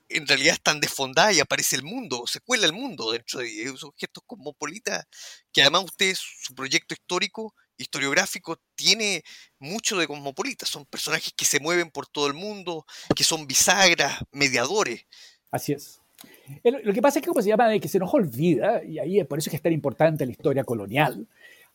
en 0.09 0.27
realidad 0.27 0.55
están 0.55 0.81
desfondadas 0.81 1.37
y 1.37 1.41
aparece 1.41 1.77
el 1.77 1.83
mundo, 1.83 2.25
se 2.27 2.41
cuela 2.41 2.67
el 2.67 2.73
mundo 2.73 3.11
dentro 3.13 3.41
de 3.41 3.65
esos 3.65 3.91
gestos 3.97 4.23
cosmopolitas, 4.27 5.05
que 5.53 5.63
además 5.63 5.85
usted, 5.85 6.15
su 6.17 6.55
proyecto 6.55 6.95
histórico, 6.95 7.55
historiográfico, 7.77 8.61
tiene 8.77 9.25
mucho 9.59 9.99
de 9.99 10.07
cosmopolita, 10.07 10.67
son 10.67 10.87
personajes 10.87 11.33
que 11.37 11.45
se 11.45 11.59
mueven 11.59 11.91
por 11.91 12.07
todo 12.07 12.29
el 12.29 12.35
mundo, 12.35 12.87
que 13.17 13.25
son 13.25 13.47
bisagras, 13.47 14.21
mediadores. 14.31 15.07
Así 15.51 15.73
es. 15.73 16.01
Lo 16.63 16.93
que 16.93 17.03
pasa 17.03 17.19
es 17.19 17.27
que, 17.27 17.43
se 17.43 17.49
llama, 17.49 17.79
que 17.79 17.89
se 17.89 17.99
nos 17.99 18.13
olvida, 18.15 18.85
y 18.85 18.99
ahí 18.99 19.19
es 19.19 19.27
por 19.27 19.39
eso 19.39 19.51
que 19.51 19.57
es 19.57 19.63
tan 19.63 19.73
importante 19.73 20.25
la 20.25 20.33
historia 20.33 20.65
colonial, 20.65 21.27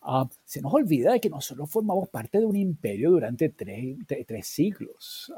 Ah, 0.01 0.29
se 0.45 0.61
nos 0.61 0.73
olvida 0.73 1.19
que 1.19 1.29
nosotros 1.29 1.69
formamos 1.69 2.07
parte 2.07 2.39
de 2.39 2.45
un 2.45 2.55
imperio 2.55 3.11
durante 3.11 3.49
tres, 3.49 4.47
siglos. 4.47 5.31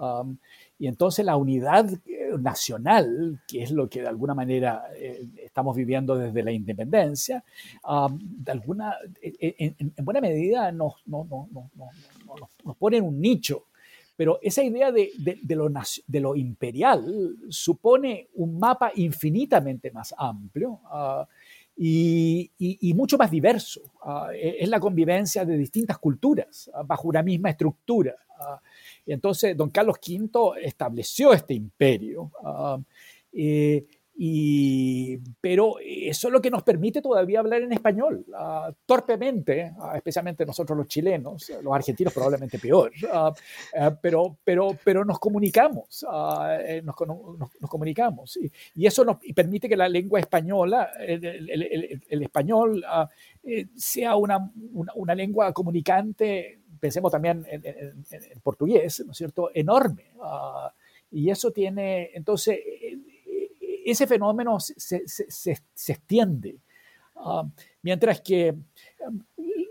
y 0.78 0.88
entonces 0.88 1.26
la 1.26 1.36
unidad 1.36 1.92
eh, 2.06 2.38
nacional, 2.40 3.42
que 3.48 3.64
es 3.64 3.72
lo 3.72 3.90
que 3.90 4.02
de 4.02 4.08
alguna 4.08 4.36
manera 4.36 4.84
eh, 4.96 5.28
estamos 5.38 5.76
viviendo 5.76 6.16
desde 6.16 6.44
la 6.44 6.52
independencia, 6.52 7.44
de 8.20 8.52
alguna, 8.52 8.96
en, 9.22 9.76
buena 10.04 10.22
medida 10.22 10.72
nos, 10.72 10.94
nos, 11.08 12.78
pone 12.78 12.98
en 12.98 13.04
un 13.04 13.20
nicho. 13.20 13.66
Pero 14.16 14.38
esa 14.44 14.64
idea 14.64 14.92
de, 14.92 15.10
de, 15.18 15.56
lo, 15.56 15.68
de, 16.06 16.20
lo, 16.20 16.36
imperial 16.36 17.36
supone 17.50 18.30
un 18.36 18.60
mapa 18.60 18.92
infinitamente 18.94 19.90
más 19.90 20.14
amplio. 20.16 20.80
Uh, 20.94 21.26
y, 21.84 22.94
mucho 22.96 23.18
más 23.18 23.32
diverso. 23.32 23.82
Ah, 24.04 24.30
e, 24.34 24.58
es 24.60 24.70
la 24.70 24.80
convivencia 24.80 25.46
de 25.46 25.58
distintas 25.58 25.98
culturas 25.98 26.70
ah, 26.74 26.84
bajo 26.84 27.08
una 27.08 27.24
misma 27.24 27.50
estructura. 27.50 28.16
Ah, 28.40 28.62
y 29.06 29.14
entonces 29.14 29.58
don 29.58 29.70
Carlos 29.70 29.98
V 29.98 30.62
estableció 30.62 31.34
este 31.34 31.54
imperio. 31.54 32.32
Eh, 33.34 33.86
y, 34.14 35.18
pero 35.40 35.76
eso 35.80 36.28
es 36.28 36.32
lo 36.32 36.42
que 36.42 36.52
nos 36.52 36.64
permite 36.64 37.02
todavía 37.02 37.40
hablar 37.40 37.62
en 37.62 37.72
español, 37.72 38.26
uh, 38.28 38.72
torpemente, 38.86 39.74
uh, 39.78 39.96
especialmente 39.96 40.46
nosotros 40.46 40.78
los 40.78 40.88
chilenos, 40.88 41.52
los 41.64 41.74
argentinos 41.74 42.14
probablemente 42.14 42.60
peor, 42.60 42.92
uh, 43.04 43.34
pero, 44.02 44.38
pero, 44.44 44.78
pero 44.84 45.06
nos 45.06 45.18
comunicamos, 45.18 46.06
eh, 46.60 46.82
nos, 46.84 46.96
nos, 47.08 47.50
nos, 47.60 47.70
comunicamos. 47.70 48.38
Y, 48.38 48.52
y, 48.76 48.86
eso 48.86 49.06
nos 49.06 49.18
permite 49.34 49.70
que 49.70 49.78
la 49.78 49.90
lengua 49.90 50.20
española, 50.20 50.92
el, 51.00 51.26
el, 51.26 51.50
el, 51.50 52.04
el 52.08 52.24
español, 52.24 52.84
eh, 53.44 53.68
sea 53.76 54.16
una, 54.18 54.52
una, 54.74 54.94
una, 54.96 55.16
lengua 55.16 55.52
comunicante, 55.54 56.60
pensemos 56.80 57.12
también 57.12 57.46
en, 57.50 57.66
en, 57.66 58.06
en 58.12 58.40
portugués, 58.44 59.04
¿no 59.06 59.14
es 59.14 59.18
cierto?, 59.18 59.50
enorme. 59.54 60.12
y 61.10 61.30
eso 61.30 61.52
tiene, 61.52 62.12
entonces, 62.14 62.60
ese 63.86 64.08
fenómeno 64.08 64.60
se, 64.60 65.04
extiende. 65.88 66.58
Ah, 67.16 67.48
mientras 67.82 68.22
que 68.22 68.56
um, 69.08 69.20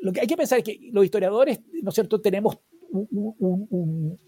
lo 0.02 0.12
que 0.12 0.20
hay 0.20 0.26
que 0.26 0.36
pensar 0.36 0.58
es 0.58 0.64
que 0.64 0.90
los 0.92 1.04
historiadores, 1.04 1.60
¿no 1.82 1.90
es 1.90 1.94
cierto?, 1.94 2.20
tenemos 2.20 2.58
un, 2.92 4.18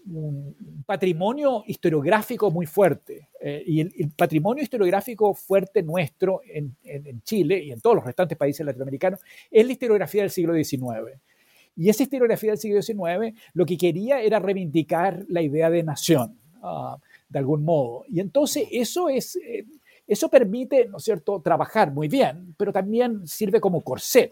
patrimonio 0.85 1.63
historiográfico 1.67 2.51
muy 2.51 2.65
fuerte. 2.65 3.29
Eh, 3.39 3.63
y 3.65 3.81
el, 3.81 4.11
patrimonio 4.15 4.63
historiográfico 4.63 5.33
fuerte 5.33 5.81
nuestro 5.83 6.41
en, 6.45 6.75
Chile 7.23 7.63
y 7.63 7.71
en 7.71 7.81
todos 7.81 7.97
los 7.97 8.05
restantes 8.05 8.37
países 8.37 8.65
latinoamericanos 8.65 9.19
es 9.49 9.65
la 9.65 9.71
historiografía 9.71 10.21
del 10.21 10.31
siglo 10.31 10.53
XIX. 10.53 11.19
Y 11.75 11.89
esa 11.89 12.03
historiografía 12.03 12.51
del 12.51 12.59
siglo 12.59 12.81
XIX 12.81 13.37
lo 13.53 13.65
que 13.65 13.77
quería 13.77 14.21
era 14.21 14.39
reivindicar 14.39 15.25
la 15.27 15.41
idea 15.41 15.69
de 15.69 15.83
nación. 15.83 16.37
Ah, 16.61 16.97
de 17.33 17.39
algún 17.39 17.65
modo. 17.65 18.05
Y 18.07 18.19
entonces 18.19 18.67
eso 18.71 19.09
es, 19.09 19.35
eh, 19.37 19.65
eso 20.07 20.29
permite, 20.29 20.85
¿no 20.87 20.97
es 20.97 21.03
cierto?, 21.03 21.41
trabajar 21.41 21.91
muy 21.91 22.07
bien, 22.07 22.53
pero 22.57 22.71
también 22.71 23.27
sirve 23.27 23.59
como 23.59 23.81
corset. 23.81 24.31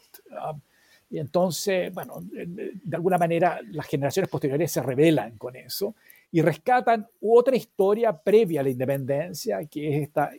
Y 1.09 1.17
entonces, 1.17 1.91
bueno, 1.93 2.19
de 2.21 2.95
alguna 2.95 3.17
manera 3.17 3.59
las 3.71 3.87
generaciones 3.87 4.29
posteriores 4.29 4.71
se 4.71 4.81
rebelan 4.83 5.35
con 5.37 5.55
eso 5.55 5.95
y 6.31 6.41
rescatan 6.41 7.07
otra 7.21 7.55
historia 7.55 8.15
previa 8.15 8.61
a 8.61 8.63
la 8.63 8.69
independencia, 8.69 9.65
que, 9.65 9.89
es 9.89 10.03
esta, 10.03 10.31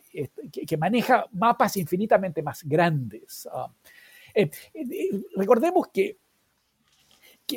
que, 0.51 0.77
maneja 0.77 1.25
mapas 1.33 1.75
infinitamente 1.77 2.41
más 2.41 2.63
grandes. 2.63 3.47
Eh, 4.33 4.49
eh, 4.73 5.21
recordemos 5.35 5.87
que 5.93 6.17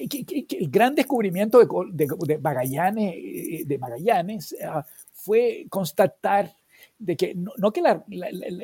el 0.01 0.71
gran 0.71 0.95
descubrimiento 0.95 1.59
de, 1.59 2.07
de, 2.27 2.39
Magallanes, 2.39 3.67
de 3.67 3.79
Magallanes 3.79 4.57
ah, 4.65 4.85
fue 5.13 5.67
constatar 5.69 6.53
de 6.99 7.17
que 7.17 7.35
no, 7.35 7.73
que 7.73 7.83
la, 7.83 8.05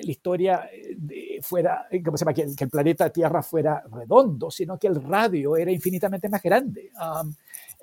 historia 0.02 0.68
eh, 0.72 1.40
fuera, 1.42 1.86
eh, 1.90 2.02
¿cómo 2.02 2.16
se 2.16 2.24
llama? 2.24 2.34
Que, 2.34 2.64
el 2.64 2.70
planeta 2.70 3.10
Tierra 3.10 3.42
fuera 3.42 3.82
redondo, 3.90 4.50
sino 4.50 4.78
que 4.78 4.86
el 4.86 5.02
radio 5.02 5.56
era 5.56 5.70
infinitamente 5.70 6.28
más 6.28 6.42
grande 6.42 6.90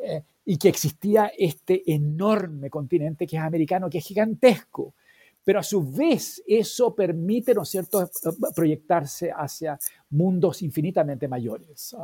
eh, 0.04 0.24
y 0.46 0.58
que 0.58 0.70
existía 0.70 1.32
este 1.38 1.92
enorme 1.92 2.70
continente 2.70 3.28
que 3.28 3.38
es 3.38 3.42
americano, 3.42 3.90
que 3.90 4.00
es 4.00 4.06
gigantesco. 4.06 4.96
Pero 5.44 5.60
a 5.60 5.64
su 5.64 5.90
vez 5.90 6.44
eso 6.46 6.94
permite, 6.94 7.54
¿no 7.54 7.64
es 7.64 7.70
cierto?, 7.70 8.10
proyectarse 8.56 9.32
hacia 9.32 9.80
mundos 10.10 10.62
infinitamente 10.62 11.28
mayores. 11.28 11.96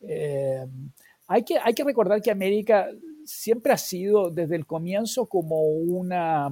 Hay, 0.00 1.42
que, 1.44 1.58
hay 1.58 1.74
que 1.74 1.84
recordar 1.84 2.22
que 2.22 2.30
América 2.30 2.88
siempre 3.24 3.72
ha 3.72 3.78
sido 3.78 4.30
desde 4.30 4.56
el 4.56 4.66
comienzo 4.66 5.26
como 5.26 5.62
una 5.62 6.50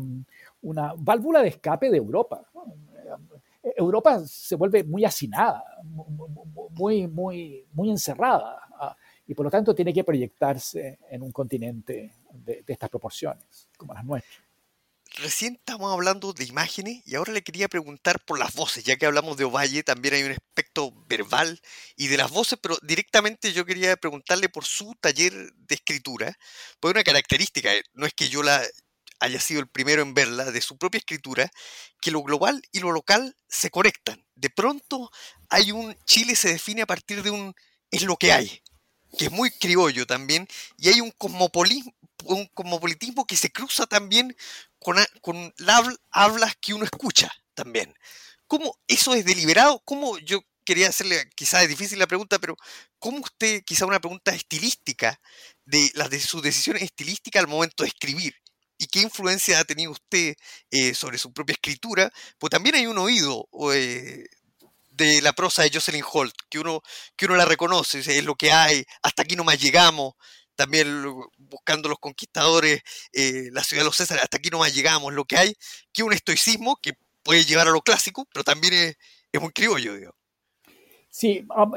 una 0.66 0.94
válvula 0.96 1.42
de 1.42 1.48
escape 1.48 1.90
de 1.90 1.96
Europa. 1.96 2.44
Europa 3.76 4.20
se 4.26 4.56
vuelve 4.56 4.84
muy 4.84 5.04
hacinada, 5.04 5.64
muy, 6.70 7.06
muy, 7.06 7.64
muy 7.72 7.90
encerrada, 7.90 8.60
ah, 8.78 8.96
y 9.26 9.34
por 9.34 9.44
lo 9.44 9.50
tanto 9.50 9.74
tiene 9.74 9.92
que 9.92 10.04
proyectarse 10.04 10.98
en 11.10 11.22
un 11.22 11.32
continente 11.32 12.12
de, 12.32 12.64
estas 12.66 12.88
proporciones, 12.88 13.68
como 13.76 13.94
las 13.94 14.04
nuestras. 14.04 14.45
Recién 15.14 15.54
estamos 15.54 15.92
hablando 15.92 16.32
de 16.32 16.44
imágenes 16.44 17.00
y 17.06 17.14
ahora 17.14 17.32
le 17.32 17.42
quería 17.42 17.68
preguntar 17.68 18.22
por 18.24 18.38
las 18.38 18.54
voces, 18.54 18.84
ya 18.84 18.96
que 18.96 19.06
hablamos 19.06 19.36
de 19.36 19.44
Ovalle, 19.44 19.82
también 19.82 20.14
hay 20.14 20.22
un 20.24 20.32
aspecto 20.32 20.92
verbal 21.06 21.60
y 21.96 22.08
de 22.08 22.16
las 22.16 22.30
voces, 22.30 22.58
pero 22.60 22.76
directamente 22.82 23.52
yo 23.52 23.64
quería 23.64 23.96
preguntarle 23.96 24.48
por 24.48 24.64
su 24.64 24.94
taller 25.00 25.32
de 25.32 25.74
escritura, 25.74 26.36
por 26.80 26.90
una 26.90 27.04
característica, 27.04 27.72
eh, 27.72 27.82
no 27.94 28.04
es 28.04 28.12
que 28.14 28.28
yo 28.28 28.42
la 28.42 28.62
haya 29.20 29.40
sido 29.40 29.60
el 29.60 29.68
primero 29.68 30.02
en 30.02 30.12
verla, 30.12 30.50
de 30.50 30.60
su 30.60 30.76
propia 30.76 30.98
escritura, 30.98 31.50
que 32.00 32.10
lo 32.10 32.22
global 32.22 32.60
y 32.72 32.80
lo 32.80 32.92
local 32.92 33.36
se 33.48 33.70
conectan. 33.70 34.26
De 34.34 34.50
pronto 34.50 35.10
hay 35.48 35.72
un 35.72 35.96
Chile 36.04 36.36
se 36.36 36.50
define 36.50 36.82
a 36.82 36.86
partir 36.86 37.22
de 37.22 37.30
un 37.30 37.54
es 37.90 38.02
lo 38.02 38.16
que 38.16 38.32
hay, 38.32 38.60
que 39.18 39.26
es 39.26 39.30
muy 39.30 39.50
criollo 39.50 40.06
también, 40.06 40.46
y 40.78 40.88
hay 40.88 41.00
un 41.00 41.10
cosmopolismo, 41.12 41.94
un 42.24 42.46
cosmopolitismo 42.46 43.26
que 43.26 43.36
se 43.36 43.50
cruza 43.50 43.86
también 43.86 44.36
con, 44.78 44.96
con 45.20 45.54
hablas 46.10 46.56
que 46.60 46.74
uno 46.74 46.84
escucha 46.84 47.32
también. 47.54 47.94
¿Cómo 48.46 48.78
eso 48.86 49.14
es 49.14 49.24
deliberado? 49.24 49.80
¿Cómo 49.84 50.18
yo 50.18 50.40
quería 50.64 50.88
hacerle, 50.88 51.30
quizás 51.34 51.62
es 51.62 51.68
difícil 51.68 51.98
la 51.98 52.06
pregunta, 52.06 52.38
pero 52.38 52.56
¿cómo 52.98 53.18
usted, 53.18 53.62
quizá 53.64 53.86
una 53.86 54.00
pregunta 54.00 54.34
estilística, 54.34 55.20
de 55.64 55.90
las 55.94 56.10
de 56.10 56.20
sus 56.20 56.42
decisiones 56.42 56.82
estilísticas 56.82 57.40
al 57.40 57.48
momento 57.48 57.84
de 57.84 57.88
escribir? 57.88 58.34
¿Y 58.78 58.88
qué 58.88 59.00
influencia 59.00 59.58
ha 59.58 59.64
tenido 59.64 59.92
usted 59.92 60.36
eh, 60.70 60.94
sobre 60.94 61.18
su 61.18 61.32
propia 61.32 61.54
escritura? 61.54 62.12
Pues 62.38 62.50
también 62.50 62.74
hay 62.74 62.86
un 62.86 62.98
oído 62.98 63.48
eh, 63.72 64.26
de 64.96 65.20
la 65.22 65.32
prosa 65.32 65.62
de 65.62 65.70
Jocelyn 65.72 66.04
Holt, 66.10 66.34
que 66.48 66.58
uno, 66.58 66.82
que 67.16 67.26
uno 67.26 67.36
la 67.36 67.44
reconoce, 67.44 68.00
es 68.00 68.24
lo 68.24 68.34
que 68.34 68.52
hay, 68.52 68.84
hasta 69.02 69.22
aquí 69.22 69.36
no 69.36 69.44
más 69.44 69.60
llegamos, 69.60 70.14
también 70.54 71.04
buscando 71.36 71.88
los 71.88 71.98
conquistadores, 71.98 72.80
eh, 73.12 73.50
la 73.52 73.62
ciudad 73.62 73.82
de 73.82 73.86
los 73.86 73.96
Césares, 73.96 74.24
hasta 74.24 74.38
aquí 74.38 74.50
no 74.50 74.58
más 74.58 74.74
llegamos, 74.74 75.12
lo 75.12 75.24
que 75.24 75.36
hay, 75.36 75.54
que 75.92 76.02
un 76.02 76.12
estoicismo 76.12 76.76
que 76.82 76.94
puede 77.22 77.44
llevar 77.44 77.68
a 77.68 77.72
lo 77.72 77.82
clásico, 77.82 78.26
pero 78.32 78.44
también 78.44 78.74
es, 78.74 78.96
es 79.32 79.40
muy 79.40 79.52
criollo, 79.52 79.94
digo. 79.96 80.14
Sí, 81.18 81.46
um, 81.56 81.72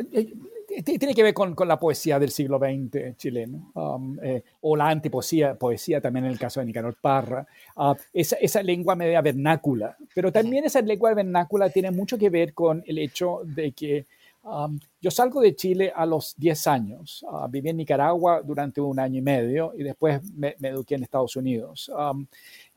tiene 0.84 1.16
que 1.16 1.24
ver 1.24 1.34
con, 1.34 1.56
con, 1.56 1.70
la 1.70 1.80
poesía 1.80 2.20
del 2.20 2.30
siglo 2.30 2.60
XX 2.60 3.16
chileno, 3.16 3.72
um, 3.74 4.18
eh, 4.22 4.44
o 4.60 4.76
la 4.76 4.90
antipoesía 4.90 5.56
poesía 5.56 6.02
también 6.02 6.26
en 6.26 6.32
el 6.32 6.38
caso 6.38 6.60
de 6.60 6.66
Nicanor 6.66 6.98
Parra, 7.00 7.48
uh, 7.78 7.96
esa, 8.12 8.36
esa, 8.36 8.62
lengua 8.62 8.98
media 8.98 9.22
vernácula, 9.22 9.96
pero 10.14 10.30
también 10.30 10.66
esa 10.66 10.82
lengua 10.82 11.14
vernácula 11.14 11.70
tiene 11.70 11.90
mucho 11.90 12.18
que 12.18 12.30
ver 12.30 12.54
con 12.54 12.84
el 12.86 12.98
hecho 12.98 13.40
de 13.46 13.72
que 13.72 14.08
um, 14.50 14.80
yo 15.02 15.12
salgo 15.12 15.42
de 15.42 15.56
Chile 15.56 15.92
a 15.96 16.06
los 16.06 16.36
10 16.38 16.68
años, 16.68 17.26
uh, 17.30 17.48
viví 17.50 17.70
en 17.70 17.78
Nicaragua 17.78 18.42
durante 18.42 18.82
un 18.82 19.00
año 19.00 19.20
y 19.20 19.22
medio 19.22 19.74
y 19.78 19.84
después 19.84 20.22
me, 20.34 20.56
me 20.60 20.70
eduqué 20.70 20.96
en 20.96 21.04
Estados 21.04 21.36
Unidos. 21.36 21.90
Um, 21.90 22.26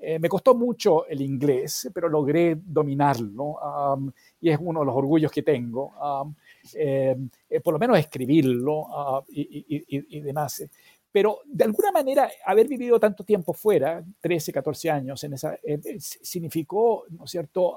eh, 0.04 0.18
me 0.18 0.28
costó 0.28 0.54
mucho 0.54 1.06
el 1.06 1.20
inglés, 1.20 1.88
pero 1.94 2.08
logré 2.08 2.56
dominarlo 2.56 3.56
y 4.40 4.50
es 4.50 4.58
uno 4.60 4.80
de 4.80 4.86
los 4.86 4.96
orgullos 4.96 5.30
que 5.30 5.42
tengo. 5.42 5.92
Eh, 6.74 7.16
eh, 7.48 7.60
por 7.60 7.72
lo 7.72 7.78
menos 7.78 7.96
escribirlo 7.98 8.86
ah, 8.90 9.22
y, 9.28 10.20
demás. 10.20 10.64
Pero 11.12 11.40
de 11.44 11.64
alguna 11.64 11.92
manera, 11.92 12.28
haber 12.44 12.66
vivido 12.66 12.98
tanto 12.98 13.22
tiempo 13.22 13.52
fuera, 13.52 14.02
13, 14.20 14.52
14 14.52 14.90
años, 14.90 15.22
en 15.22 15.34
esa, 15.34 15.54
eh, 15.62 15.78
significó, 16.00 17.04
¿no 17.10 17.24
es 17.24 17.30
cierto?, 17.30 17.76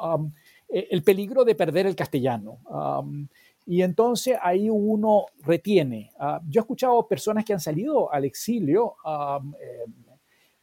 el 0.68 1.04
peligro 1.04 1.46
de 1.46 1.54
perder 1.54 1.86
el 1.86 1.96
castellano. 1.96 2.58
Y 3.66 3.82
entonces 3.82 4.38
ahí 4.42 4.70
uno 4.70 5.26
retiene. 5.42 6.12
Ah, 6.20 6.40
yo 6.48 6.62
he 6.62 6.64
escuchado 6.64 7.08
personas 7.08 7.44
que 7.44 7.54
han 7.54 7.60
salido 7.60 8.12
al 8.12 8.26
exilio 8.26 8.96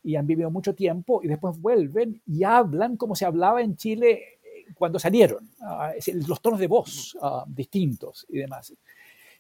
y 0.05 0.17
han 0.17 0.27
vivido 0.27 0.51
mucho 0.51 0.75
tiempo 0.75 1.21
y 1.23 1.29
después 1.29 1.61
vuelven 1.61 2.23
y 2.27 2.45
hablan 2.45 2.97
como 2.97 3.15
se 3.15 3.25
hablaba 3.25 3.63
en 3.63 3.77
Chile 3.77 4.23
cuando 4.75 4.99
salieron, 4.99 5.51
ah, 5.61 5.93
los 6.27 6.41
tonos 6.41 6.61
de 6.61 6.67
voz 6.67 7.17
ah, 7.21 7.45
distintos 7.47 8.27
y 8.29 8.39
demás. 8.39 8.73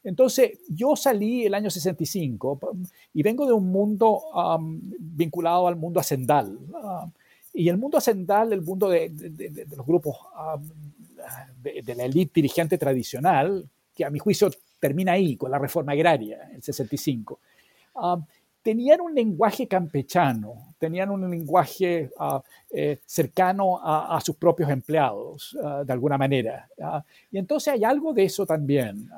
Entonces, 0.05 0.59
yo 0.69 0.97
salí 0.97 1.47
el 1.47 1.55
año 1.55 1.71
65 1.71 2.59
y 3.15 3.23
vengo 3.23 3.47
de 3.47 3.53
un 3.53 3.71
mundo 3.71 4.21
vinculado 4.99 5.69
al 5.69 5.77
mundo 5.77 6.01
hacendal. 6.01 6.59
y 7.55 7.69
el 7.69 7.79
mundo 7.79 7.99
hacendal, 7.99 8.53
el 8.53 8.63
mundo 8.63 8.89
de, 8.89 9.13
los 9.77 9.87
grupos 9.87 10.17
de, 11.57 11.95
la 11.95 12.05
élite 12.05 12.33
dirigente 12.35 12.79
tradicional, 12.79 13.69
que 13.95 14.05
a 14.05 14.11
mi 14.11 14.19
juicio 14.19 14.51
termina 14.81 15.13
ahí 15.13 15.37
con 15.37 15.51
la 15.51 15.59
reforma 15.59 15.93
agraria, 15.93 16.51
el 16.53 16.63
65, 16.63 17.41
tenían 18.63 19.01
un 19.01 19.15
lenguaje 19.15 19.67
campechano, 19.67 20.75
tenían 20.79 21.11
un 21.11 21.29
lenguaje 21.31 22.11
ah, 22.19 22.43
eh, 22.71 22.99
cercano 23.05 23.81
a, 23.83 24.21
sus 24.21 24.37
propios 24.37 24.71
empleados, 24.71 25.57
ah, 25.63 25.83
de 25.85 25.93
alguna 25.93 26.17
manera. 26.17 26.69
Ah. 26.81 27.05
y 27.31 27.39
entonces 27.39 27.75
hay 27.75 27.85
algo 27.85 28.13
de 28.13 28.25
eso 28.25 28.47
también. 28.47 29.09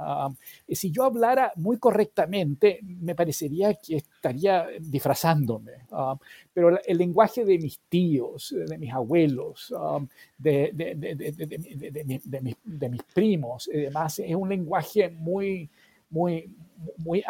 si 0.68 0.90
yo 0.90 1.04
hablara 1.04 1.52
muy 1.56 1.78
correctamente, 1.78 2.80
me 2.82 3.14
parecería 3.14 3.74
que 3.74 3.96
estaría 3.96 4.66
disfrazándome. 4.80 5.72
pero 6.52 6.78
el 6.84 6.98
lenguaje 6.98 7.44
de 7.44 7.58
mis 7.58 7.78
tíos, 7.88 8.54
de 8.56 8.78
mis 8.78 8.92
abuelos, 8.92 9.72
de, 10.38 10.70
de, 10.74 12.88
mis, 12.90 13.02
primos 13.14 13.68
y 13.72 13.78
demás, 13.78 14.18
es 14.18 14.34
un 14.34 14.48
lenguaje 14.48 15.10
muy, 15.10 15.70
muy, 16.10 16.50
muy 16.98 17.22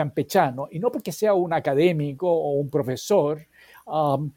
campechano, 0.00 0.68
y 0.70 0.78
no 0.78 0.90
porque 0.90 1.12
sea 1.12 1.34
un 1.34 1.52
académico 1.52 2.26
o 2.26 2.52
un 2.54 2.70
profesor, 2.70 3.38
um, 3.86 4.32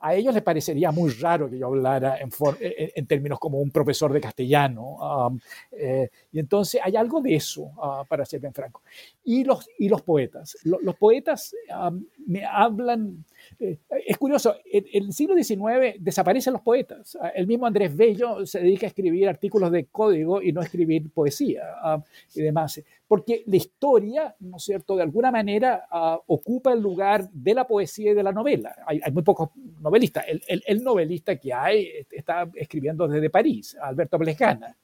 a 0.00 0.14
ellos 0.14 0.34
les 0.34 0.42
parecería 0.42 0.90
muy 0.90 1.10
raro 1.12 1.48
que 1.48 1.58
yo 1.58 1.66
hablara 1.66 2.18
en, 2.18 3.06
términos 3.06 3.38
como 3.38 3.58
un 3.60 3.70
profesor 3.70 4.12
de 4.12 4.20
castellano. 4.20 4.82
Um, 4.96 5.40
eh, 5.72 6.08
y 6.32 6.38
entonces 6.38 6.80
hay 6.82 6.96
algo 6.96 7.20
de 7.20 7.34
eso, 7.34 7.62
uh, 7.62 8.06
para 8.06 8.26
ser 8.26 8.40
bien 8.40 8.52
franco. 8.52 8.82
Y 9.24 9.44
los, 9.44 9.66
y 9.78 9.88
los 9.88 10.02
poetas. 10.02 10.56
los 10.64 10.96
poetas 10.96 11.54
um, 11.70 12.04
me 12.26 12.44
hablan 12.44 13.24
eh, 13.58 13.78
es 14.06 14.16
curioso, 14.18 14.56
en, 14.64 14.84
el 14.92 15.12
siglo 15.12 15.34
XIX 15.34 15.96
desaparecen 15.98 16.52
los 16.52 16.62
poetas. 16.62 17.16
Ah, 17.20 17.28
el 17.28 17.46
mismo 17.46 17.66
Andrés 17.66 17.96
Bello 17.96 18.44
se 18.46 18.60
dedica 18.60 18.86
a 18.86 18.88
escribir 18.88 19.28
artículos 19.28 19.70
de 19.70 19.86
código 19.86 20.42
y 20.42 20.52
no 20.52 20.60
a 20.60 20.64
escribir 20.64 21.10
poesía 21.10 21.62
ah, 21.82 22.02
y 22.34 22.42
demás. 22.42 22.82
Porque 23.06 23.42
la 23.46 23.56
historia, 23.56 24.34
¿no 24.40 24.56
es 24.56 24.64
cierto?, 24.64 24.96
de 24.96 25.02
alguna 25.02 25.30
manera 25.30 25.86
ah, 25.90 26.18
ocupa 26.26 26.72
el 26.72 26.80
lugar 26.80 27.28
de 27.30 27.54
la 27.54 27.66
poesía 27.66 28.12
y 28.12 28.14
de 28.14 28.22
la 28.22 28.32
novela. 28.32 28.74
Hay, 28.86 29.00
muy 29.12 29.22
pocos 29.22 29.50
novelistas. 29.80 30.24
El, 30.46 30.82
novelista 30.82 31.36
que 31.36 31.52
hay 31.52 31.88
está 32.10 32.50
escribiendo 32.54 33.06
desde 33.08 33.30
París, 33.30 33.76
Alberto 33.80 34.18
Plejana, 34.18 34.76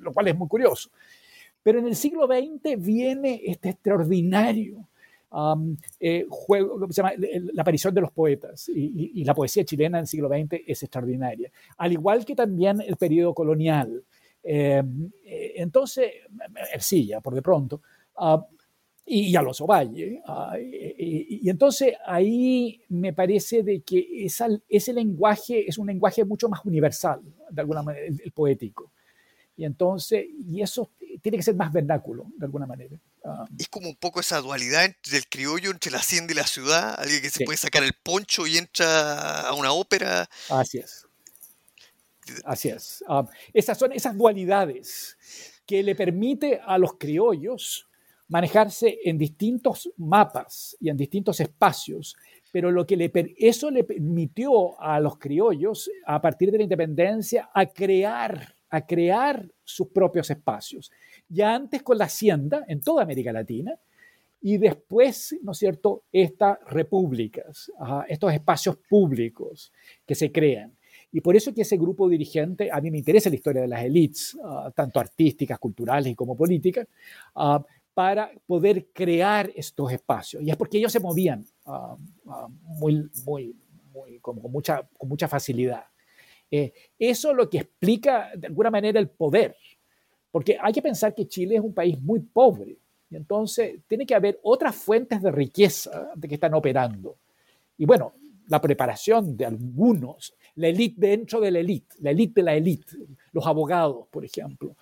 lo 0.00 0.12
cual 0.12 0.28
es 0.28 0.36
muy 0.36 0.48
curioso. 0.48 0.90
Pero 1.62 1.78
en 1.78 1.86
el 1.86 1.96
siglo 1.96 2.26
XX 2.26 2.78
viene 2.78 3.40
este 3.44 3.70
extraordinario 3.70 4.88
eh, 6.00 6.26
juego, 6.28 6.86
se 6.90 7.02
llama, 7.02 7.12
la 7.18 7.62
aparición 7.62 7.94
de 7.94 8.00
los 8.00 8.12
poetas 8.12 8.68
y, 8.68 9.24
la 9.24 9.34
poesía 9.34 9.64
chilena 9.64 9.98
en 9.98 10.02
el 10.02 10.06
siglo 10.06 10.28
XX 10.28 10.60
es 10.66 10.82
extraordinaria, 10.82 11.50
al 11.78 11.92
igual 11.92 12.24
que 12.24 12.34
también 12.34 12.80
el 12.80 12.96
periodo 12.96 13.34
colonial. 13.34 14.04
Em, 14.42 15.10
eh, 15.24 15.54
entonces, 15.56 16.12
Ercilla, 16.72 17.20
por 17.20 17.34
de 17.34 17.42
pronto, 17.42 17.80
y, 19.06 19.34
Alonso 19.34 19.66
Valle. 19.66 20.22
Ah, 20.26 20.56
y, 20.58 21.48
entonces 21.48 21.94
ahí 22.06 22.80
me 22.88 23.12
parece 23.12 23.62
de 23.62 23.82
que 23.82 24.24
esa, 24.24 24.48
ese 24.68 24.92
lenguaje 24.92 25.68
es 25.68 25.78
un 25.78 25.86
lenguaje 25.86 26.24
mucho 26.24 26.48
más 26.48 26.64
universal, 26.64 27.20
de 27.50 27.60
alguna 27.60 27.82
manera, 27.82 28.06
el 28.06 28.32
poético. 28.32 28.92
Y 29.56 29.64
entonces, 29.64 30.26
y 30.48 30.62
eso 30.62 30.90
tiene 31.22 31.38
que 31.38 31.42
ser 31.42 31.54
más 31.54 31.72
vernáculo, 31.72 32.26
de 32.36 32.46
alguna 32.46 32.66
manera. 32.66 32.98
Ah, 33.24 33.46
es 33.58 33.68
como 33.68 33.88
un 33.88 33.96
poco 33.96 34.20
esa 34.20 34.40
dualidad 34.40 34.90
del 35.10 35.26
criollo 35.28 35.70
entre 35.70 35.92
la 35.92 35.98
hacienda 35.98 36.32
y 36.32 36.36
la 36.36 36.46
ciudad, 36.46 36.94
alguien 36.98 37.22
que 37.22 37.30
se 37.30 37.44
puede 37.44 37.56
sacar 37.56 37.84
el 37.84 37.92
poncho 38.02 38.46
y 38.46 38.58
entra 38.58 39.48
a 39.48 39.54
una 39.54 39.72
ópera. 39.72 40.28
Así 40.50 40.78
es. 40.78 41.06
Así 42.44 42.68
es. 42.68 43.04
Ah, 43.08 43.24
esas 43.52 43.78
son 43.78 43.92
esas 43.92 44.16
dualidades 44.16 45.16
que 45.66 45.82
le 45.82 45.94
permite 45.94 46.60
a 46.64 46.78
los 46.78 46.94
criollos 46.94 47.86
manejarse 48.28 48.98
en 49.04 49.18
distintos 49.18 49.90
mapas 49.96 50.76
y 50.80 50.88
en 50.88 50.96
distintos 50.96 51.40
espacios, 51.40 52.16
pero 52.52 52.70
lo 52.70 52.86
que 52.86 52.96
le, 52.96 53.12
eso 53.38 53.70
le 53.70 53.84
permitió 53.84 54.80
a 54.80 54.98
los 55.00 55.18
criollos, 55.18 55.90
a 56.06 56.20
partir 56.20 56.50
de 56.50 56.58
la 56.58 56.64
independencia, 56.64 57.50
a 57.52 57.66
crear 57.66 58.53
a 58.74 58.84
crear 58.84 59.48
sus 59.62 59.86
propios 59.88 60.28
espacios. 60.30 60.90
Ya 61.28 61.54
antes 61.54 61.80
con 61.84 61.96
la 61.96 62.06
hacienda 62.06 62.64
en 62.66 62.80
toda 62.80 63.04
América 63.04 63.32
Latina 63.32 63.78
y 64.40 64.58
después, 64.58 65.36
¿no 65.42 65.52
es 65.52 65.58
cierto?, 65.58 66.02
estas 66.10 66.58
repúblicas, 66.66 67.70
estos 68.08 68.32
espacios 68.32 68.76
públicos 68.88 69.72
que 70.04 70.16
se 70.16 70.32
crean. 70.32 70.76
Y 71.12 71.20
por 71.20 71.36
eso 71.36 71.54
que 71.54 71.62
ese 71.62 71.76
grupo 71.76 72.08
dirigente, 72.08 72.68
a 72.72 72.80
mí 72.80 72.90
me 72.90 72.98
interesa 72.98 73.30
la 73.30 73.36
historia 73.36 73.62
de 73.62 73.68
las 73.68 73.84
élites, 73.84 74.36
ah, 74.42 74.72
tanto 74.74 74.98
artísticas, 74.98 75.60
culturales 75.60 76.16
como 76.16 76.36
políticas, 76.36 76.88
ah, 77.36 77.64
para 77.94 78.32
poder 78.44 78.88
crear 78.92 79.52
estos 79.54 79.92
espacios. 79.92 80.42
Y 80.42 80.50
es 80.50 80.56
porque 80.56 80.78
ellos 80.78 80.90
se 80.90 80.98
movían 80.98 81.46
ah, 81.66 81.96
muy, 82.60 83.08
muy, 83.24 83.54
muy, 83.92 84.18
con, 84.18 84.42
mucha, 84.50 84.82
con 84.98 85.08
mucha 85.08 85.28
facilidad. 85.28 85.84
Eh, 86.50 86.72
eso 86.98 87.30
es 87.30 87.36
lo 87.36 87.48
que 87.48 87.58
explica 87.58 88.30
de 88.36 88.46
alguna 88.46 88.70
manera 88.70 89.00
el 89.00 89.08
poder, 89.08 89.56
porque 90.30 90.56
hay 90.60 90.72
que 90.72 90.82
pensar 90.82 91.14
que 91.14 91.26
Chile 91.26 91.56
es 91.56 91.60
un 91.60 91.74
país 91.74 92.00
muy 92.00 92.20
pobre, 92.20 92.76
y 93.10 93.16
entonces 93.16 93.80
tiene 93.86 94.06
que 94.06 94.14
haber 94.14 94.40
otras 94.42 94.74
fuentes 94.74 95.22
de 95.22 95.30
riqueza 95.30 96.10
de 96.14 96.28
que 96.28 96.34
están 96.34 96.54
operando. 96.54 97.16
Y 97.78 97.86
bueno, 97.86 98.14
la 98.48 98.60
preparación 98.60 99.36
de 99.36 99.46
algunos, 99.46 100.34
la 100.56 100.68
élite 100.68 101.06
dentro 101.06 101.40
de 101.40 101.50
la 101.50 101.58
élite, 101.58 101.96
la 102.00 102.10
élite 102.10 102.40
de 102.40 102.44
la 102.44 102.54
élite, 102.54 102.96
los 103.32 103.46
abogados, 103.46 104.06
por 104.10 104.24
ejemplo, 104.24 104.76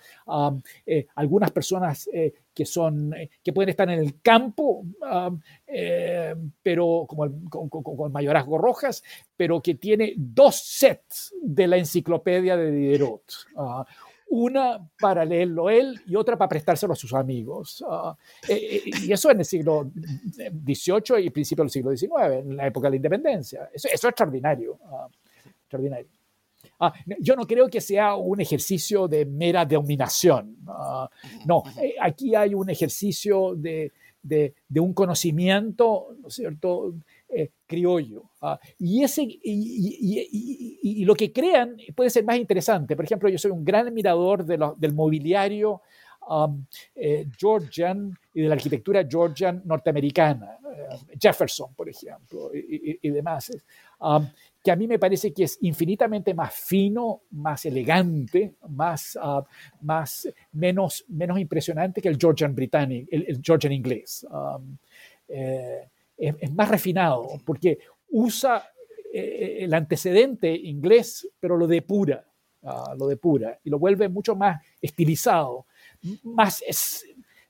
eh, 0.85 1.07
algunas 1.15 1.51
personas 1.51 2.07
eh, 2.13 2.33
que, 2.53 2.65
son, 2.65 3.13
eh, 3.13 3.29
que 3.43 3.53
pueden 3.53 3.69
estar 3.69 3.89
en 3.89 3.99
el 3.99 4.21
campo, 4.21 4.85
pero 6.61 7.05
como 7.07 7.25
el, 7.25 7.31
con, 7.49 7.69
con, 7.69 8.11
mayorazgo 8.11 8.57
rojas, 8.57 9.03
pero 9.35 9.61
que 9.61 9.75
tiene 9.75 10.13
dos 10.15 10.55
sets 10.57 11.33
de 11.41 11.67
la 11.67 11.77
enciclopedia 11.77 12.55
de 12.55 12.71
Diderot. 12.71 13.23
Ah, 13.57 13.85
una 14.29 14.89
para 14.99 15.25
leerlo 15.25 15.69
él 15.69 15.99
y 16.05 16.15
otra 16.15 16.37
para 16.37 16.49
prestárselo 16.49 16.93
a 16.93 16.95
sus 16.95 17.13
amigos. 17.13 17.83
Ah, 17.87 18.15
y 18.47 19.11
eso 19.11 19.31
en 19.31 19.39
el 19.39 19.45
siglo 19.45 19.91
XVIII 19.95 21.23
y 21.23 21.29
principio 21.29 21.63
del 21.63 21.71
siglo 21.71 21.95
XIX, 21.95 22.11
en 22.39 22.57
la 22.57 22.67
época 22.67 22.87
de 22.87 22.91
la 22.91 22.95
independencia. 22.97 23.69
Eso, 23.73 23.87
eso 23.87 24.07
es 24.07 24.11
extraordinario. 24.11 24.79
Ah, 24.85 25.07
extraordinario. 25.61 26.07
Ah, 26.79 26.93
yo 27.19 27.35
no 27.35 27.45
creo 27.45 27.69
que 27.69 27.81
sea 27.81 28.15
un 28.15 28.41
ejercicio 28.41 29.07
de 29.07 29.25
mera 29.25 29.65
dominación. 29.65 30.57
No, 31.45 31.63
eh, 31.81 31.95
aquí 32.01 32.35
hay 32.35 32.53
un 32.53 32.69
ejercicio 32.69 33.55
de, 33.55 33.91
de, 34.21 34.53
un 34.79 34.93
conocimiento, 34.93 36.15
¿no 36.19 36.27
es 36.27 36.33
cierto?, 36.33 36.95
eh, 37.35 37.51
criollo. 37.65 38.23
Ah, 38.41 38.59
y, 38.77 39.03
ese, 39.03 39.23
y, 39.25 41.03
lo 41.05 41.15
que 41.15 41.31
crean 41.31 41.77
puede 41.95 42.09
ser 42.09 42.23
más 42.23 42.37
interesante. 42.37 42.95
Por 42.95 43.05
ejemplo, 43.05 43.29
yo 43.29 43.37
soy 43.37 43.51
un 43.51 43.63
gran 43.63 43.87
admirador 43.87 44.45
de 44.45 44.57
del 44.77 44.93
mobiliario 44.93 45.81
um, 46.29 46.65
eh, 46.95 47.25
Georgian 47.37 48.17
y 48.33 48.41
de 48.41 48.47
la 48.47 48.55
arquitectura 48.55 49.05
Georgian 49.09 49.61
norteamericana. 49.65 50.57
Jefferson, 51.19 51.73
por 51.75 51.89
ejemplo, 51.89 52.51
y, 52.53 53.09
demás. 53.09 53.51
Um, 53.99 54.27
que 54.63 54.71
a 54.71 54.75
mí 54.75 54.87
me 54.87 54.97
parece 54.97 55.33
que 55.33 55.43
es 55.43 55.57
infinitamente 55.61 56.33
más 56.33 56.53
fino, 56.53 57.23
más 57.31 57.65
elegante, 57.65 58.55
más, 58.69 59.17
ah, 59.21 59.43
menos, 60.53 61.03
menos 61.09 61.37
impresionante 61.37 62.01
que 62.01 62.07
el 62.07 62.17
Georgian 62.17 62.55
británico, 62.55 63.09
el, 63.11 63.41
Georgian 63.43 63.73
inglés. 63.73 64.25
Um, 64.31 64.77
eh, 65.27 65.89
es, 66.27 66.51
más 66.51 66.69
refinado 66.69 67.27
porque 67.45 67.79
usa 68.09 68.63
eh, 69.13 69.59
el 69.61 69.73
antecedente 69.73 70.53
inglés, 70.53 71.29
pero 71.39 71.57
lo 71.57 71.67
depura, 71.67 72.25
uh, 72.61 72.95
lo 72.97 73.07
depura 73.07 73.59
y 73.63 73.69
lo 73.69 73.79
vuelve 73.79 74.09
mucho 74.09 74.35
más 74.35 74.61
estilizado, 74.81 75.65
más 76.23 76.63
es, 76.67 77.05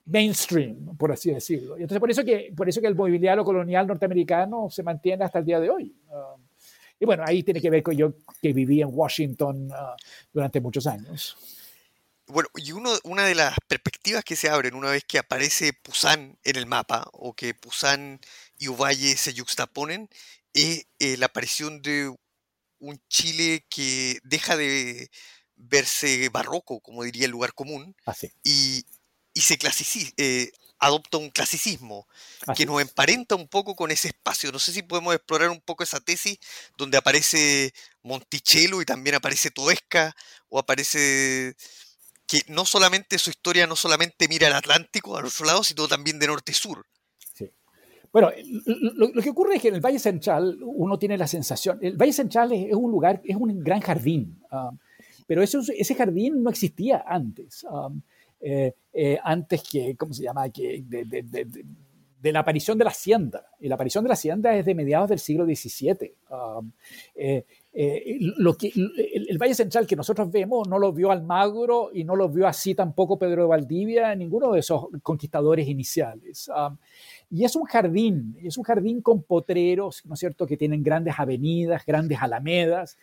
mainstream, 0.06 0.98
por 0.98 1.12
así 1.12 1.32
decirlo. 1.32 1.78
Y 1.78 1.82
entonces 1.82 2.00
por 2.00 2.12
eso 2.12 2.24
que, 2.24 2.54
por 2.56 2.68
eso 2.68 2.82
que 2.82 2.88
el 2.88 2.96
mobiliario 2.96 3.44
colonial 3.44 3.88
norteamericano 3.88 4.70
se 4.70 4.84
mantiene 4.84 5.24
hasta 5.24 5.40
el 5.40 5.46
día 5.46 5.60
de 5.60 5.70
hoy. 5.70 5.96
Um, 6.10 6.42
y 7.00 7.06
bueno, 7.06 7.24
ahí 7.26 7.44
tiene 7.44 7.62
que 7.62 7.70
ver 7.70 7.84
con 7.84 7.96
yo 7.96 8.14
que 8.42 8.54
viví 8.54 8.82
en 8.82 8.90
Washington 8.92 9.70
ah, 9.74 9.96
durante 10.32 10.62
muchos 10.62 10.88
años. 10.88 11.63
Bueno, 12.28 12.50
y 12.56 12.72
uno, 12.72 12.92
una 13.04 13.26
de 13.26 13.36
las 13.36 13.56
perspectivas 13.68 14.24
que 14.24 14.36
se 14.36 14.50
abren 14.50 14.76
una 14.76 14.90
vez 14.90 15.04
que 15.06 15.20
aparece 15.20 15.74
Pusan 15.74 16.38
en 16.44 16.56
el 16.56 16.66
mapa 16.66 17.10
o 17.12 17.34
que 17.34 17.54
Pusan 17.54 18.22
y 18.58 18.70
Uvalle 18.70 19.18
se 19.18 19.34
yuxtaponen 19.34 20.10
es 20.54 20.86
eh, 21.00 21.18
la 21.18 21.26
aparición 21.26 21.82
de 21.82 22.16
un 22.80 23.02
Chile 23.10 23.66
que 23.70 24.20
deja 24.24 24.56
de 24.56 25.10
verse 25.56 26.30
barroco, 26.30 26.80
como 26.80 27.04
diría 27.04 27.26
el 27.26 27.32
lugar 27.32 27.54
común, 27.54 27.96
ah, 28.06 28.16
y, 28.44 28.86
y, 29.34 29.42
se 29.42 29.58
clasifica, 29.58 30.12
eh, 30.18 30.52
adopta 30.80 31.18
un 31.18 31.30
clasicismo 31.30 32.08
que 32.56 32.66
nos 32.66 32.82
emparenta 32.82 33.36
un 33.36 33.48
poco 33.48 33.76
con 33.76 33.92
ese 33.92 34.10
espacio. 34.10 34.52
No 34.52 34.60
sé 34.60 34.74
si 34.74 34.82
podemos 34.84 35.16
explorar 35.16 35.50
un 35.50 35.62
poco 35.62 35.84
esa 35.84 36.02
tesis 36.02 36.38
donde 36.78 36.98
aparece 36.98 37.74
Monticello 38.02 38.82
y 38.82 38.86
también 38.86 39.16
aparece 39.16 39.50
Toesca 39.52 40.16
o 40.50 40.60
aparece 40.60 41.56
que 42.34 42.52
no 42.52 42.66
solamente 42.66 43.20
su 43.20 43.30
historia 43.30 43.68
no 43.68 43.76
solamente 43.76 44.28
mira 44.28 44.48
al 44.48 44.54
Atlántico 44.54 45.16
al 45.16 45.26
otro 45.26 45.46
lado, 45.46 45.64
sino 45.64 45.88
también 45.88 46.18
de 46.18 46.26
norte 46.26 46.52
a 46.52 46.56
sur. 46.56 46.84
Bueno, 48.12 48.32
lo, 48.96 49.12
que 49.22 49.30
ocurre 49.30 49.56
es 49.56 49.62
que 49.62 49.68
en 49.70 49.76
el 49.76 49.82
Valle 49.82 50.00
Central 50.00 50.58
uno 50.62 50.98
tiene 51.00 51.18
la 51.18 51.26
sensación, 51.26 51.80
el 51.82 51.96
Valle 51.96 52.14
Central 52.14 52.52
es, 52.52 52.74
un 52.74 52.92
lugar, 52.92 53.22
es 53.24 53.36
un 53.36 53.64
gran 53.64 53.82
jardín, 53.82 54.40
ah, 54.52 54.72
pero 55.26 55.42
eso, 55.42 55.62
ese 55.76 55.96
jardín 55.96 56.44
no 56.44 56.50
existía 56.52 57.04
antes. 57.08 57.66
Ah, 57.70 57.90
eh, 58.40 58.74
eh, 58.92 59.18
antes 59.24 59.64
que, 59.64 59.96
¿cómo 59.96 60.14
se 60.14 60.24
llama?, 60.24 60.50
que 60.50 60.84
de, 60.86 62.32
la 62.32 62.40
aparición 62.40 62.78
de 62.78 62.84
la 62.84 62.92
hacienda. 62.92 63.46
Y 63.60 63.68
la 63.68 63.76
aparición 63.76 64.04
de 64.04 64.10
la 64.10 64.14
hacienda 64.14 64.56
es 64.56 64.66
de 64.66 64.76
mediados 64.76 65.10
del 65.10 65.20
siglo 65.20 65.46
XVII. 65.46 66.16
Um, 66.30 66.72
lo 68.38 68.56
que, 68.56 68.72
el, 68.76 69.38
Valle 69.40 69.56
Central 69.56 69.88
que 69.88 69.96
nosotros 69.96 70.30
vemos 70.32 70.68
no 70.68 70.78
lo 70.78 70.94
vio 70.94 71.10
Almagro 71.10 71.90
y 71.92 72.04
no 72.04 72.16
lo 72.16 72.30
vio 72.30 72.48
así 72.48 72.76
tampoco 72.76 73.18
Pedro 73.18 73.44
de 73.44 73.48
Valdivia, 73.48 74.14
ninguno 74.16 74.52
de 74.52 74.60
esos 74.60 74.88
conquistadores 75.02 75.68
iniciales. 75.68 76.52
Y 77.32 77.44
es 77.44 77.56
un 77.56 77.64
jardín, 77.64 78.38
es 78.44 78.58
un 78.58 78.64
jardín 78.64 79.02
con 79.02 79.24
potreros, 79.24 80.06
¿no 80.06 80.14
es 80.14 80.20
cierto?, 80.20 80.46
que 80.46 80.56
tienen 80.56 80.84
grandes 80.84 81.16
avenidas, 81.18 81.84
grandes 81.84 82.22
alamedas, 82.22 82.98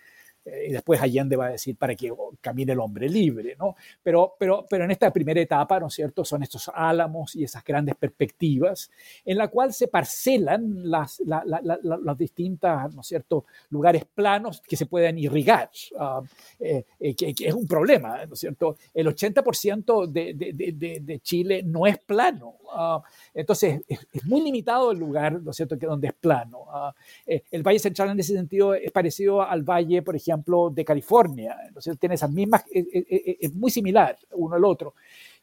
eh, 0.44 0.66
y 0.68 0.72
después 0.72 1.00
Allende 1.00 1.36
va 1.36 1.46
a 1.46 1.50
decir 1.50 1.76
para 1.76 1.94
que 1.94 2.12
camine 2.40 2.72
el 2.72 2.80
hombre 2.80 3.08
libre, 3.08 3.56
¿no? 3.58 3.76
Pero, 4.02 4.34
pero, 4.38 4.64
pero 4.68 4.84
en 4.84 4.90
esta 4.90 5.12
primera 5.12 5.40
etapa, 5.40 5.78
¿no 5.78 5.88
es 5.88 5.94
cierto?, 5.94 6.24
son 6.24 6.42
estos 6.42 6.70
álamos 6.74 7.36
y 7.36 7.44
esas 7.44 7.62
grandes 7.62 7.94
perspectivas 7.96 8.90
en 9.24 9.36
la 9.36 9.48
cual 9.48 9.72
se 9.72 9.88
parcelan 9.88 10.90
las, 10.90 11.20
las 11.24 12.18
distintas, 12.18 12.94
¿no 12.94 13.02
es 13.02 13.06
cierto?, 13.06 13.44
lugares 13.68 14.04
planos 14.06 14.62
que 14.62 14.76
se 14.76 14.86
pueden 14.86 15.18
irrigar, 15.18 15.70
ah, 15.98 16.22
eh, 16.58 16.84
eh, 16.98 17.14
que, 17.14 17.34
es 17.38 17.54
un 17.54 17.66
problema, 17.66 18.24
¿no 18.24 18.32
es 18.32 18.40
cierto? 18.40 18.76
El 18.94 19.08
80% 19.08 20.06
de, 20.06 20.34
de, 20.34 21.00
de, 21.00 21.20
Chile 21.20 21.62
no 21.62 21.86
es 21.86 21.98
plano, 21.98 22.56
ah, 22.72 23.02
entonces 23.34 23.82
es, 23.86 24.24
muy 24.24 24.40
limitado 24.40 24.92
el 24.92 24.98
lugar, 24.98 25.40
¿no 25.42 25.50
es 25.50 25.56
cierto?, 25.56 25.78
que 25.78 25.86
donde 25.86 26.08
es 26.08 26.14
plano. 26.14 26.64
Ah, 26.68 26.94
el 27.26 27.62
Valle 27.62 27.78
Central 27.78 28.10
en 28.10 28.20
ese 28.20 28.34
sentido 28.34 28.74
es 28.74 28.90
parecido 28.90 29.42
al 29.42 29.62
Valle, 29.62 30.02
por 30.02 30.16
ejemplo, 30.16 30.29
ejemplo, 30.30 30.70
de 30.70 30.84
California. 30.84 31.56
Entonces 31.66 31.98
tiene 31.98 32.14
esas 32.14 32.30
mismas, 32.30 32.64
es, 32.70 33.54
muy 33.54 33.70
similar 33.70 34.16
uno 34.32 34.56
al 34.56 34.64
otro. 34.64 34.94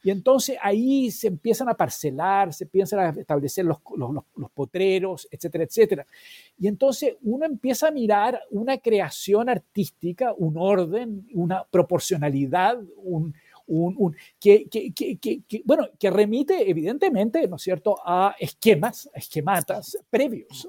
Y 0.04 0.12
entonces 0.12 0.58
ahí 0.62 1.12
se 1.12 1.28
empiezan 1.28 1.70
a 1.70 1.74
parcelar, 1.74 2.54
se 2.54 2.66
empiezan 2.66 3.00
a 3.00 3.10
establecer 3.20 3.66
los, 3.66 3.78
los, 3.96 4.12
los, 4.36 4.52
potreros, 4.52 5.28
etcétera, 5.32 5.64
etcétera. 5.64 6.06
Y 6.60 6.68
entonces 6.68 7.16
uno 7.24 7.46
empieza 7.46 7.88
a 7.88 7.92
mirar 7.92 8.42
una 8.52 8.78
creación 8.78 9.50
artística, 9.50 10.34
un 10.38 10.56
orden, 10.58 11.28
una 11.34 11.64
proporcionalidad, 11.64 12.80
un, 12.98 13.34
un, 13.68 14.16
que, 14.40 14.66
bueno, 15.66 15.88
que 16.00 16.10
remite 16.10 16.70
evidentemente, 16.70 17.48
¿no 17.48 17.58
es 17.58 17.62
cierto?, 17.62 17.98
a 18.06 18.36
esquemas, 18.40 19.10
esquematas 19.14 19.98
previos, 20.10 20.68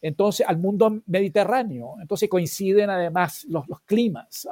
entonces 0.00 0.46
al 0.46 0.58
mundo 0.58 1.02
mediterráneo. 1.06 1.94
Entonces 2.00 2.28
coinciden 2.28 2.90
además 2.90 3.44
los, 3.48 3.68
los 3.68 3.80
climas, 3.82 4.48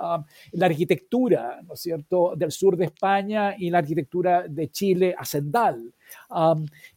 la 0.52 0.66
arquitectura, 0.66 1.60
¿no 1.62 1.74
es 1.74 1.80
cierto?, 1.80 2.34
del 2.36 2.50
sur 2.52 2.76
de 2.76 2.86
España 2.86 3.54
y 3.58 3.70
la 3.70 3.78
arquitectura 3.78 4.46
de 4.48 4.68
Chile 4.70 5.14
hacendal. 5.16 5.94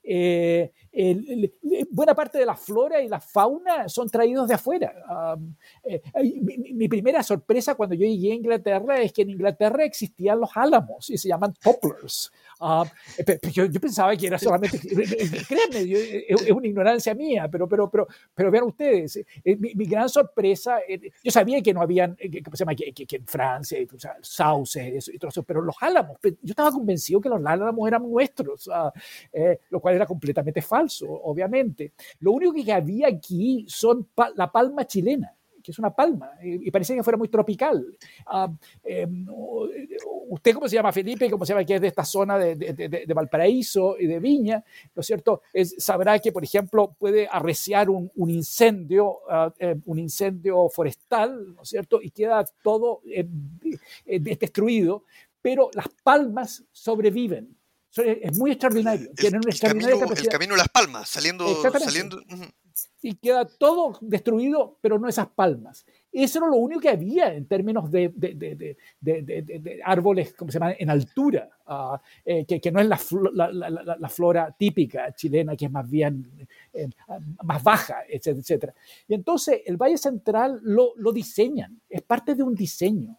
Eh, 0.04 0.72
buena 1.90 2.14
parte 2.14 2.38
de 2.38 2.46
la 2.46 2.56
flora 2.56 3.02
y 3.02 3.08
la 3.08 3.20
fauna 3.20 3.90
son 3.90 4.10
traídos 4.10 4.48
de 4.48 4.54
afuera. 4.54 4.94
Eh, 5.84 6.02
mi, 6.74 6.88
primera 6.88 7.24
sorpresa 7.24 7.76
cuando 7.76 7.96
yo 7.96 8.06
llegué 8.06 8.32
a 8.32 8.36
Inglaterra 8.36 9.02
es 9.02 9.12
que 9.12 9.24
en 9.24 9.32
Inglaterra 9.32 9.84
existían 9.84 10.40
los 10.40 10.52
álamos 10.56 11.10
y 11.10 11.18
se 11.18 11.30
llaman 11.30 11.54
poplars. 11.64 12.32
Eh, 13.18 13.40
yo, 13.52 13.70
pensaba 13.80 14.16
que 14.16 14.28
era 14.28 14.40
solamente, 14.40 14.80
créanme, 15.48 16.26
es 16.28 16.52
una 16.52 16.68
ignorancia 16.68 17.14
mía, 17.14 17.48
pero, 17.52 17.68
pero, 17.68 17.90
pero, 17.90 18.08
pero 18.34 18.52
vean 18.52 18.66
ustedes, 18.66 19.20
mi, 19.44 19.86
gran 19.86 20.10
sorpresa, 20.10 20.80
yo 21.24 21.32
sabía 21.32 21.62
que 21.62 21.74
no 21.74 21.82
habían, 21.82 22.16
que, 22.16 22.42
llama? 22.54 22.76
que, 22.76 22.94
en 23.10 23.28
Francia, 23.28 23.78
o 23.94 24.00
sea, 24.00 24.18
sauces 24.22 25.10
y 25.10 25.18
todo 25.18 25.30
eso, 25.30 25.44
pero 25.44 25.62
los 25.62 25.76
álamos, 25.82 26.18
yo 26.24 26.32
estaba 26.44 26.72
convencido 26.72 27.20
que 27.20 27.30
los 27.30 27.44
álamos 27.46 27.88
eran 27.88 28.10
nuestros. 28.10 28.70
Eh, 29.32 29.60
lo 29.70 29.80
cual 29.80 29.96
era 29.96 30.06
completamente 30.06 30.62
falso, 30.62 31.10
obviamente. 31.10 31.94
Lo 32.20 32.32
único 32.32 32.54
que 32.54 32.72
había 32.72 33.08
aquí 33.08 33.66
son 33.68 34.08
la 34.36 34.52
palma 34.52 34.86
chilena 34.86 35.36
que 35.64 35.72
es 35.72 35.80
una 35.80 35.96
palma, 35.96 36.32
y, 36.44 36.70
parece 36.70 36.96
que 36.96 37.04
fuera 37.04 37.18
muy 37.18 37.30
tropical. 37.30 37.86
Ah, 38.26 38.52
em, 38.84 39.26
usted, 40.30 40.54
¿cómo 40.54 40.68
se 40.68 40.76
llama 40.76 40.92
Felipe? 40.92 41.30
¿Cómo 41.32 41.46
se 41.46 41.54
llama? 41.54 41.66
Que 41.66 41.76
es 41.76 41.82
de 41.82 41.88
esta 41.88 42.04
zona 42.04 42.38
de, 42.38 42.56
de, 42.56 43.14
Valparaíso 43.14 43.96
y 43.98 44.08
de 44.08 44.20
Viña, 44.20 44.64
¿no 44.94 45.00
es 45.00 45.06
cierto? 45.06 45.42
Es, 45.54 45.76
sabrá 45.78 46.20
que, 46.20 46.32
por 46.32 46.44
ejemplo, 46.44 46.96
puede 47.00 47.28
arreciar 47.32 47.90
un, 47.90 48.12
un 48.16 48.30
incendio, 48.30 49.20
ah, 49.30 49.54
em, 49.58 49.82
un 49.86 50.00
incendio 50.00 50.68
forestal, 50.70 51.56
¿no 51.56 51.64
es 51.64 51.70
cierto? 51.70 52.02
Y 52.02 52.12
queda 52.12 52.44
todo 52.62 53.02
em, 53.06 53.28
destruido, 54.22 55.06
pero 55.42 55.70
las 55.74 55.88
palmas 56.04 56.64
sobreviven. 56.72 57.56
Es 57.96 58.38
muy 58.40 58.52
extraordinario. 58.52 59.10
El, 59.10 59.16
Tienen 59.16 59.42
el, 59.46 59.60
camino, 59.60 59.88
el 59.90 60.28
camino 60.28 60.54
de 60.56 60.58
las 60.58 60.70
palmas, 60.70 61.10
saliendo. 61.10 61.46
saliendo 61.80 62.20
y 63.02 63.16
queda 63.16 63.46
todo 63.46 63.98
destruido, 64.02 64.78
pero 64.82 64.98
no 65.00 65.08
esas 65.08 65.28
palmas. 65.30 65.86
Eso 66.12 66.40
era 66.40 66.48
lo 66.48 66.58
único 66.58 66.82
que 66.82 66.90
había 66.90 67.34
en 67.34 67.48
términos 67.48 67.90
de, 67.92 68.12
de, 68.16 69.80
árboles, 69.84 70.34
¿cómo 70.34 70.52
se 70.52 70.60
llama?, 70.60 70.74
en 70.78 70.90
altura, 70.90 71.50
ah, 71.68 72.02
eh, 72.26 72.46
que, 72.46 72.60
que, 72.60 72.72
no 72.72 72.80
es 72.80 72.88
la, 72.88 73.00
la, 73.52 73.70
la, 73.98 74.10
flora 74.10 74.54
típica 74.58 75.14
chilena, 75.14 75.56
que 75.56 75.66
es 75.66 75.72
más 75.72 75.90
bien 75.90 76.48
eh, 76.74 76.90
más 77.44 77.64
baja, 77.64 77.98
etcétera, 78.08 78.40
etcétera. 78.40 78.74
Y 79.08 79.14
entonces 79.14 79.62
el 79.66 79.78
Valle 79.78 79.98
Central 79.98 80.60
lo, 80.64 80.94
lo 80.98 81.12
diseñan, 81.12 81.80
es 81.90 82.02
parte 82.02 82.36
de 82.36 82.44
un 82.44 82.56
diseño, 82.56 83.18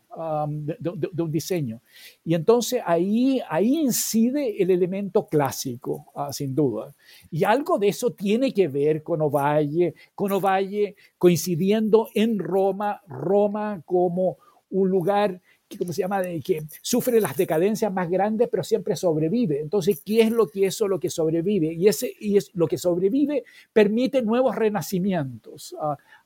de, 0.68 1.22
un 1.22 1.30
diseño. 1.30 1.80
Y 2.24 2.34
entonces 2.34 2.82
ahí, 2.84 3.40
ahí 3.48 3.78
incide 3.78 4.62
el 4.62 4.70
elemento 4.70 5.26
clásico, 5.26 6.06
ah, 6.14 6.32
sin 6.32 6.54
duda. 6.54 6.94
Y 7.30 7.44
algo 7.44 7.78
de 7.78 7.88
eso 7.88 8.10
tiene 8.10 8.52
que 8.52 8.68
ver 8.68 9.02
con 9.02 9.22
Ovalle, 9.22 9.94
con 10.14 10.32
Ovalle 10.32 10.96
coincidiendo 11.18 12.08
en 12.14 12.38
Roma, 12.38 13.02
Roma 13.06 13.82
como 13.84 14.38
un 14.70 14.88
lugar 14.88 15.40
¿cómo 15.76 15.92
se 15.92 16.02
llama?, 16.02 16.22
de 16.22 16.40
que 16.40 16.62
sufre 16.82 17.20
las 17.20 17.36
decadencias 17.36 17.92
más 17.92 18.10
grandes, 18.10 18.48
pero 18.48 18.62
siempre 18.62 18.96
sobrevive. 18.96 19.60
Entonces, 19.60 20.00
¿qué 20.04 20.22
es 20.22 20.30
lo 20.30 20.46
que 20.46 20.66
eso 20.66 20.88
lo 20.88 21.00
que 21.00 21.10
sobrevive? 21.10 21.72
Y, 21.72 21.88
ese, 21.88 22.12
y 22.18 22.36
es, 22.36 22.50
lo 22.54 22.66
que 22.66 22.78
sobrevive 22.78 23.44
permite 23.72 24.22
nuevos 24.22 24.54
renacimientos 24.56 25.74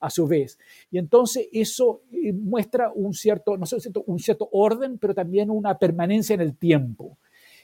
a, 0.00 0.10
su 0.10 0.26
vez. 0.26 0.58
Y 0.90 0.98
entonces 0.98 1.48
eso 1.52 2.02
eh, 2.12 2.32
muestra 2.32 2.90
un 2.94 3.12
cierto, 3.12 3.56
no 3.56 3.66
sé, 3.66 3.76
un 4.06 4.18
cierto 4.18 4.48
orden, 4.52 4.98
pero 4.98 5.14
también 5.14 5.50
una 5.50 5.78
permanencia 5.78 6.34
en 6.34 6.40
el 6.40 6.56
tiempo. 6.56 7.18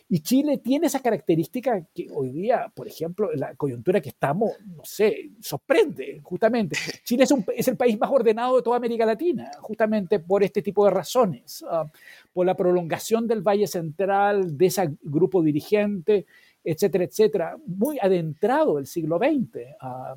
Y 0.08 0.20
Chile 0.20 0.58
tiene 0.58 0.86
esa 0.86 1.00
característica 1.00 1.82
que 1.94 2.08
hoy 2.12 2.30
día, 2.30 2.70
por 2.74 2.86
ejemplo, 2.86 3.32
en 3.32 3.40
la 3.40 3.54
coyuntura 3.54 4.00
que 4.00 4.10
estamos, 4.10 4.52
no 4.66 4.84
sé, 4.84 5.30
sorprende, 5.40 6.20
justamente. 6.22 6.76
Chile 7.04 7.24
es, 7.24 7.30
un, 7.30 7.44
es 7.56 7.66
el 7.68 7.76
país 7.76 7.98
más 7.98 8.10
ordenado 8.10 8.56
de 8.56 8.62
toda 8.62 8.76
América 8.76 9.06
Latina, 9.06 9.50
justamente 9.60 10.20
por 10.20 10.42
este 10.42 10.60
tipo 10.60 10.84
de 10.84 10.90
razones, 10.90 11.64
ah, 11.68 11.90
por 12.32 12.44
la 12.44 12.54
prolongación 12.54 13.26
del 13.26 13.40
Valle 13.40 13.66
Central, 13.66 14.56
de 14.58 14.66
ese 14.66 14.94
grupo 15.02 15.42
dirigente, 15.42 16.26
etcétera, 16.62 17.04
etcétera, 17.04 17.56
muy 17.66 17.98
adentrado 17.98 18.78
el 18.78 18.86
siglo 18.86 19.18
XX. 19.18 19.58
Ah, 19.80 20.16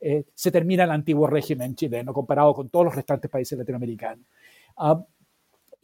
eh, 0.00 0.24
se 0.34 0.50
termina 0.50 0.84
el 0.84 0.90
antiguo 0.90 1.26
régimen 1.26 1.74
chileno 1.74 2.12
comparado 2.12 2.54
con 2.54 2.68
todos 2.68 2.86
los 2.86 2.94
restantes 2.94 3.30
países 3.30 3.58
latinoamericanos. 3.58 4.26
Ah, 4.76 5.02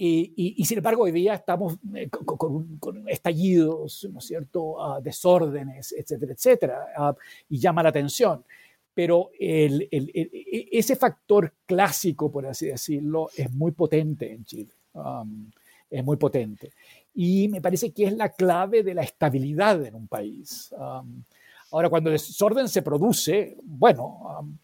y, 0.05 0.64
sin 0.64 0.78
embargo, 0.78 1.05
hoy 1.05 1.12
día 1.12 1.34
estamos 1.34 1.76
eh, 1.94 2.09
con, 2.11 3.09
estallidos, 3.09 4.09
¿no 4.11 4.18
es 4.18 4.24
cierto?, 4.24 4.82
ah, 4.82 5.00
desórdenes, 5.00 5.92
etcétera, 5.92 6.32
etcétera, 6.32 6.86
ah, 6.96 7.14
y 7.48 7.61
llama 7.61 7.84
la 7.84 7.90
atención. 7.90 8.44
Pero 8.92 9.30
el, 9.38 9.88
e, 9.92 10.68
ese 10.72 10.96
factor 10.96 11.55
clásico, 11.64 12.32
por 12.32 12.46
así 12.46 12.66
decirlo, 12.66 13.28
es 13.36 13.53
muy 13.53 13.70
potente 13.70 14.32
en 14.32 14.44
Chile. 14.44 14.72
Um, 14.94 15.50
es 15.88 16.05
muy 16.05 16.16
potente. 16.16 16.72
Y 17.14 17.46
me 17.46 17.61
parece 17.61 17.92
que 17.92 18.07
es 18.07 18.12
la 18.14 18.30
clave 18.30 18.82
de 18.82 18.94
la 18.94 19.03
estabilidad 19.03 19.84
en 19.84 19.94
un 19.94 20.09
país. 20.09 20.74
Um, 20.76 21.22
ahora, 21.70 21.88
cuando 21.88 22.11
el 22.11 22.14
desorden 22.14 22.68
se 22.68 22.82
produce, 22.82 23.57
bueno, 23.62 24.40
um, 24.40 24.59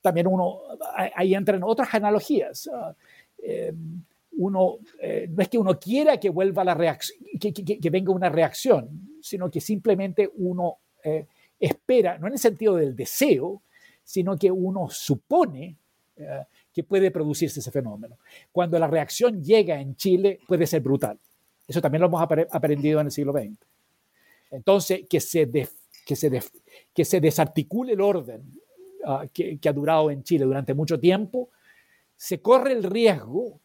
también 0.00 0.26
uno, 0.26 0.60
ahí 1.14 1.34
entran 1.34 1.62
otras 1.62 1.92
analogías. 1.92 2.68
Uh, 2.68 2.94
uno, 4.36 4.78
eh, 5.00 5.26
no 5.30 5.42
es 5.42 5.48
que 5.48 5.58
uno 5.58 5.78
quiera 5.78 6.18
que 6.18 6.30
vuelva 6.30 6.64
la 6.64 6.74
reacción, 6.74 7.18
que, 7.40 7.90
venga 7.90 8.12
una 8.12 8.28
reacción, 8.28 9.18
sino 9.20 9.50
que 9.50 9.60
simplemente 9.60 10.30
uno 10.36 10.78
eh, 11.02 11.26
espera, 11.58 12.18
no 12.18 12.26
en 12.26 12.34
el 12.34 12.38
sentido 12.38 12.76
del 12.76 12.94
deseo, 12.94 13.62
sino 14.04 14.36
que 14.36 14.50
uno 14.50 14.88
supone 14.90 15.76
eh, 16.16 16.44
que 16.72 16.84
puede 16.84 17.10
producirse 17.10 17.60
ese 17.60 17.70
fenómeno. 17.70 18.18
Cuando 18.52 18.78
la 18.78 18.86
reacción 18.86 19.42
llega 19.42 19.80
en 19.80 19.96
Chile, 19.96 20.40
puede 20.46 20.66
ser 20.66 20.82
brutal. 20.82 21.18
Eso 21.66 21.80
también 21.80 22.02
lo 22.02 22.08
hemos 22.08 22.22
aprendido 22.22 23.00
en 23.00 23.06
el 23.06 23.12
siglo 23.12 23.32
XX. 23.32 23.58
Entonces, 24.50 25.02
que 25.08 25.20
se, 25.20 25.50
que 26.04 26.14
se, 26.14 26.42
que 26.94 27.04
se 27.04 27.20
desarticule 27.20 27.94
el 27.94 28.00
orden 28.00 28.42
ah, 29.04 29.26
que, 29.32 29.58
que 29.58 29.68
ha 29.68 29.72
durado 29.72 30.10
en 30.10 30.22
Chile 30.22 30.44
durante 30.44 30.74
mucho 30.74 31.00
tiempo, 31.00 31.48
se 32.16 32.40
corre 32.40 32.72
el 32.72 32.84
riesgo 32.84 33.60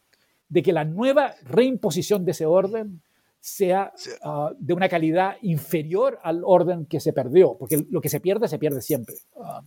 de 0.52 0.62
que 0.62 0.74
la 0.74 0.84
nueva 0.84 1.34
reimposición 1.44 2.26
de 2.26 2.32
ese 2.32 2.46
orden 2.46 3.02
sea 3.40 3.94
ah, 4.22 4.52
de 4.60 4.74
una 4.74 4.90
calidad 4.90 5.38
inferior 5.42 6.20
al 6.24 6.42
orden 6.44 6.86
que 6.86 7.00
se 7.00 7.14
perdió, 7.14 7.56
porque 7.58 7.86
lo 7.90 8.02
que 8.02 8.10
se 8.10 8.20
pierde, 8.20 8.50
se 8.50 8.60
pierde 8.60 8.82
siempre. 8.82 9.16
Ah, 9.42 9.64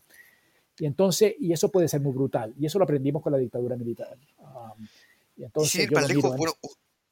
y 0.78 0.85
entonces, 0.85 1.35
y 1.41 1.55
eso 1.55 1.70
puede 1.70 1.89
ser 1.89 2.03
muy 2.03 2.12
brutal, 2.12 2.55
y 2.59 2.66
eso 2.66 2.78
lo 2.78 2.85
aprendimos 2.85 3.22
con 3.22 3.32
la 3.32 3.39
dictadura 3.39 3.76
militar. 3.76 4.14
Ah, 4.41 4.74
y 5.37 5.45
entonces, 5.45 5.89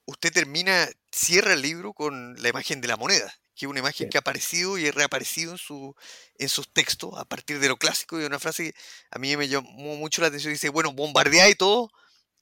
usted 0.04 0.32
termina, 0.32 0.86
cierra 1.10 1.54
el 1.54 1.62
libro 1.62 1.94
con 1.94 2.40
la 2.42 2.50
imagen 2.50 2.82
de 2.82 2.88
la 2.88 2.98
moneda, 2.98 3.32
que 3.54 3.64
es 3.64 3.70
una 3.70 3.80
imagen 3.80 4.10
que 4.10 4.18
ha 4.18 4.20
aparecido 4.20 4.76
y 4.76 4.86
ha 4.86 4.92
reaparecido 4.92 5.52
en, 5.52 5.58
su, 5.58 5.96
en 6.38 6.50
sus 6.50 6.68
textos 6.70 7.14
a 7.16 7.24
partir 7.24 7.58
de 7.58 7.68
lo 7.68 7.78
clásico, 7.78 8.20
y 8.20 8.24
una 8.24 8.38
frase 8.38 8.72
que 8.72 8.78
a 9.10 9.18
mí 9.18 9.34
me 9.34 9.48
llamó 9.48 9.96
mucho 9.96 10.20
la 10.20 10.28
atención, 10.28 10.52
dice, 10.52 10.68
bueno, 10.68 10.92
bombardea 10.92 11.48
y 11.48 11.54
todo, 11.54 11.90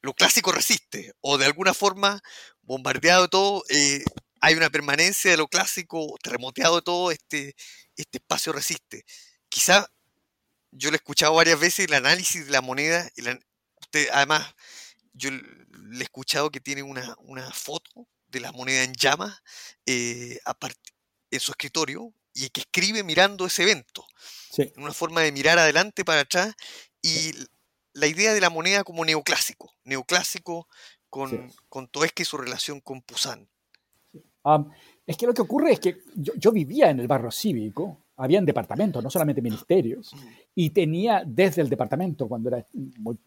lo 0.03 0.15
clásico 0.15 0.53
resiste, 0.53 1.13
o 1.21 1.39
de 1.39 1.47
alguna 1.47 1.75
forma, 1.75 2.23
bombardeado 2.63 3.29
todo, 3.29 3.65
eh, 3.69 4.03
hay 4.41 4.55
una 4.55 4.71
permanencia 4.71 5.31
de 5.31 5.37
lo 5.37 5.49
clásico, 5.49 6.17
terremoteado 6.23 6.77
de 6.77 6.83
todo, 6.83 7.11
este, 7.11 7.55
este 7.97 8.19
espacio 8.19 8.53
resiste. 8.53 9.05
Quizá 9.49 9.91
yo 10.71 10.91
lo 10.91 10.95
he 10.95 10.97
escuchado 10.97 11.35
varias 11.35 11.59
veces, 11.59 11.87
el 11.87 11.95
análisis 11.95 12.47
de 12.47 12.53
la 12.53 12.61
moneda, 12.61 13.11
usted, 13.81 14.09
además, 14.13 14.55
yo 15.13 15.31
le 15.31 15.99
he 15.99 16.03
escuchado 16.03 16.51
que 16.51 16.61
tiene 16.61 16.83
una, 16.83 17.51
foto 17.53 18.07
de 18.29 18.41
la 18.41 18.53
moneda 18.53 18.85
en 18.85 18.95
llamas 18.95 19.43
eh, 19.87 20.39
en 21.31 21.41
su 21.41 21.51
escritorio 21.51 22.15
y 22.33 22.49
que 22.51 22.61
escribe 22.61 23.03
mirando 23.03 23.47
ese 23.47 23.63
evento. 23.63 24.07
Una 24.77 24.93
forma 24.93 25.23
de 25.23 25.33
mirar 25.33 25.59
adelante 25.59 26.05
para 26.05 26.21
atrás 26.21 26.55
y 27.03 27.33
la 27.93 28.07
idea 28.07 28.33
de 28.33 28.41
la 28.41 28.51
moneda 28.51 28.85
como 28.85 29.05
neoclásico, 29.05 29.73
neoclásico 29.85 30.69
con, 31.09 31.53
con 31.69 31.89
Toesca 31.89 32.23
y 32.23 32.27
su 32.27 32.37
relación 32.37 32.81
con 32.81 33.03
Pusan. 33.03 33.49
es 35.07 35.17
que 35.17 35.27
lo 35.27 35.35
que 35.35 35.43
ocurre 35.43 35.73
es 35.73 35.81
que 35.81 35.99
yo, 36.15 36.53
vivía 36.53 36.91
en 36.91 37.01
el 37.01 37.09
barrio 37.09 37.31
cívico, 37.31 37.99
habían 38.17 38.45
departamentos, 38.45 39.03
no 39.03 39.11
solamente 39.11 39.43
ministerios, 39.43 40.13
y 40.55 40.71
tenía 40.71 41.23
desde 41.27 41.63
el 41.63 41.69
departamento, 41.69 42.29
cuando 42.29 42.49
era 42.49 42.65
muy, 42.99 43.19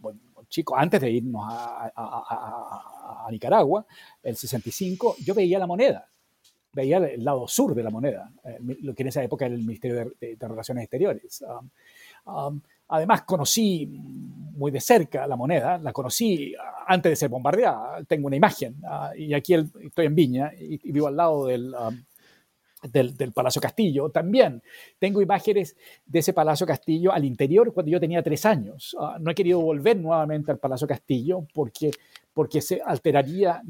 chico, 0.47 0.77
antes 0.77 1.01
de 1.01 1.09
irnos 1.09 1.43
a, 1.47 1.91
a, 1.95 3.27
Nicaragua, 3.31 3.85
el 4.21 4.35
65, 4.35 5.15
yo 5.25 5.33
veía 5.33 5.57
la 5.57 5.65
moneda, 5.65 6.07
veía 6.73 6.97
el 6.97 7.23
lado 7.23 7.47
sur 7.47 7.73
de 7.73 7.83
la 7.83 7.89
moneda, 7.89 8.31
eh, 8.43 8.57
lo 8.81 8.93
que 8.93 9.03
en 9.03 9.07
esa 9.07 9.23
época 9.23 9.45
era 9.45 9.55
el 9.55 9.61
Ministerio 9.61 10.13
de, 10.19 10.37
Relaciones 10.39 10.83
Exteriores. 10.83 11.43
Además, 12.89 13.23
conocí 13.23 13.87
muy 14.55 14.71
de 14.71 14.79
cerca 14.79 15.25
la 15.27 15.35
moneda, 15.35 15.77
la 15.77 15.91
conocí 15.91 16.53
antes 16.87 17.11
de 17.11 17.15
ser 17.15 17.29
bombardeada. 17.29 18.03
Tengo 18.05 18.27
una 18.27 18.35
imagen 18.35 18.75
ah, 18.87 19.11
y 19.15 19.33
aquí 19.33 19.53
estoy 19.53 20.05
en 20.05 20.15
Viña 20.15 20.51
y, 20.57 20.91
vivo 20.91 21.07
al 21.07 21.15
lado 21.15 21.47
ah, 21.77 21.91
del, 22.83 23.17
del, 23.17 23.31
Palacio 23.31 23.61
Castillo. 23.61 24.09
También 24.09 24.61
tengo 24.99 25.21
imágenes 25.21 25.75
de 26.05 26.19
ese 26.19 26.33
Palacio 26.33 26.67
Castillo 26.67 27.11
al 27.11 27.25
interior 27.25 27.73
cuando 27.73 27.91
yo 27.91 27.99
tenía 27.99 28.21
tres 28.21 28.45
años. 28.45 28.95
Ah, 28.99 29.17
no 29.19 29.31
he 29.31 29.35
querido 29.35 29.59
volver 29.59 29.97
nuevamente 29.97 30.51
al 30.51 30.59
Palacio 30.59 30.87
Castillo 30.87 31.47
porque 31.53 31.91
porque 32.33 32.61
se 32.61 32.81
alteraría 32.83 33.61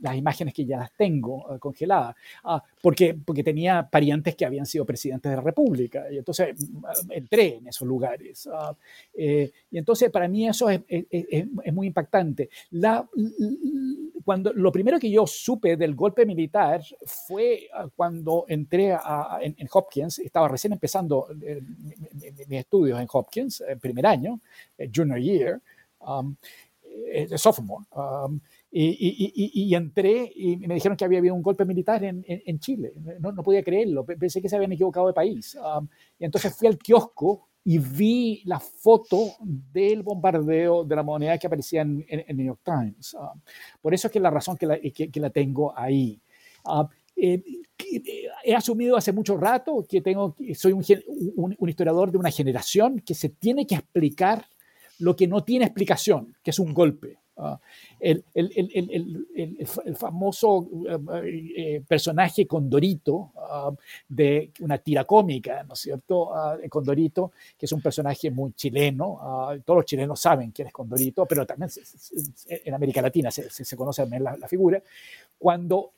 las 0.00 0.16
imágenes 0.16 0.52
que 0.52 0.64
ya 0.64 0.78
las 0.78 0.92
tengo 0.96 1.54
eh, 1.54 1.58
congeladas, 1.58 2.16
ah, 2.44 2.62
porque, 2.82 3.14
porque 3.14 3.44
tenía 3.44 3.88
parientes 3.88 4.34
que 4.34 4.44
habían 4.44 4.66
sido 4.66 4.84
presidentes 4.84 5.30
de 5.30 5.36
la 5.36 5.42
República, 5.42 6.06
y 6.10 6.18
entonces 6.18 6.54
mm, 6.58 7.12
entré 7.12 7.56
en 7.56 7.68
esos 7.68 7.86
lugares. 7.86 8.48
Ah, 8.52 8.74
eh, 9.14 9.50
y 9.70 9.78
entonces 9.78 10.10
para 10.10 10.26
mí 10.26 10.48
eso 10.48 10.68
es, 10.68 10.80
es, 10.88 11.72
muy 11.72 11.86
impactante. 11.86 12.48
La, 12.70 13.08
cuando, 14.24 14.52
lo 14.52 14.72
primero 14.72 14.98
que 14.98 15.10
yo 15.10 15.26
supe 15.26 15.76
del 15.76 15.94
golpe 15.94 16.26
militar 16.26 16.82
fue 17.04 17.68
ah, 17.72 17.88
cuando 17.94 18.46
entré 18.48 18.92
a, 18.92 19.38
en, 19.40 19.68
Hopkins, 19.72 20.18
estaba 20.18 20.48
recién 20.48 20.72
empezando 20.72 21.28
eh, 21.40 21.62
mis 22.48 22.58
estudios 22.58 23.00
en 23.00 23.06
Hopkins, 23.12 23.60
el 23.60 23.78
primer 23.78 24.06
año, 24.06 24.40
junior 24.92 25.20
year, 25.20 25.60
de 26.00 26.36
sophomore. 27.36 27.86
Y, 28.70 29.74
entré 29.74 30.30
y 30.34 30.56
me 30.58 30.74
dijeron 30.74 30.96
que 30.96 31.04
había 31.04 31.18
habido 31.18 31.34
un 31.34 31.42
golpe 31.42 31.64
militar 31.64 32.04
en, 32.04 32.24
en, 32.26 32.58
Chile. 32.58 32.92
No, 33.20 33.32
no, 33.32 33.42
podía 33.42 33.62
creerlo, 33.62 34.04
pensé 34.04 34.42
que 34.42 34.48
se 34.48 34.56
habían 34.56 34.72
equivocado 34.72 35.06
de 35.06 35.12
país. 35.12 35.56
y 36.18 36.24
entonces 36.24 36.54
fui 36.54 36.68
al 36.68 36.78
kiosco 36.78 37.48
y 37.64 37.78
vi 37.78 38.42
la 38.44 38.60
foto 38.60 39.32
del 39.40 40.02
bombardeo 40.02 40.84
de 40.84 40.94
la 40.94 41.02
moneda 41.02 41.36
que 41.36 41.48
aparecía 41.48 41.82
en 41.82 42.04
el 42.08 42.36
New 42.36 42.46
York 42.46 42.60
Times. 42.62 43.16
por 43.82 43.92
eso 43.92 44.06
es 44.06 44.12
que 44.12 44.20
la 44.20 44.30
razón 44.30 44.56
que 44.56 44.66
la, 44.66 44.78
que, 44.78 45.20
la 45.20 45.30
tengo 45.30 45.76
ahí. 45.76 46.20
Eh, 47.16 47.42
he 48.44 48.54
asumido 48.54 48.96
hace 48.96 49.12
mucho 49.12 49.36
rato 49.36 49.84
que 49.88 50.00
tengo, 50.00 50.36
soy 50.54 50.72
un, 50.72 50.84
un, 51.58 51.68
historiador 51.68 52.12
de 52.12 52.18
una 52.18 52.30
generación 52.30 53.00
que 53.00 53.14
se 53.14 53.30
tiene 53.30 53.66
que 53.66 53.74
explicar 53.74 54.44
lo 54.98 55.14
que 55.16 55.26
no 55.26 55.44
tiene 55.44 55.66
explicación, 55.66 56.34
que 56.42 56.50
es 56.50 56.58
un 56.58 56.72
golpe. 56.72 57.18
Ah, 57.38 57.60
el, 58.00 58.24
el, 58.32 58.50
el, 58.54 59.26
el, 59.34 59.66
famoso 59.94 60.66
eh, 61.22 61.52
eh, 61.54 61.82
personaje 61.86 62.46
Condorito 62.46 63.12
uh, 63.34 63.76
de 64.08 64.52
una 64.60 64.78
tira 64.78 65.04
cómica, 65.04 65.62
¿no 65.64 65.74
es 65.74 65.80
cierto? 65.80 66.30
Uh, 66.30 66.66
Condorito, 66.70 67.32
que 67.58 67.66
es 67.66 67.72
un 67.72 67.82
personaje 67.82 68.30
muy 68.30 68.54
chileno, 68.54 69.20
todos 69.66 69.78
los 69.78 69.84
chilenos 69.84 70.18
saben 70.18 70.50
quién 70.50 70.68
es 70.68 70.72
Condorito, 70.72 71.26
pero 71.26 71.44
también 71.44 71.70
en 72.48 72.74
América 72.74 73.02
Latina 73.02 73.30
se, 73.30 73.50
se, 73.50 73.76
conoce 73.76 74.06
la, 74.18 74.34
la, 74.34 74.48
figura. 74.48 74.82
Cuando 75.36 75.90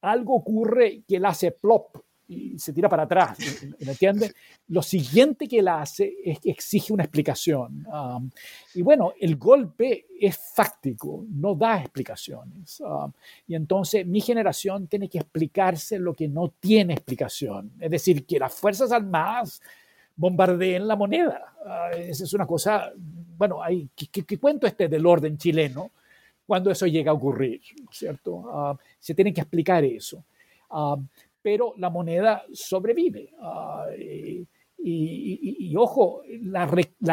algo 0.00 0.36
ocurre 0.36 1.02
que 1.06 1.16
él 1.16 1.26
hace 1.26 1.50
plop 1.50 1.98
y 2.28 2.58
se 2.58 2.72
tira 2.72 2.88
para 2.88 3.04
atrás, 3.04 3.38
¿me 3.78 3.92
entiendes? 3.92 4.34
Lo 4.68 4.82
siguiente 4.82 5.46
que 5.46 5.60
él 5.60 5.68
hace 5.68 6.14
es 6.24 6.40
que 6.40 6.50
exige 6.50 6.92
una 6.92 7.04
explicación. 7.04 7.86
Um, 7.86 8.30
y 8.74 8.82
bueno, 8.82 9.12
el 9.20 9.36
golpe 9.36 10.06
es 10.18 10.36
fáctico, 10.54 11.24
no 11.28 11.54
da 11.54 11.80
explicaciones. 11.80 12.80
Um, 12.80 13.12
y 13.46 13.54
entonces 13.54 14.04
mi 14.06 14.20
generación 14.20 14.88
tiene 14.88 15.08
que 15.08 15.18
explicarse 15.18 15.98
lo 15.98 16.14
que 16.14 16.26
no 16.26 16.52
tiene 16.58 16.94
explicación. 16.94 17.72
Es 17.78 17.90
decir, 17.90 18.26
que 18.26 18.40
las 18.40 18.54
Fuerzas 18.54 18.90
Armadas 18.90 19.62
bombardeen 20.16 20.88
la 20.88 20.96
moneda. 20.96 21.54
Uh, 21.64 21.96
esa 21.96 22.24
es 22.24 22.32
una 22.32 22.46
cosa, 22.46 22.92
bueno, 22.96 23.62
hay, 23.62 23.88
¿qué, 23.94 24.38
cuento 24.38 24.66
este 24.66 24.88
del 24.88 25.06
orden 25.06 25.38
chileno 25.38 25.92
cuando 26.44 26.72
eso 26.72 26.86
llega 26.86 27.12
a 27.12 27.14
ocurrir? 27.14 27.60
¿Cierto? 27.92 28.34
Uh, 28.34 28.76
se 28.98 29.14
tiene 29.14 29.32
que 29.32 29.42
explicar 29.42 29.84
eso. 29.84 30.24
Um, 30.68 31.06
pero 31.46 31.74
la 31.76 31.90
moneda 31.90 32.42
sobrevive. 32.52 33.32
Ah, 33.40 33.86
y, 33.98 35.76
ojo, 35.76 36.22
la, 36.42 36.66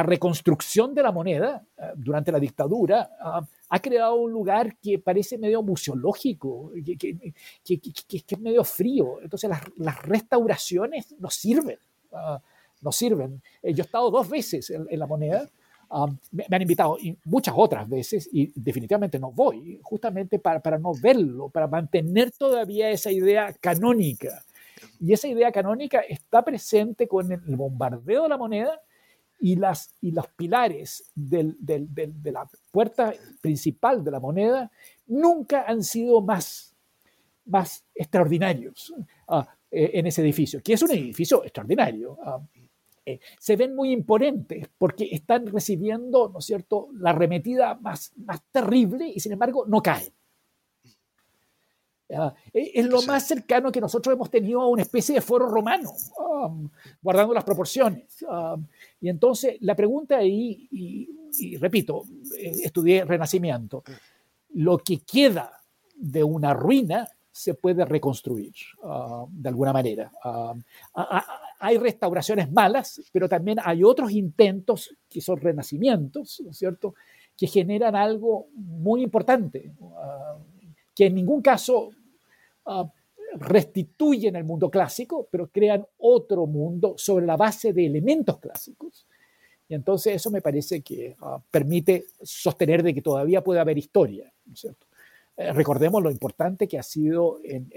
reconstrucción 0.04 0.96
de 0.96 1.04
la 1.04 1.12
moneda 1.12 1.64
ah, 1.78 1.92
durante 1.96 2.32
la 2.32 2.40
dictadura 2.40 3.12
ah, 3.22 3.48
ha 3.70 3.80
creado 3.80 4.16
un 4.16 4.32
lugar 4.32 4.78
que 4.78 4.98
parece 4.98 5.38
medio 5.38 5.62
museológico, 5.62 6.72
que, 6.84 7.36
es 7.64 8.40
medio 8.40 8.64
frío. 8.64 9.22
Entonces 9.22 9.52
las, 9.78 10.02
restauraciones 10.02 11.14
no 11.20 11.30
sirven, 11.30 11.78
no 12.82 12.92
sirven. 12.92 13.40
Eh, 13.62 13.76
yo 13.76 13.84
he 13.84 13.86
estado 13.86 14.10
dos 14.10 14.28
veces 14.30 14.68
en 14.72 14.98
la 14.98 15.06
moneda 15.06 15.48
me, 16.32 16.46
han 16.50 16.62
invitado 16.62 16.98
muchas 17.26 17.54
otras 17.58 17.88
veces 17.88 18.30
y 18.32 18.52
definitivamente 18.56 19.20
no 19.20 19.32
voy, 19.32 19.80
justamente 19.84 20.40
para, 20.40 20.60
para 20.60 20.78
no 20.78 20.94
verlo, 20.94 21.50
para 21.50 21.68
mantener 21.68 22.32
todavía 22.32 22.90
esa 22.90 23.12
idea 23.12 23.54
canónica. 23.60 24.44
Y 25.00 25.14
esa 25.14 25.28
idea 25.28 25.52
canónica 25.52 26.00
está 26.02 26.44
presente 26.44 27.08
con 27.08 27.32
el 27.32 27.56
bombardeo 27.56 28.24
de 28.24 28.30
la 28.30 28.38
moneda 28.38 28.80
y, 29.40 29.56
las, 29.58 29.94
y 30.02 30.12
los 30.12 30.28
pilares 30.28 31.12
del, 31.14 31.58
del, 31.60 31.88
de 31.94 32.32
la 32.32 32.50
puerta 32.72 33.14
principal 33.42 34.04
de 34.04 34.12
la 34.12 34.20
moneda 34.20 34.72
nunca 35.08 35.66
han 35.68 35.84
sido 35.84 36.22
más, 36.22 36.74
más 37.46 37.84
extraordinarios 37.94 38.94
uh, 39.28 39.44
en 39.70 40.08
ese 40.08 40.22
edificio, 40.22 40.62
que 40.64 40.74
es 40.74 40.82
un 40.82 40.92
edificio 40.92 41.44
extraordinario. 41.44 42.14
Uh, 42.14 42.42
eh, 43.06 43.20
se 43.39 43.56
ven 43.56 43.76
muy 43.76 43.91
imponentes 43.91 44.70
porque 44.78 45.10
están 45.12 45.47
recibiendo, 45.47 46.30
¿no 46.30 46.39
es 46.39 46.45
cierto?, 46.45 46.89
la 46.93 47.12
arremetida 47.12 47.76
más, 47.76 48.14
más 48.18 48.41
terrible 48.51 49.08
y 49.08 49.20
sin 49.20 49.34
embargo 49.34 49.66
no 49.68 49.82
caen. 49.82 50.14
Eh, 52.54 52.72
es 52.76 52.86
lo 52.86 53.01
más 53.04 53.28
cercano 53.28 53.72
que 53.72 53.82
nosotros 53.82 54.14
hemos 54.14 54.30
tenido 54.30 54.62
a 54.62 54.68
una 54.68 54.82
especie 54.82 55.16
de 55.16 55.22
foro 55.22 55.47
romano, 55.47 55.91
um, 56.20 56.70
guardando 57.01 57.34
las 57.34 57.43
proporciones. 57.43 58.24
Um, 58.28 58.66
y 59.01 59.10
entonces 59.10 59.58
la 59.62 59.76
pregunta 59.76 60.18
ahí, 60.18 60.68
y, 60.72 61.58
repito, 61.58 62.04
eh, 62.38 62.51
estudié 62.64 63.06
Renacimiento, 63.06 63.84
lo 64.49 64.78
que 64.78 64.99
queda 64.99 65.51
de 65.95 66.24
una 66.24 66.54
ruina 66.54 67.08
se 67.32 67.56
puede 67.56 67.84
reconstruir 67.86 68.54
uh, 68.84 69.28
de 69.32 69.49
alguna 69.49 69.74
manera. 69.74 70.12
Um, 70.24 70.62
hay 71.64 71.78
restauraciones 71.78 72.51
malas, 72.51 73.01
pero 73.14 73.30
también 73.30 73.57
hay 73.64 73.86
otros 73.86 74.11
intentos 74.11 74.93
que 75.09 75.22
son 75.22 75.39
renacimientos, 75.39 76.41
¿no 76.43 76.51
es 76.51 76.57
cierto?, 76.57 76.93
que 77.38 77.47
generan 77.47 77.95
algo 77.95 78.47
muy 78.53 79.01
importante, 79.01 79.72
uh, 79.80 80.43
que 80.93 81.05
en 81.05 81.16
ningún 81.16 81.41
caso 81.41 81.89
uh, 82.66 82.86
restituyen 83.36 84.36
el 84.36 84.43
mundo 84.43 84.70
clásico, 84.70 85.30
pero 85.32 85.47
crean 85.47 85.86
otro 85.99 86.45
mundo 86.47 86.95
sobre 86.97 87.26
la 87.26 87.38
base 87.38 87.72
de 87.72 87.86
elementos 87.86 88.39
clásicos. 88.39 89.07
Y 89.70 89.74
entonces 89.74 90.16
eso 90.16 90.30
me 90.32 90.41
parece 90.41 90.82
que 90.82 91.16
uh, 91.22 91.39
permite 91.49 92.07
sostener 92.22 92.84
de 92.84 92.93
que 92.93 93.01
todavía 93.01 93.41
puede 93.41 93.61
haber 93.61 93.78
historia, 93.78 94.32
¿no 94.45 94.53
es 94.53 94.59
cierto? 94.59 94.86
Eh, 95.36 95.52
recordemos 95.52 96.02
lo 96.04 96.12
importante 96.12 96.68
que 96.68 96.78
ha 96.78 96.84
sido 96.84 97.40
en, 97.44 97.68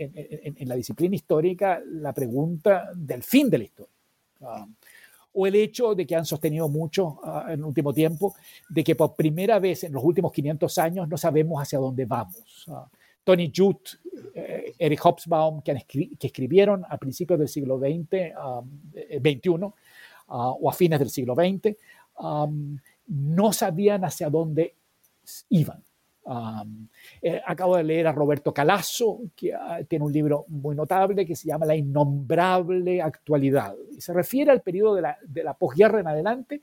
la 0.68 0.74
disciplina 0.74 1.14
histórica 1.14 1.80
la 1.86 2.12
pregunta 2.12 2.90
del 2.94 3.22
fin 3.22 3.48
de 3.48 3.58
la 3.58 3.64
historia. 3.64 3.92
Ah, 4.42 4.66
o 5.38 5.46
el 5.46 5.54
hecho 5.54 5.94
de 5.94 6.06
que 6.06 6.16
han 6.16 6.24
sostenido 6.24 6.68
mucho 6.68 7.18
ah, 7.22 7.44
en 7.48 7.60
el 7.60 7.64
último 7.64 7.92
tiempo, 7.92 8.34
de 8.68 8.84
que 8.84 8.94
por 8.94 9.14
primera 9.14 9.58
vez 9.58 9.84
en 9.84 9.92
los 9.92 10.04
últimos 10.04 10.32
500 10.32 10.78
años 10.78 11.08
no 11.08 11.16
sabemos 11.16 11.60
hacia 11.60 11.78
dónde 11.78 12.04
vamos. 12.04 12.66
Ah, 12.68 12.88
Tony 13.24 13.50
Judd, 13.54 13.76
eh, 14.34 14.74
Eric 14.78 15.00
Hobsbawm, 15.04 15.62
que, 15.62 15.84
escribieron 16.20 16.84
a 16.88 16.96
principios 16.96 17.38
del 17.38 17.48
siglo 17.48 17.78
XX, 17.78 18.32
XXI, 19.10 19.50
eh, 19.64 19.70
o 20.26 20.70
a 20.70 20.72
fines 20.72 20.98
del 20.98 21.10
siglo 21.10 21.34
XX, 21.34 21.76
no 23.08 23.52
sabían 23.52 24.04
hacia 24.04 24.30
dónde 24.30 24.74
iban. 25.48 25.82
Eh, 27.22 27.40
acabo 27.46 27.76
de 27.76 27.84
leer 27.84 28.06
a 28.06 28.12
Roberto 28.12 28.52
Calasso, 28.52 29.20
que 29.36 29.54
ah, 29.54 29.80
tiene 29.88 30.04
un 30.04 30.12
libro 30.12 30.44
muy 30.48 30.74
notable 30.74 31.24
que 31.24 31.36
se 31.36 31.48
llama 31.48 31.66
La 31.66 31.76
innombrable 31.76 33.00
actualidad. 33.00 33.74
Y 33.96 34.00
se 34.00 34.12
refiere 34.12 34.50
al 34.50 34.62
periodo 34.62 34.96
de 34.96 35.02
la, 35.02 35.18
de 35.22 35.44
la 35.44 35.54
posguerra 35.54 36.00
en 36.00 36.08
adelante, 36.08 36.62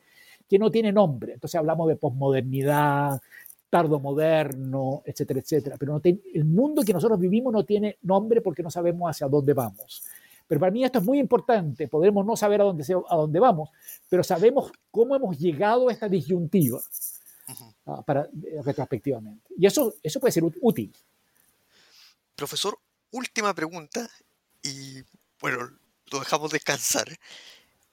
que 0.49 0.59
no 0.59 0.70
tiene 0.70 0.91
nombre. 0.91 1.34
Entonces 1.34 1.57
hablamos 1.57 1.88
de 1.88 1.95
posmodernidad, 1.95 3.22
tardomoderno, 3.70 5.01
etcétera, 5.05 5.39
etcétera. 5.39 5.78
Pero 5.80 5.93
no 5.93 6.01
el 6.03 6.45
mundo 6.45 6.84
que 6.84 6.93
nosotros 6.93 7.20
vivimos 7.20 7.53
no 7.53 7.64
tiene 7.64 7.97
nombre 8.03 8.41
porque 8.41 8.61
no 8.61 8.70
sabemos 8.70 9.09
hacia 9.09 9.28
dónde 9.28 9.53
vamos. 9.53 10.03
Pero 10.45 10.59
para 10.59 10.72
mí 10.72 10.84
esto 10.84 10.99
es 10.99 11.05
muy 11.05 11.20
importante. 11.20 11.88
Podemos 11.88 12.26
no 12.26 12.36
saber 12.36 12.61
a 12.61 12.66
dónde, 12.66 12.84
a 13.09 13.16
dónde 13.16 13.39
vamos, 13.39 13.70
pero 14.09 14.24
sabemos 14.24 14.72
cómo 14.91 15.16
hemos 15.16 15.39
llegado 15.39 15.89
a 15.89 15.91
esta 15.91 16.07
disyuntiva. 16.07 16.80
Ah, 17.86 18.02
para, 18.02 18.22
eh, 18.22 18.62
retrospectivamente. 18.64 19.54
Y 19.58 19.66
eso, 19.66 19.94
eso 20.02 20.20
puede 20.20 20.32
ser 20.32 20.44
útil. 20.62 20.96
Profesor, 22.36 22.80
última 23.12 23.54
pregunta 23.54 24.10
y 24.62 25.04
bueno, 25.40 25.70
lo 26.12 26.20
dejamos 26.20 26.52
descansar. 26.52 27.08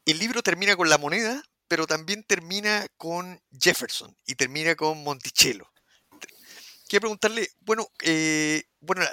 El 0.06 0.18
libro 0.18 0.42
termina 0.42 0.76
con 0.76 0.88
la 0.88 0.98
moneda, 0.98 1.42
pero 1.66 1.86
también 1.86 2.22
termina 2.24 2.86
con 2.96 3.40
Jefferson 3.60 4.16
y 4.26 4.36
termina 4.36 4.76
con 4.76 5.02
Monticello. 5.02 5.68
Quiero 6.88 7.02
preguntarle, 7.02 7.48
bueno, 7.60 7.88
eh, 8.02 8.64
bueno, 8.80 9.04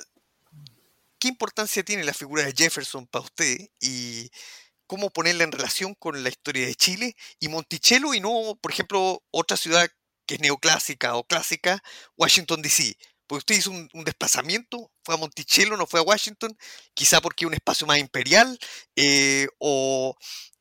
¿qué 1.20 1.28
importancia 1.28 1.84
tiene 1.84 2.04
la 2.04 2.14
figura 2.14 2.44
de 2.44 2.54
Jefferson 2.56 3.08
para 3.08 3.26
usted 3.26 3.70
y 3.82 4.30
cómo 4.88 5.10
ponerla 5.10 5.44
en 5.44 5.52
relación 5.52 5.94
con 5.96 6.24
la 6.24 6.30
historia 6.30 6.66
de 6.66 6.76
Chile 6.76 7.16
y 7.40 7.50
Monticello 7.50 8.14
y 8.14 8.20
no, 8.20 8.58
por 8.62 8.72
ejemplo, 8.72 9.22
otra 9.32 9.58
ciudad 9.58 9.88
que 10.28 10.36
es 10.36 10.42
neoclásica 10.42 11.16
o 11.16 11.24
clásica, 11.24 11.82
Washington 12.18 12.62
DC. 12.62 12.98
Porque 13.26 13.40
usted 13.40 13.56
hizo 13.56 13.72
un, 13.72 14.04
desplazamiento, 14.06 14.92
fue 15.04 15.16
a 15.16 15.18
Monticello, 15.18 15.76
no 15.76 15.88
fue 15.88 16.00
a 16.00 16.04
Washington, 16.04 16.58
quizá 16.94 17.20
porque 17.22 17.46
un 17.46 17.54
espacio 17.54 17.88
más 17.88 17.98
imperial, 17.98 18.58
eh, 18.96 19.48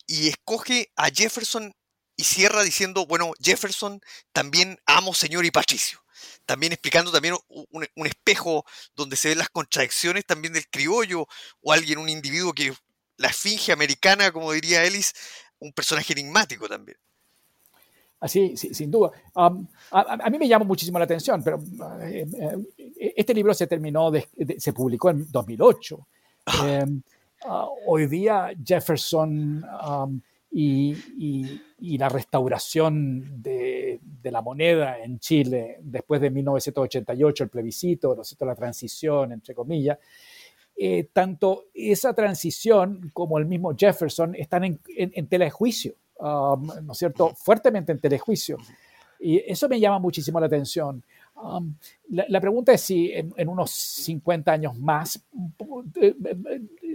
y 0.06 0.28
escoge 0.28 0.90
a 0.96 1.08
Jefferson 1.10 1.74
y 2.16 2.24
cierra 2.24 2.62
diciendo, 2.62 3.06
bueno, 3.06 3.32
Jefferson 3.40 4.00
también 4.32 4.78
amo, 4.86 5.14
señor 5.14 5.44
y 5.44 5.50
patricio. 5.50 6.02
También 6.46 6.72
explicando 6.72 7.12
también 7.12 7.36
un, 7.48 7.86
un, 7.94 8.06
espejo 8.06 8.64
donde 8.94 9.16
se 9.16 9.28
ven 9.28 9.38
las 9.38 9.50
contradicciones 9.50 10.24
también 10.24 10.54
del 10.54 10.68
criollo 10.68 11.26
o 11.60 11.72
alguien, 11.72 11.98
un 11.98 12.08
individuo 12.08 12.52
que 12.52 12.74
la 13.16 13.28
esfinge 13.28 13.72
americana, 13.72 14.32
como 14.32 14.52
diría 14.52 14.84
Ellis, 14.84 15.12
un 15.58 15.72
personaje 15.72 16.12
enigmático 16.12 16.68
también. 16.68 16.98
Así, 18.18 18.56
sin 18.56 18.90
duda. 18.90 19.10
Um, 19.34 19.66
a, 19.90 20.30
mí 20.30 20.38
me 20.38 20.48
llama 20.48 20.64
muchísimo 20.64 20.98
la 20.98 21.04
atención, 21.04 21.42
pero 21.42 21.62
eh, 22.02 22.26
eh, 22.98 23.14
este 23.16 23.34
libro 23.34 23.52
se 23.52 23.66
terminó, 23.66 24.10
se 24.58 24.72
publicó 24.72 25.10
en 25.10 25.30
2008. 25.30 26.06
Ah. 26.46 26.66
Em, 26.66 27.02
ah, 27.44 27.68
hoy 27.86 28.06
día 28.06 28.52
Jefferson 28.64 29.62
um, 29.86 30.20
y, 30.50 30.96
la 31.98 32.08
restauración 32.08 33.42
de, 33.42 34.00
la 34.24 34.40
moneda 34.40 34.98
en 34.98 35.18
Chile 35.18 35.78
después 35.82 36.20
de 36.20 36.30
1988, 36.30 37.44
el 37.44 37.50
plebiscito, 37.50 38.16
la 38.40 38.54
transición, 38.54 39.32
entre 39.32 39.54
comillas, 39.54 39.98
eh, 40.74 41.08
tanto 41.12 41.66
esa 41.74 42.14
transición 42.14 43.10
como 43.12 43.38
el 43.38 43.46
mismo 43.46 43.74
Jefferson 43.76 44.34
están 44.34 44.64
en, 44.64 44.80
en, 44.96 45.26
tela 45.26 45.44
de 45.44 45.50
juicio, 45.50 45.94
um, 46.18 46.66
¿no 46.84 46.92
es 46.92 46.98
cierto? 46.98 47.34
Fuertemente 47.34 47.92
en 47.92 48.00
telejuicio. 48.00 48.58
Y 49.18 49.38
eso 49.50 49.68
me 49.68 49.80
llama 49.80 49.98
muchísimo 49.98 50.38
la 50.38 50.46
atención. 50.46 51.02
Um, 51.34 51.74
la, 52.08 52.40
pregunta 52.40 52.72
es 52.72 52.80
si 52.80 53.12
en, 53.12 53.48
unos 53.48 53.70
50 53.70 54.50
años 54.50 54.78
más, 54.78 55.22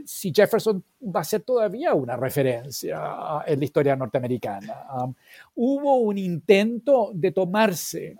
si 0.06 0.32
Jefferson 0.34 0.84
va 1.04 1.22
a 1.22 1.24
ser 1.24 1.41
todavía 1.41 1.93
una 1.93 2.16
referencia 2.16 2.99
en 3.45 3.60
la 3.60 3.66
historia 3.66 3.95
norteamericana. 3.95 4.86
Um, 5.02 5.14
hubo 5.56 5.97
un 5.97 6.18
intento 6.18 7.12
de 7.14 7.32
tomarse 7.32 8.16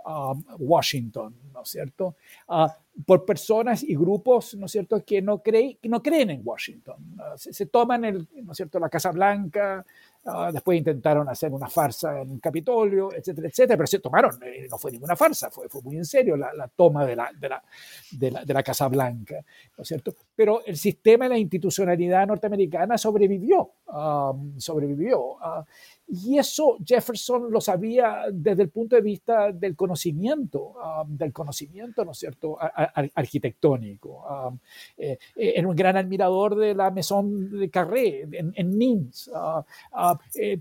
Washington, 0.60 1.36
¿no 1.54 1.62
es 1.62 1.70
cierto? 1.70 2.16
Uh, 2.48 2.68
por 3.06 3.26
personas 3.26 3.84
y 3.84 3.96
grupos, 3.96 4.56
¿no 4.56 4.66
es 4.66 4.72
cierto?, 4.72 5.04
que 5.04 5.22
no, 5.22 5.40
creen, 5.40 5.78
que 5.82 5.90
no 5.90 6.02
creen 6.02 6.32
en 6.32 6.42
Washington. 6.44 6.96
Uh, 7.18 7.38
se, 7.38 7.66
toman, 7.68 8.06
el, 8.06 8.28
¿no 8.44 8.52
es 8.52 8.58
cierto?, 8.58 8.80
la 8.80 8.90
Casa 8.90 9.12
Blanca, 9.12 9.86
Ah, 10.24 10.52
después 10.54 10.78
intentaron 10.78 11.28
hacer 11.30 11.52
una 11.52 11.68
farsa 11.68 12.22
en 12.22 12.38
Capitolio, 12.38 13.12
etcétera, 13.12 13.48
etcétera, 13.48 13.76
pero 13.76 13.88
se 13.88 13.98
tomaron, 13.98 14.38
eh, 14.44 14.68
no 14.70 14.78
fue 14.78 14.92
ninguna 14.92 15.16
farsa, 15.16 15.50
fue, 15.50 15.66
muy 15.82 15.98
en 15.98 16.06
serio 16.06 16.38
la, 16.38 16.68
toma 16.68 17.08
de 17.08 17.16
la, 17.16 18.64
Casa 18.64 18.88
Blanca, 18.88 19.44
¿no 19.76 19.82
es 19.82 19.88
cierto? 19.88 20.14
Pero 20.36 20.64
el 20.64 20.78
sistema 20.78 21.26
de 21.26 21.30
la 21.30 21.38
institucionalidad 21.72 22.28
norteamericana 22.28 22.98
sobrevivió, 22.98 23.72
ah, 23.88 24.34
sobrevivió. 24.58 25.20
Uh, 25.20 25.64
y 26.14 26.38
eso 26.38 26.78
Jefferson 26.86 27.50
lo 27.50 27.62
sabía 27.62 28.26
desde 28.34 28.64
el 28.64 28.70
punto 28.70 28.98
de 28.98 29.02
vista 29.02 29.54
del 29.54 29.78
conocimiento, 29.78 30.74
um, 30.74 31.16
del 31.16 31.32
conocimiento, 31.32 32.04
¿no 32.04 32.12
es 32.12 32.18
cierto?, 32.18 32.58
arquitectónico. 32.60 34.26
Um, 34.28 34.60
eh, 34.98 35.18
eh, 35.38 35.54
era 35.56 35.66
un 35.66 35.76
gran 35.76 35.96
admirador 35.96 36.58
de 36.58 36.76
la 36.76 36.92
Maison 36.92 37.58
de 37.58 37.70
Carré 37.70 38.28
en, 38.30 38.52
en 38.54 38.78
Nimes. 38.78 39.30
Uh, 39.34 39.60
uh, 39.98 40.18
eh, 40.36 40.60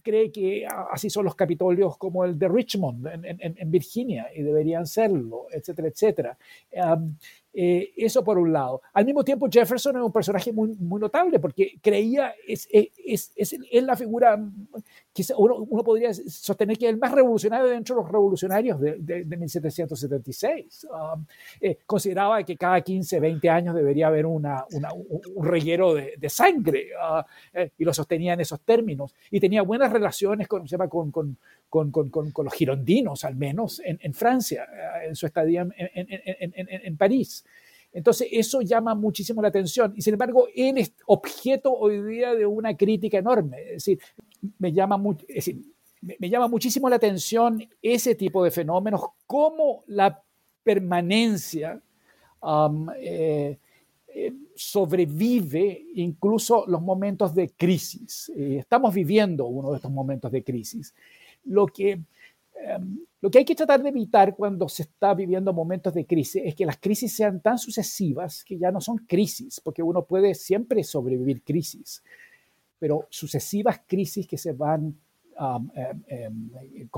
cree 0.00 0.30
que 0.30 0.66
así 0.92 1.10
son 1.10 1.24
los 1.24 1.34
capitolios 1.34 1.98
como 1.98 2.24
el 2.24 2.38
de 2.38 2.48
Richmond 2.48 3.06
en, 3.08 3.24
en, 3.24 3.54
en 3.58 3.70
Virginia 3.72 4.28
y 4.32 4.42
deberían 4.42 4.86
serlo, 4.86 5.46
etcétera, 5.50 5.88
etcétera. 5.88 6.38
Um, 6.70 7.16
eh, 7.54 7.92
eso 7.96 8.24
por 8.24 8.38
un 8.38 8.52
lado. 8.52 8.82
Al 8.92 9.04
mismo 9.04 9.24
tiempo, 9.24 9.48
Jefferson 9.50 9.96
es 9.96 10.02
un 10.02 10.12
personaje 10.12 10.52
muy, 10.52 10.74
muy 10.78 11.00
notable 11.00 11.38
porque 11.38 11.78
creía, 11.82 12.34
es, 12.46 12.68
es, 12.72 13.32
es, 13.36 13.56
es 13.70 13.82
la 13.82 13.96
figura 13.96 14.38
que 15.12 15.24
uno, 15.36 15.56
uno, 15.68 15.84
podría 15.84 16.12
sostener 16.14 16.78
que 16.78 16.86
es 16.86 16.92
el 16.92 16.98
más 16.98 17.12
revolucionario 17.12 17.66
dentro 17.66 17.96
de 17.96 18.02
los 18.02 18.10
revolucionarios 18.10 18.80
de, 18.80 18.96
de, 18.98 19.36
1776. 19.36 20.86
Um, 20.90 21.26
eh, 21.60 21.78
consideraba 21.84 22.42
que 22.42 22.56
cada 22.56 22.80
15, 22.80 23.20
20 23.20 23.50
años 23.50 23.74
debería 23.74 24.06
haber 24.06 24.24
una, 24.24 24.64
una, 24.72 24.88
un 24.92 25.46
reguero 25.46 25.94
de, 25.94 26.14
de 26.16 26.30
sangre 26.30 26.88
uh, 26.96 27.22
eh, 27.52 27.72
y 27.76 27.84
lo 27.84 27.92
sostenía 27.92 28.32
en 28.32 28.40
esos 28.40 28.60
términos. 28.60 29.14
Y 29.30 29.38
tenía 29.38 29.62
buenas 29.62 29.92
relaciones 29.92 30.48
con, 30.48 30.66
se 30.66 30.72
llama, 30.76 30.88
con, 30.88 31.10
con, 31.10 31.36
con, 31.68 31.90
con, 31.90 32.44
los 32.44 32.54
girondinos, 32.54 33.24
al 33.24 33.36
menos 33.36 33.80
en, 33.84 33.98
en 34.02 34.14
Francia, 34.14 34.66
en 35.04 35.14
su 35.14 35.26
estadía 35.26 35.62
en, 35.62 35.72
en, 35.76 36.52
en 36.68 36.96
París. 36.96 37.44
Entonces, 37.92 38.28
eso 38.30 38.62
llama 38.62 38.94
muchísimo 38.94 39.42
la 39.42 39.48
atención. 39.48 39.92
Y 39.96 40.02
sin 40.02 40.14
embargo, 40.14 40.48
él 40.54 40.78
es 40.78 40.92
objeto 41.06 41.72
hoy 41.72 42.02
día 42.02 42.34
de 42.34 42.46
una 42.46 42.76
crítica 42.76 43.18
enorme. 43.18 43.58
Es 43.60 43.84
decir, 43.84 44.00
me 44.58 44.72
llama, 44.72 44.96
me, 44.98 46.30
llama 46.30 46.48
muchísimo 46.48 46.88
la 46.88 46.96
atención 46.96 47.62
ese 47.82 48.14
tipo 48.14 48.42
de 48.42 48.50
fenómenos, 48.50 49.02
como 49.26 49.84
la 49.88 50.22
permanencia 50.62 51.80
eh, 52.98 53.58
eh, 54.14 54.32
sobrevive 54.54 55.86
incluso 55.94 56.64
los 56.66 56.80
momentos 56.80 57.34
de 57.34 57.50
crisis. 57.50 58.32
Eh, 58.34 58.58
estamos 58.60 58.94
viviendo 58.94 59.46
uno 59.46 59.70
de 59.70 59.76
estos 59.76 59.90
momentos 59.90 60.32
de 60.32 60.42
crisis. 60.42 60.94
Lo 61.44 61.66
que 61.66 62.00
Em, 62.64 62.98
lo 63.20 63.30
que 63.30 63.38
hay 63.38 63.44
que 63.44 63.54
tratar 63.54 63.82
de 63.82 63.88
evitar 63.88 64.34
cuando 64.34 64.68
se 64.68 64.82
está 64.82 65.14
viviendo 65.14 65.52
momentos 65.52 65.94
de 65.94 66.06
crisis 66.06 66.42
es 66.44 66.54
que 66.54 66.66
las 66.66 66.78
crisis 66.78 67.14
sean 67.14 67.40
tan 67.40 67.58
sucesivas 67.58 68.44
que 68.44 68.58
ya 68.58 68.70
no 68.70 68.80
son 68.80 68.98
crisis, 68.98 69.60
porque 69.60 69.82
uno 69.82 70.04
puede 70.04 70.34
siempre 70.34 70.84
sobrevivir 70.84 71.42
crisis, 71.42 72.02
pero 72.78 73.06
sucesivas 73.10 73.80
crisis 73.86 74.26
que 74.26 74.38
se 74.38 74.52
van 74.52 74.94
em, 75.74 76.02
em, 76.06 76.88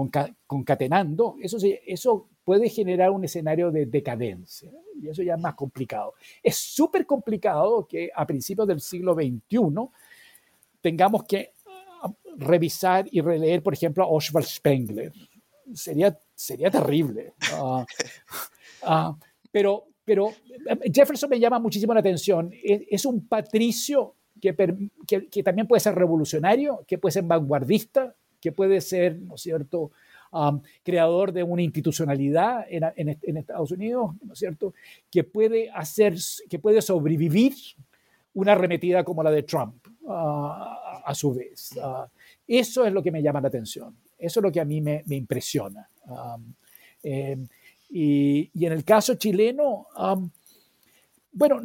concatenando, 0.47 1.37
eso, 1.41 1.57
eso 1.87 2.29
puede 2.45 2.69
generar 2.69 3.11
un 3.11 3.25
escenario 3.25 3.71
de 3.71 3.87
decadencia 3.87 4.71
y 5.01 5.09
eso 5.09 5.23
ya 5.23 5.35
es 5.35 5.41
más 5.41 5.55
complicado. 5.55 6.15
Es 6.43 6.57
súper 6.57 7.07
complicado 7.07 7.87
que 7.87 8.11
a 8.15 8.27
principios 8.27 8.69
del 8.69 8.81
siglo 8.81 9.15
XXI 9.15 9.91
tengamos 10.81 11.25
que 11.25 11.53
revisar 12.37 13.07
y 13.11 13.21
releer, 13.21 13.63
por 13.63 13.75
ejemplo, 13.75 14.05
a 14.05 14.09
Oswald 14.09 14.47
Spengler, 14.47 15.13
sería, 15.73 16.19
sería 16.35 16.71
terrible. 16.71 17.35
Ah, 17.53 17.87
ah, 18.83 19.17
pero, 19.51 19.87
pero 20.05 20.31
eh, 20.31 20.91
Jefferson 20.93 21.31
me 21.31 21.41
llama 21.41 21.59
muchísimo 21.59 21.95
la 21.95 22.01
atención. 22.01 22.51
Es, 22.63 23.05
un 23.05 23.27
patricio 23.27 24.15
que, 24.41 24.55
que, 25.31 25.43
también 25.43 25.67
puede 25.67 25.81
ser 25.81 25.95
revolucionario, 25.95 26.85
que 26.87 26.99
puede 26.99 27.13
ser 27.13 27.25
vanguardista, 27.25 28.15
que 28.41 28.53
puede 28.53 28.81
ser, 28.81 29.21
¿no 29.21 29.37
cierto?, 29.37 29.91
creador 30.83 31.33
de 31.33 31.45
una 31.45 31.63
institucionalidad 31.63 32.67
en, 32.69 33.09
Estados 33.37 33.71
Unidos, 33.71 34.17
¿no 34.25 34.35
cierto?, 34.35 34.75
que 35.09 35.23
puede 35.23 35.71
hacer, 35.71 36.17
que 36.51 36.59
puede 36.59 36.83
sobrevivir 36.83 37.55
una 38.35 38.53
arremetida 38.53 39.05
como 39.05 39.23
la 39.23 39.31
de 39.31 39.45
Trump, 39.45 39.77
ah, 40.09 41.03
a 41.05 41.15
su 41.15 41.35
vez. 41.35 41.71
eso 42.49 42.85
es 42.85 42.93
lo 42.93 43.03
que 43.03 43.13
me 43.13 43.23
llama 43.23 43.41
la 43.41 43.49
atención. 43.49 43.97
Eso 44.25 44.41
es 44.41 44.45
lo 44.45 44.53
que 44.53 44.61
a 44.61 44.65
mí 44.65 44.81
me, 44.81 45.03
impresiona. 45.11 45.89
Em, 47.03 47.47
y, 47.91 48.67
en 48.67 48.73
el 48.73 48.85
caso 48.85 49.15
chileno, 49.15 49.87
bueno, 51.33 51.61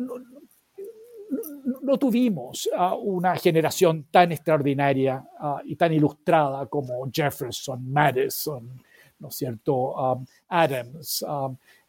no, 1.82 1.98
tuvimos 1.98 2.70
una 3.02 3.36
generación 3.36 4.08
tan 4.12 4.32
extraordinaria 4.32 5.24
ah, 5.40 5.62
y 5.64 5.76
tan 5.76 5.94
ilustrada 5.94 6.66
como 6.66 7.10
Jefferson, 7.12 7.92
Madison, 7.92 8.82
¿no 9.20 9.28
es 9.28 9.36
cierto? 9.36 10.26
Adams. 10.48 11.26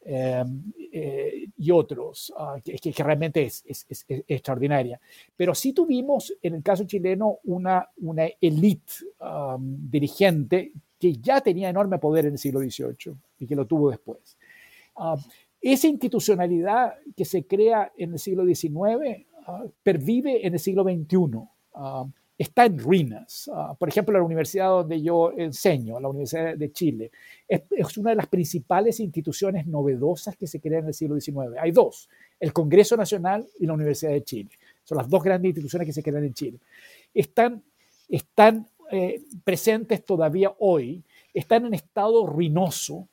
Em, 0.02 0.72
eh, 0.92 1.46
y 1.58 1.70
otros, 1.70 2.32
ah, 2.36 2.56
que, 2.64 2.78
que, 2.78 3.04
realmente 3.04 3.42
es, 3.42 3.62
es, 3.66 4.06
extraordinaria. 4.08 4.98
Pero 5.36 5.54
sí 5.54 5.74
tuvimos, 5.74 6.34
en 6.42 6.54
el 6.54 6.62
caso 6.62 6.84
chileno, 6.84 7.38
una, 7.44 7.86
una 7.98 8.26
élite 8.40 8.92
dirigente 9.58 10.72
que 10.98 11.12
ya 11.14 11.40
tenía 11.42 11.68
enorme 11.68 11.98
poder 11.98 12.26
en 12.26 12.32
el 12.32 12.38
siglo 12.38 12.60
XVIII 12.60 13.14
y 13.38 13.46
que 13.46 13.54
lo 13.54 13.66
tuvo 13.66 13.90
después. 13.90 14.38
esa 15.60 15.86
institucionalidad 15.86 16.94
que 17.14 17.24
se 17.26 17.44
crea 17.44 17.92
en 17.96 18.14
el 18.14 18.18
siglo 18.18 18.44
XIX 18.44 19.26
ah, 19.46 19.64
pervive 19.82 20.46
en 20.46 20.54
el 20.54 20.60
siglo 20.60 20.82
XXI 20.82 21.46
está 22.40 22.64
en 22.64 22.78
ruinas. 22.78 23.50
Ah, 23.52 23.74
por 23.78 23.90
ejemplo, 23.90 24.18
la 24.18 24.24
universidad 24.24 24.68
donde 24.68 25.02
yo 25.02 25.30
enseño, 25.36 26.00
la 26.00 26.08
Universidad 26.08 26.56
de 26.56 26.72
Chile, 26.72 27.10
es, 27.46 27.98
una 27.98 28.10
de 28.10 28.16
las 28.16 28.28
principales 28.28 28.98
instituciones 28.98 29.66
novedosas 29.66 30.36
que 30.36 30.46
se 30.46 30.58
crean 30.58 30.84
en 30.84 30.88
el 30.88 30.94
siglo 30.94 31.20
XIX. 31.20 31.58
Hay 31.60 31.70
dos, 31.70 32.08
el 32.38 32.54
Congreso 32.54 32.96
Nacional 32.96 33.46
y 33.58 33.66
la 33.66 33.74
Universidad 33.74 34.12
de 34.12 34.24
Chile. 34.24 34.50
Son 34.84 34.96
las 34.96 35.06
dos 35.10 35.22
grandes 35.22 35.50
instituciones 35.50 35.84
que 35.84 35.92
se 35.92 36.02
crean 36.02 36.24
en 36.24 36.32
Chile. 36.32 36.58
Están, 37.12 37.62
están 38.08 38.66
eh, 38.90 39.20
presentes 39.44 40.02
todavía 40.06 40.54
hoy, 40.60 41.04
están 41.34 41.66
en 41.66 41.74
estado 41.74 42.26
ruinoso, 42.26 43.06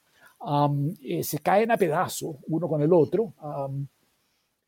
eh, 1.03 1.21
se 1.21 1.39
caen 1.39 1.71
a 1.71 1.77
pedazos 1.77 2.37
uno 2.47 2.69
con 2.69 2.81
el 2.81 2.93
otro. 2.93 3.33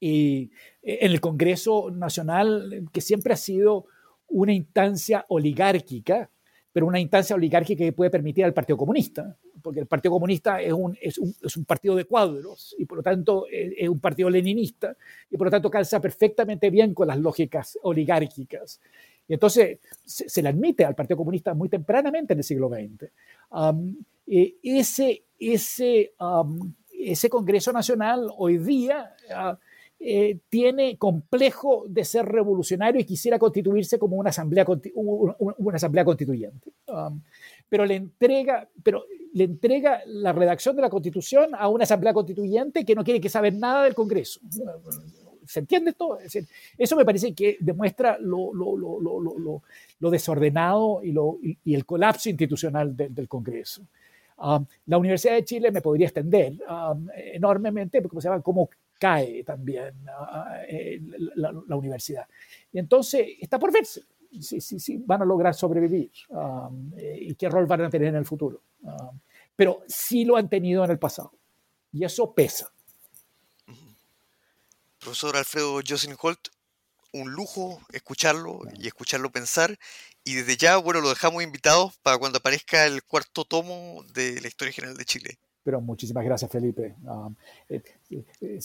y 0.01 0.51
eh, 0.82 0.97
en 1.01 1.12
el 1.12 1.22
Congreso 1.22 1.91
Nacional, 1.91 2.89
que 2.91 2.99
siempre 2.99 3.32
ha 3.34 3.38
sido 3.38 3.86
una 4.30 4.54
instancia 4.54 5.26
oligárquica, 5.30 6.30
pero 6.72 6.86
una 6.86 7.00
instancia 7.00 7.36
oligárquica 7.36 7.84
que 7.84 7.94
puede 7.94 8.10
permitir 8.12 8.46
al 8.46 8.54
Partido 8.54 8.78
Comunista, 8.78 9.36
porque 9.62 9.80
el 9.82 9.88
Partido 9.88 10.14
Comunista 10.14 10.62
es 10.62 10.72
un, 10.74 10.98
es 11.02 11.18
un, 11.18 11.36
es 11.42 11.58
un 11.58 11.66
partido 11.66 11.96
de 11.96 12.06
cuadros 12.06 12.76
y 12.78 12.86
por 12.86 13.00
lo 13.00 13.04
tanto 13.04 13.46
es, 13.52 13.90
un 13.90 14.00
partido 14.00 14.30
leninista 14.30 14.96
y 15.30 15.38
por 15.38 15.48
lo 15.48 15.52
tanto 15.52 15.70
calza 15.70 16.00
perfectamente 16.00 16.70
bien 16.70 16.94
con 16.94 17.08
las 17.08 17.18
lógicas 17.18 17.78
oligárquicas. 17.82 18.80
y 19.28 19.34
entonces 19.34 19.80
se, 20.06 20.42
le 20.42 20.50
admite 20.50 20.86
al 20.86 20.96
Partido 20.96 21.18
Comunista 21.18 21.54
muy 21.54 21.70
tempranamente 21.70 22.34
en 22.34 22.40
el 22.40 22.44
siglo 22.44 22.70
XX. 22.70 23.12
ese, 24.64 25.24
ese, 25.40 26.14
ese 26.92 27.30
Congreso 27.30 27.74
Nacional 27.74 28.30
hoy 28.38 28.58
día 28.58 29.16
ah, 29.34 29.58
eh, 30.02 30.39
tiene 30.47 30.97
complejo 30.97 31.84
de 31.89 32.06
ser 32.06 32.26
revolucionario 32.26 33.02
y 33.02 33.06
quisiera 33.06 33.38
constituirse 33.38 34.00
como 34.00 34.16
una 34.16 34.30
asamblea, 34.30 34.66
una, 34.95 35.76
asamblea 35.76 36.06
constituyente. 36.06 36.72
Um, 36.88 37.22
pero, 37.68 37.86
le 37.86 37.95
entrega, 37.95 38.70
pero 38.82 39.04
le 39.34 39.43
entrega 39.43 40.02
la 40.06 40.32
redacción 40.32 40.78
de 40.78 40.84
la 40.84 40.89
constitución 40.89 41.50
a 41.54 41.68
una 41.68 41.84
asamblea 41.84 42.14
constituyente 42.14 42.86
que 42.86 42.95
no 42.95 43.04
quiere 43.04 43.20
que 43.20 43.28
saber 43.28 43.54
nada 43.54 43.84
del 43.84 43.93
Congreso. 43.93 44.39
¿Se 45.45 45.60
entiende 45.60 45.91
esto? 45.91 46.18
eso 46.78 46.95
me 46.95 47.04
parece 47.04 47.34
que 47.34 47.58
demuestra 47.60 48.18
lo, 48.20 48.54
lo, 48.54 48.78
lo, 48.78 49.62
lo 50.00 50.10
desordenado 50.10 51.02
y, 51.04 51.58
y, 51.66 51.76
el 51.76 51.86
colapso 51.86 52.30
institucional 52.30 52.95
del 52.95 53.28
Congreso. 53.28 53.82
Um, 54.38 54.66
la 54.86 54.97
Universidad 54.97 55.34
de 55.34 55.43
Chile 55.43 55.72
me 55.72 55.82
podría 55.82 56.08
extender 56.08 56.54
um, 56.70 57.08
enormemente, 57.34 58.02
porque 58.02 58.22
se 58.22 58.30
llama, 58.30 58.41
cómo 58.41 58.70
cae 59.00 59.43
también 59.43 59.95
eh, 60.68 61.00
la, 61.36 61.76
universidad. 61.76 62.28
Y 62.72 62.78
entonces 62.78 63.26
está 63.39 63.58
por 63.58 63.72
verse 63.72 64.04
si, 64.41 64.62
si, 64.62 64.80
si 64.80 64.97
van 64.97 65.22
a 65.22 65.26
lograr 65.26 65.56
sobrevivir 65.56 66.12
um, 66.30 66.91
eh, 66.95 67.18
y 67.22 67.36
qué 67.36 67.50
rol 67.50 67.66
van 67.66 67.82
a 67.82 67.89
tener 67.89 68.10
en 68.10 68.16
el 68.16 68.26
futuro. 68.26 68.62
Um, 68.82 69.20
pero 69.56 69.82
sí 69.88 70.26
lo 70.26 70.38
han 70.38 70.50
tenido 70.50 70.84
en 70.86 70.91
el 70.91 71.00
pasado 71.00 71.34
y 71.91 72.04
eso 72.04 72.34
pesa. 72.34 72.72
Profesor 75.00 75.38
Alfredo 75.38 75.80
Jocelyn 75.86 76.18
Holt, 76.22 76.50
un 77.14 77.32
lujo 77.32 77.82
escucharlo 77.91 78.60
y 78.76 78.88
escucharlo 78.88 79.32
pensar. 79.32 79.80
Y 80.24 80.36
desde 80.36 80.58
ya, 80.58 80.78
bueno, 80.78 81.02
lo 81.02 81.10
dejamos 81.10 81.41
invitados 81.41 81.97
para 82.04 82.18
cuando 82.18 82.38
aparezca 82.38 82.86
el 82.86 83.04
cuarto 83.04 83.45
tomo 83.45 84.04
de 84.14 84.39
la 84.41 84.47
Historia 84.47 84.74
General 84.74 84.97
de 84.97 85.06
Chile. 85.06 85.39
Pero 85.70 85.82
muchísimas 85.82 86.26
gracias, 86.26 86.49
Felipe. 86.49 86.95
Um, 87.05 87.36
eh, 87.70 87.80
eh, 88.09 88.59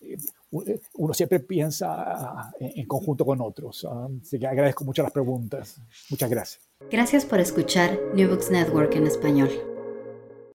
eh, 0.00 0.80
uno 0.94 1.14
siempre 1.14 1.38
piensa 1.38 2.52
en 2.58 2.84
conjunto 2.86 3.24
con 3.24 3.40
otros. 3.40 3.84
Um, 3.84 4.18
así 4.20 4.36
que 4.36 4.48
agradezco 4.48 4.84
mucho 4.84 5.04
las 5.04 5.12
preguntas. 5.12 5.80
Muchas 6.10 6.28
gracias. 6.28 6.68
Gracias 6.90 7.24
por 7.24 7.38
escuchar 7.38 7.96
New 8.16 8.28
Books 8.28 8.50
Network 8.50 8.96
en 8.96 9.06
español. 9.06 9.73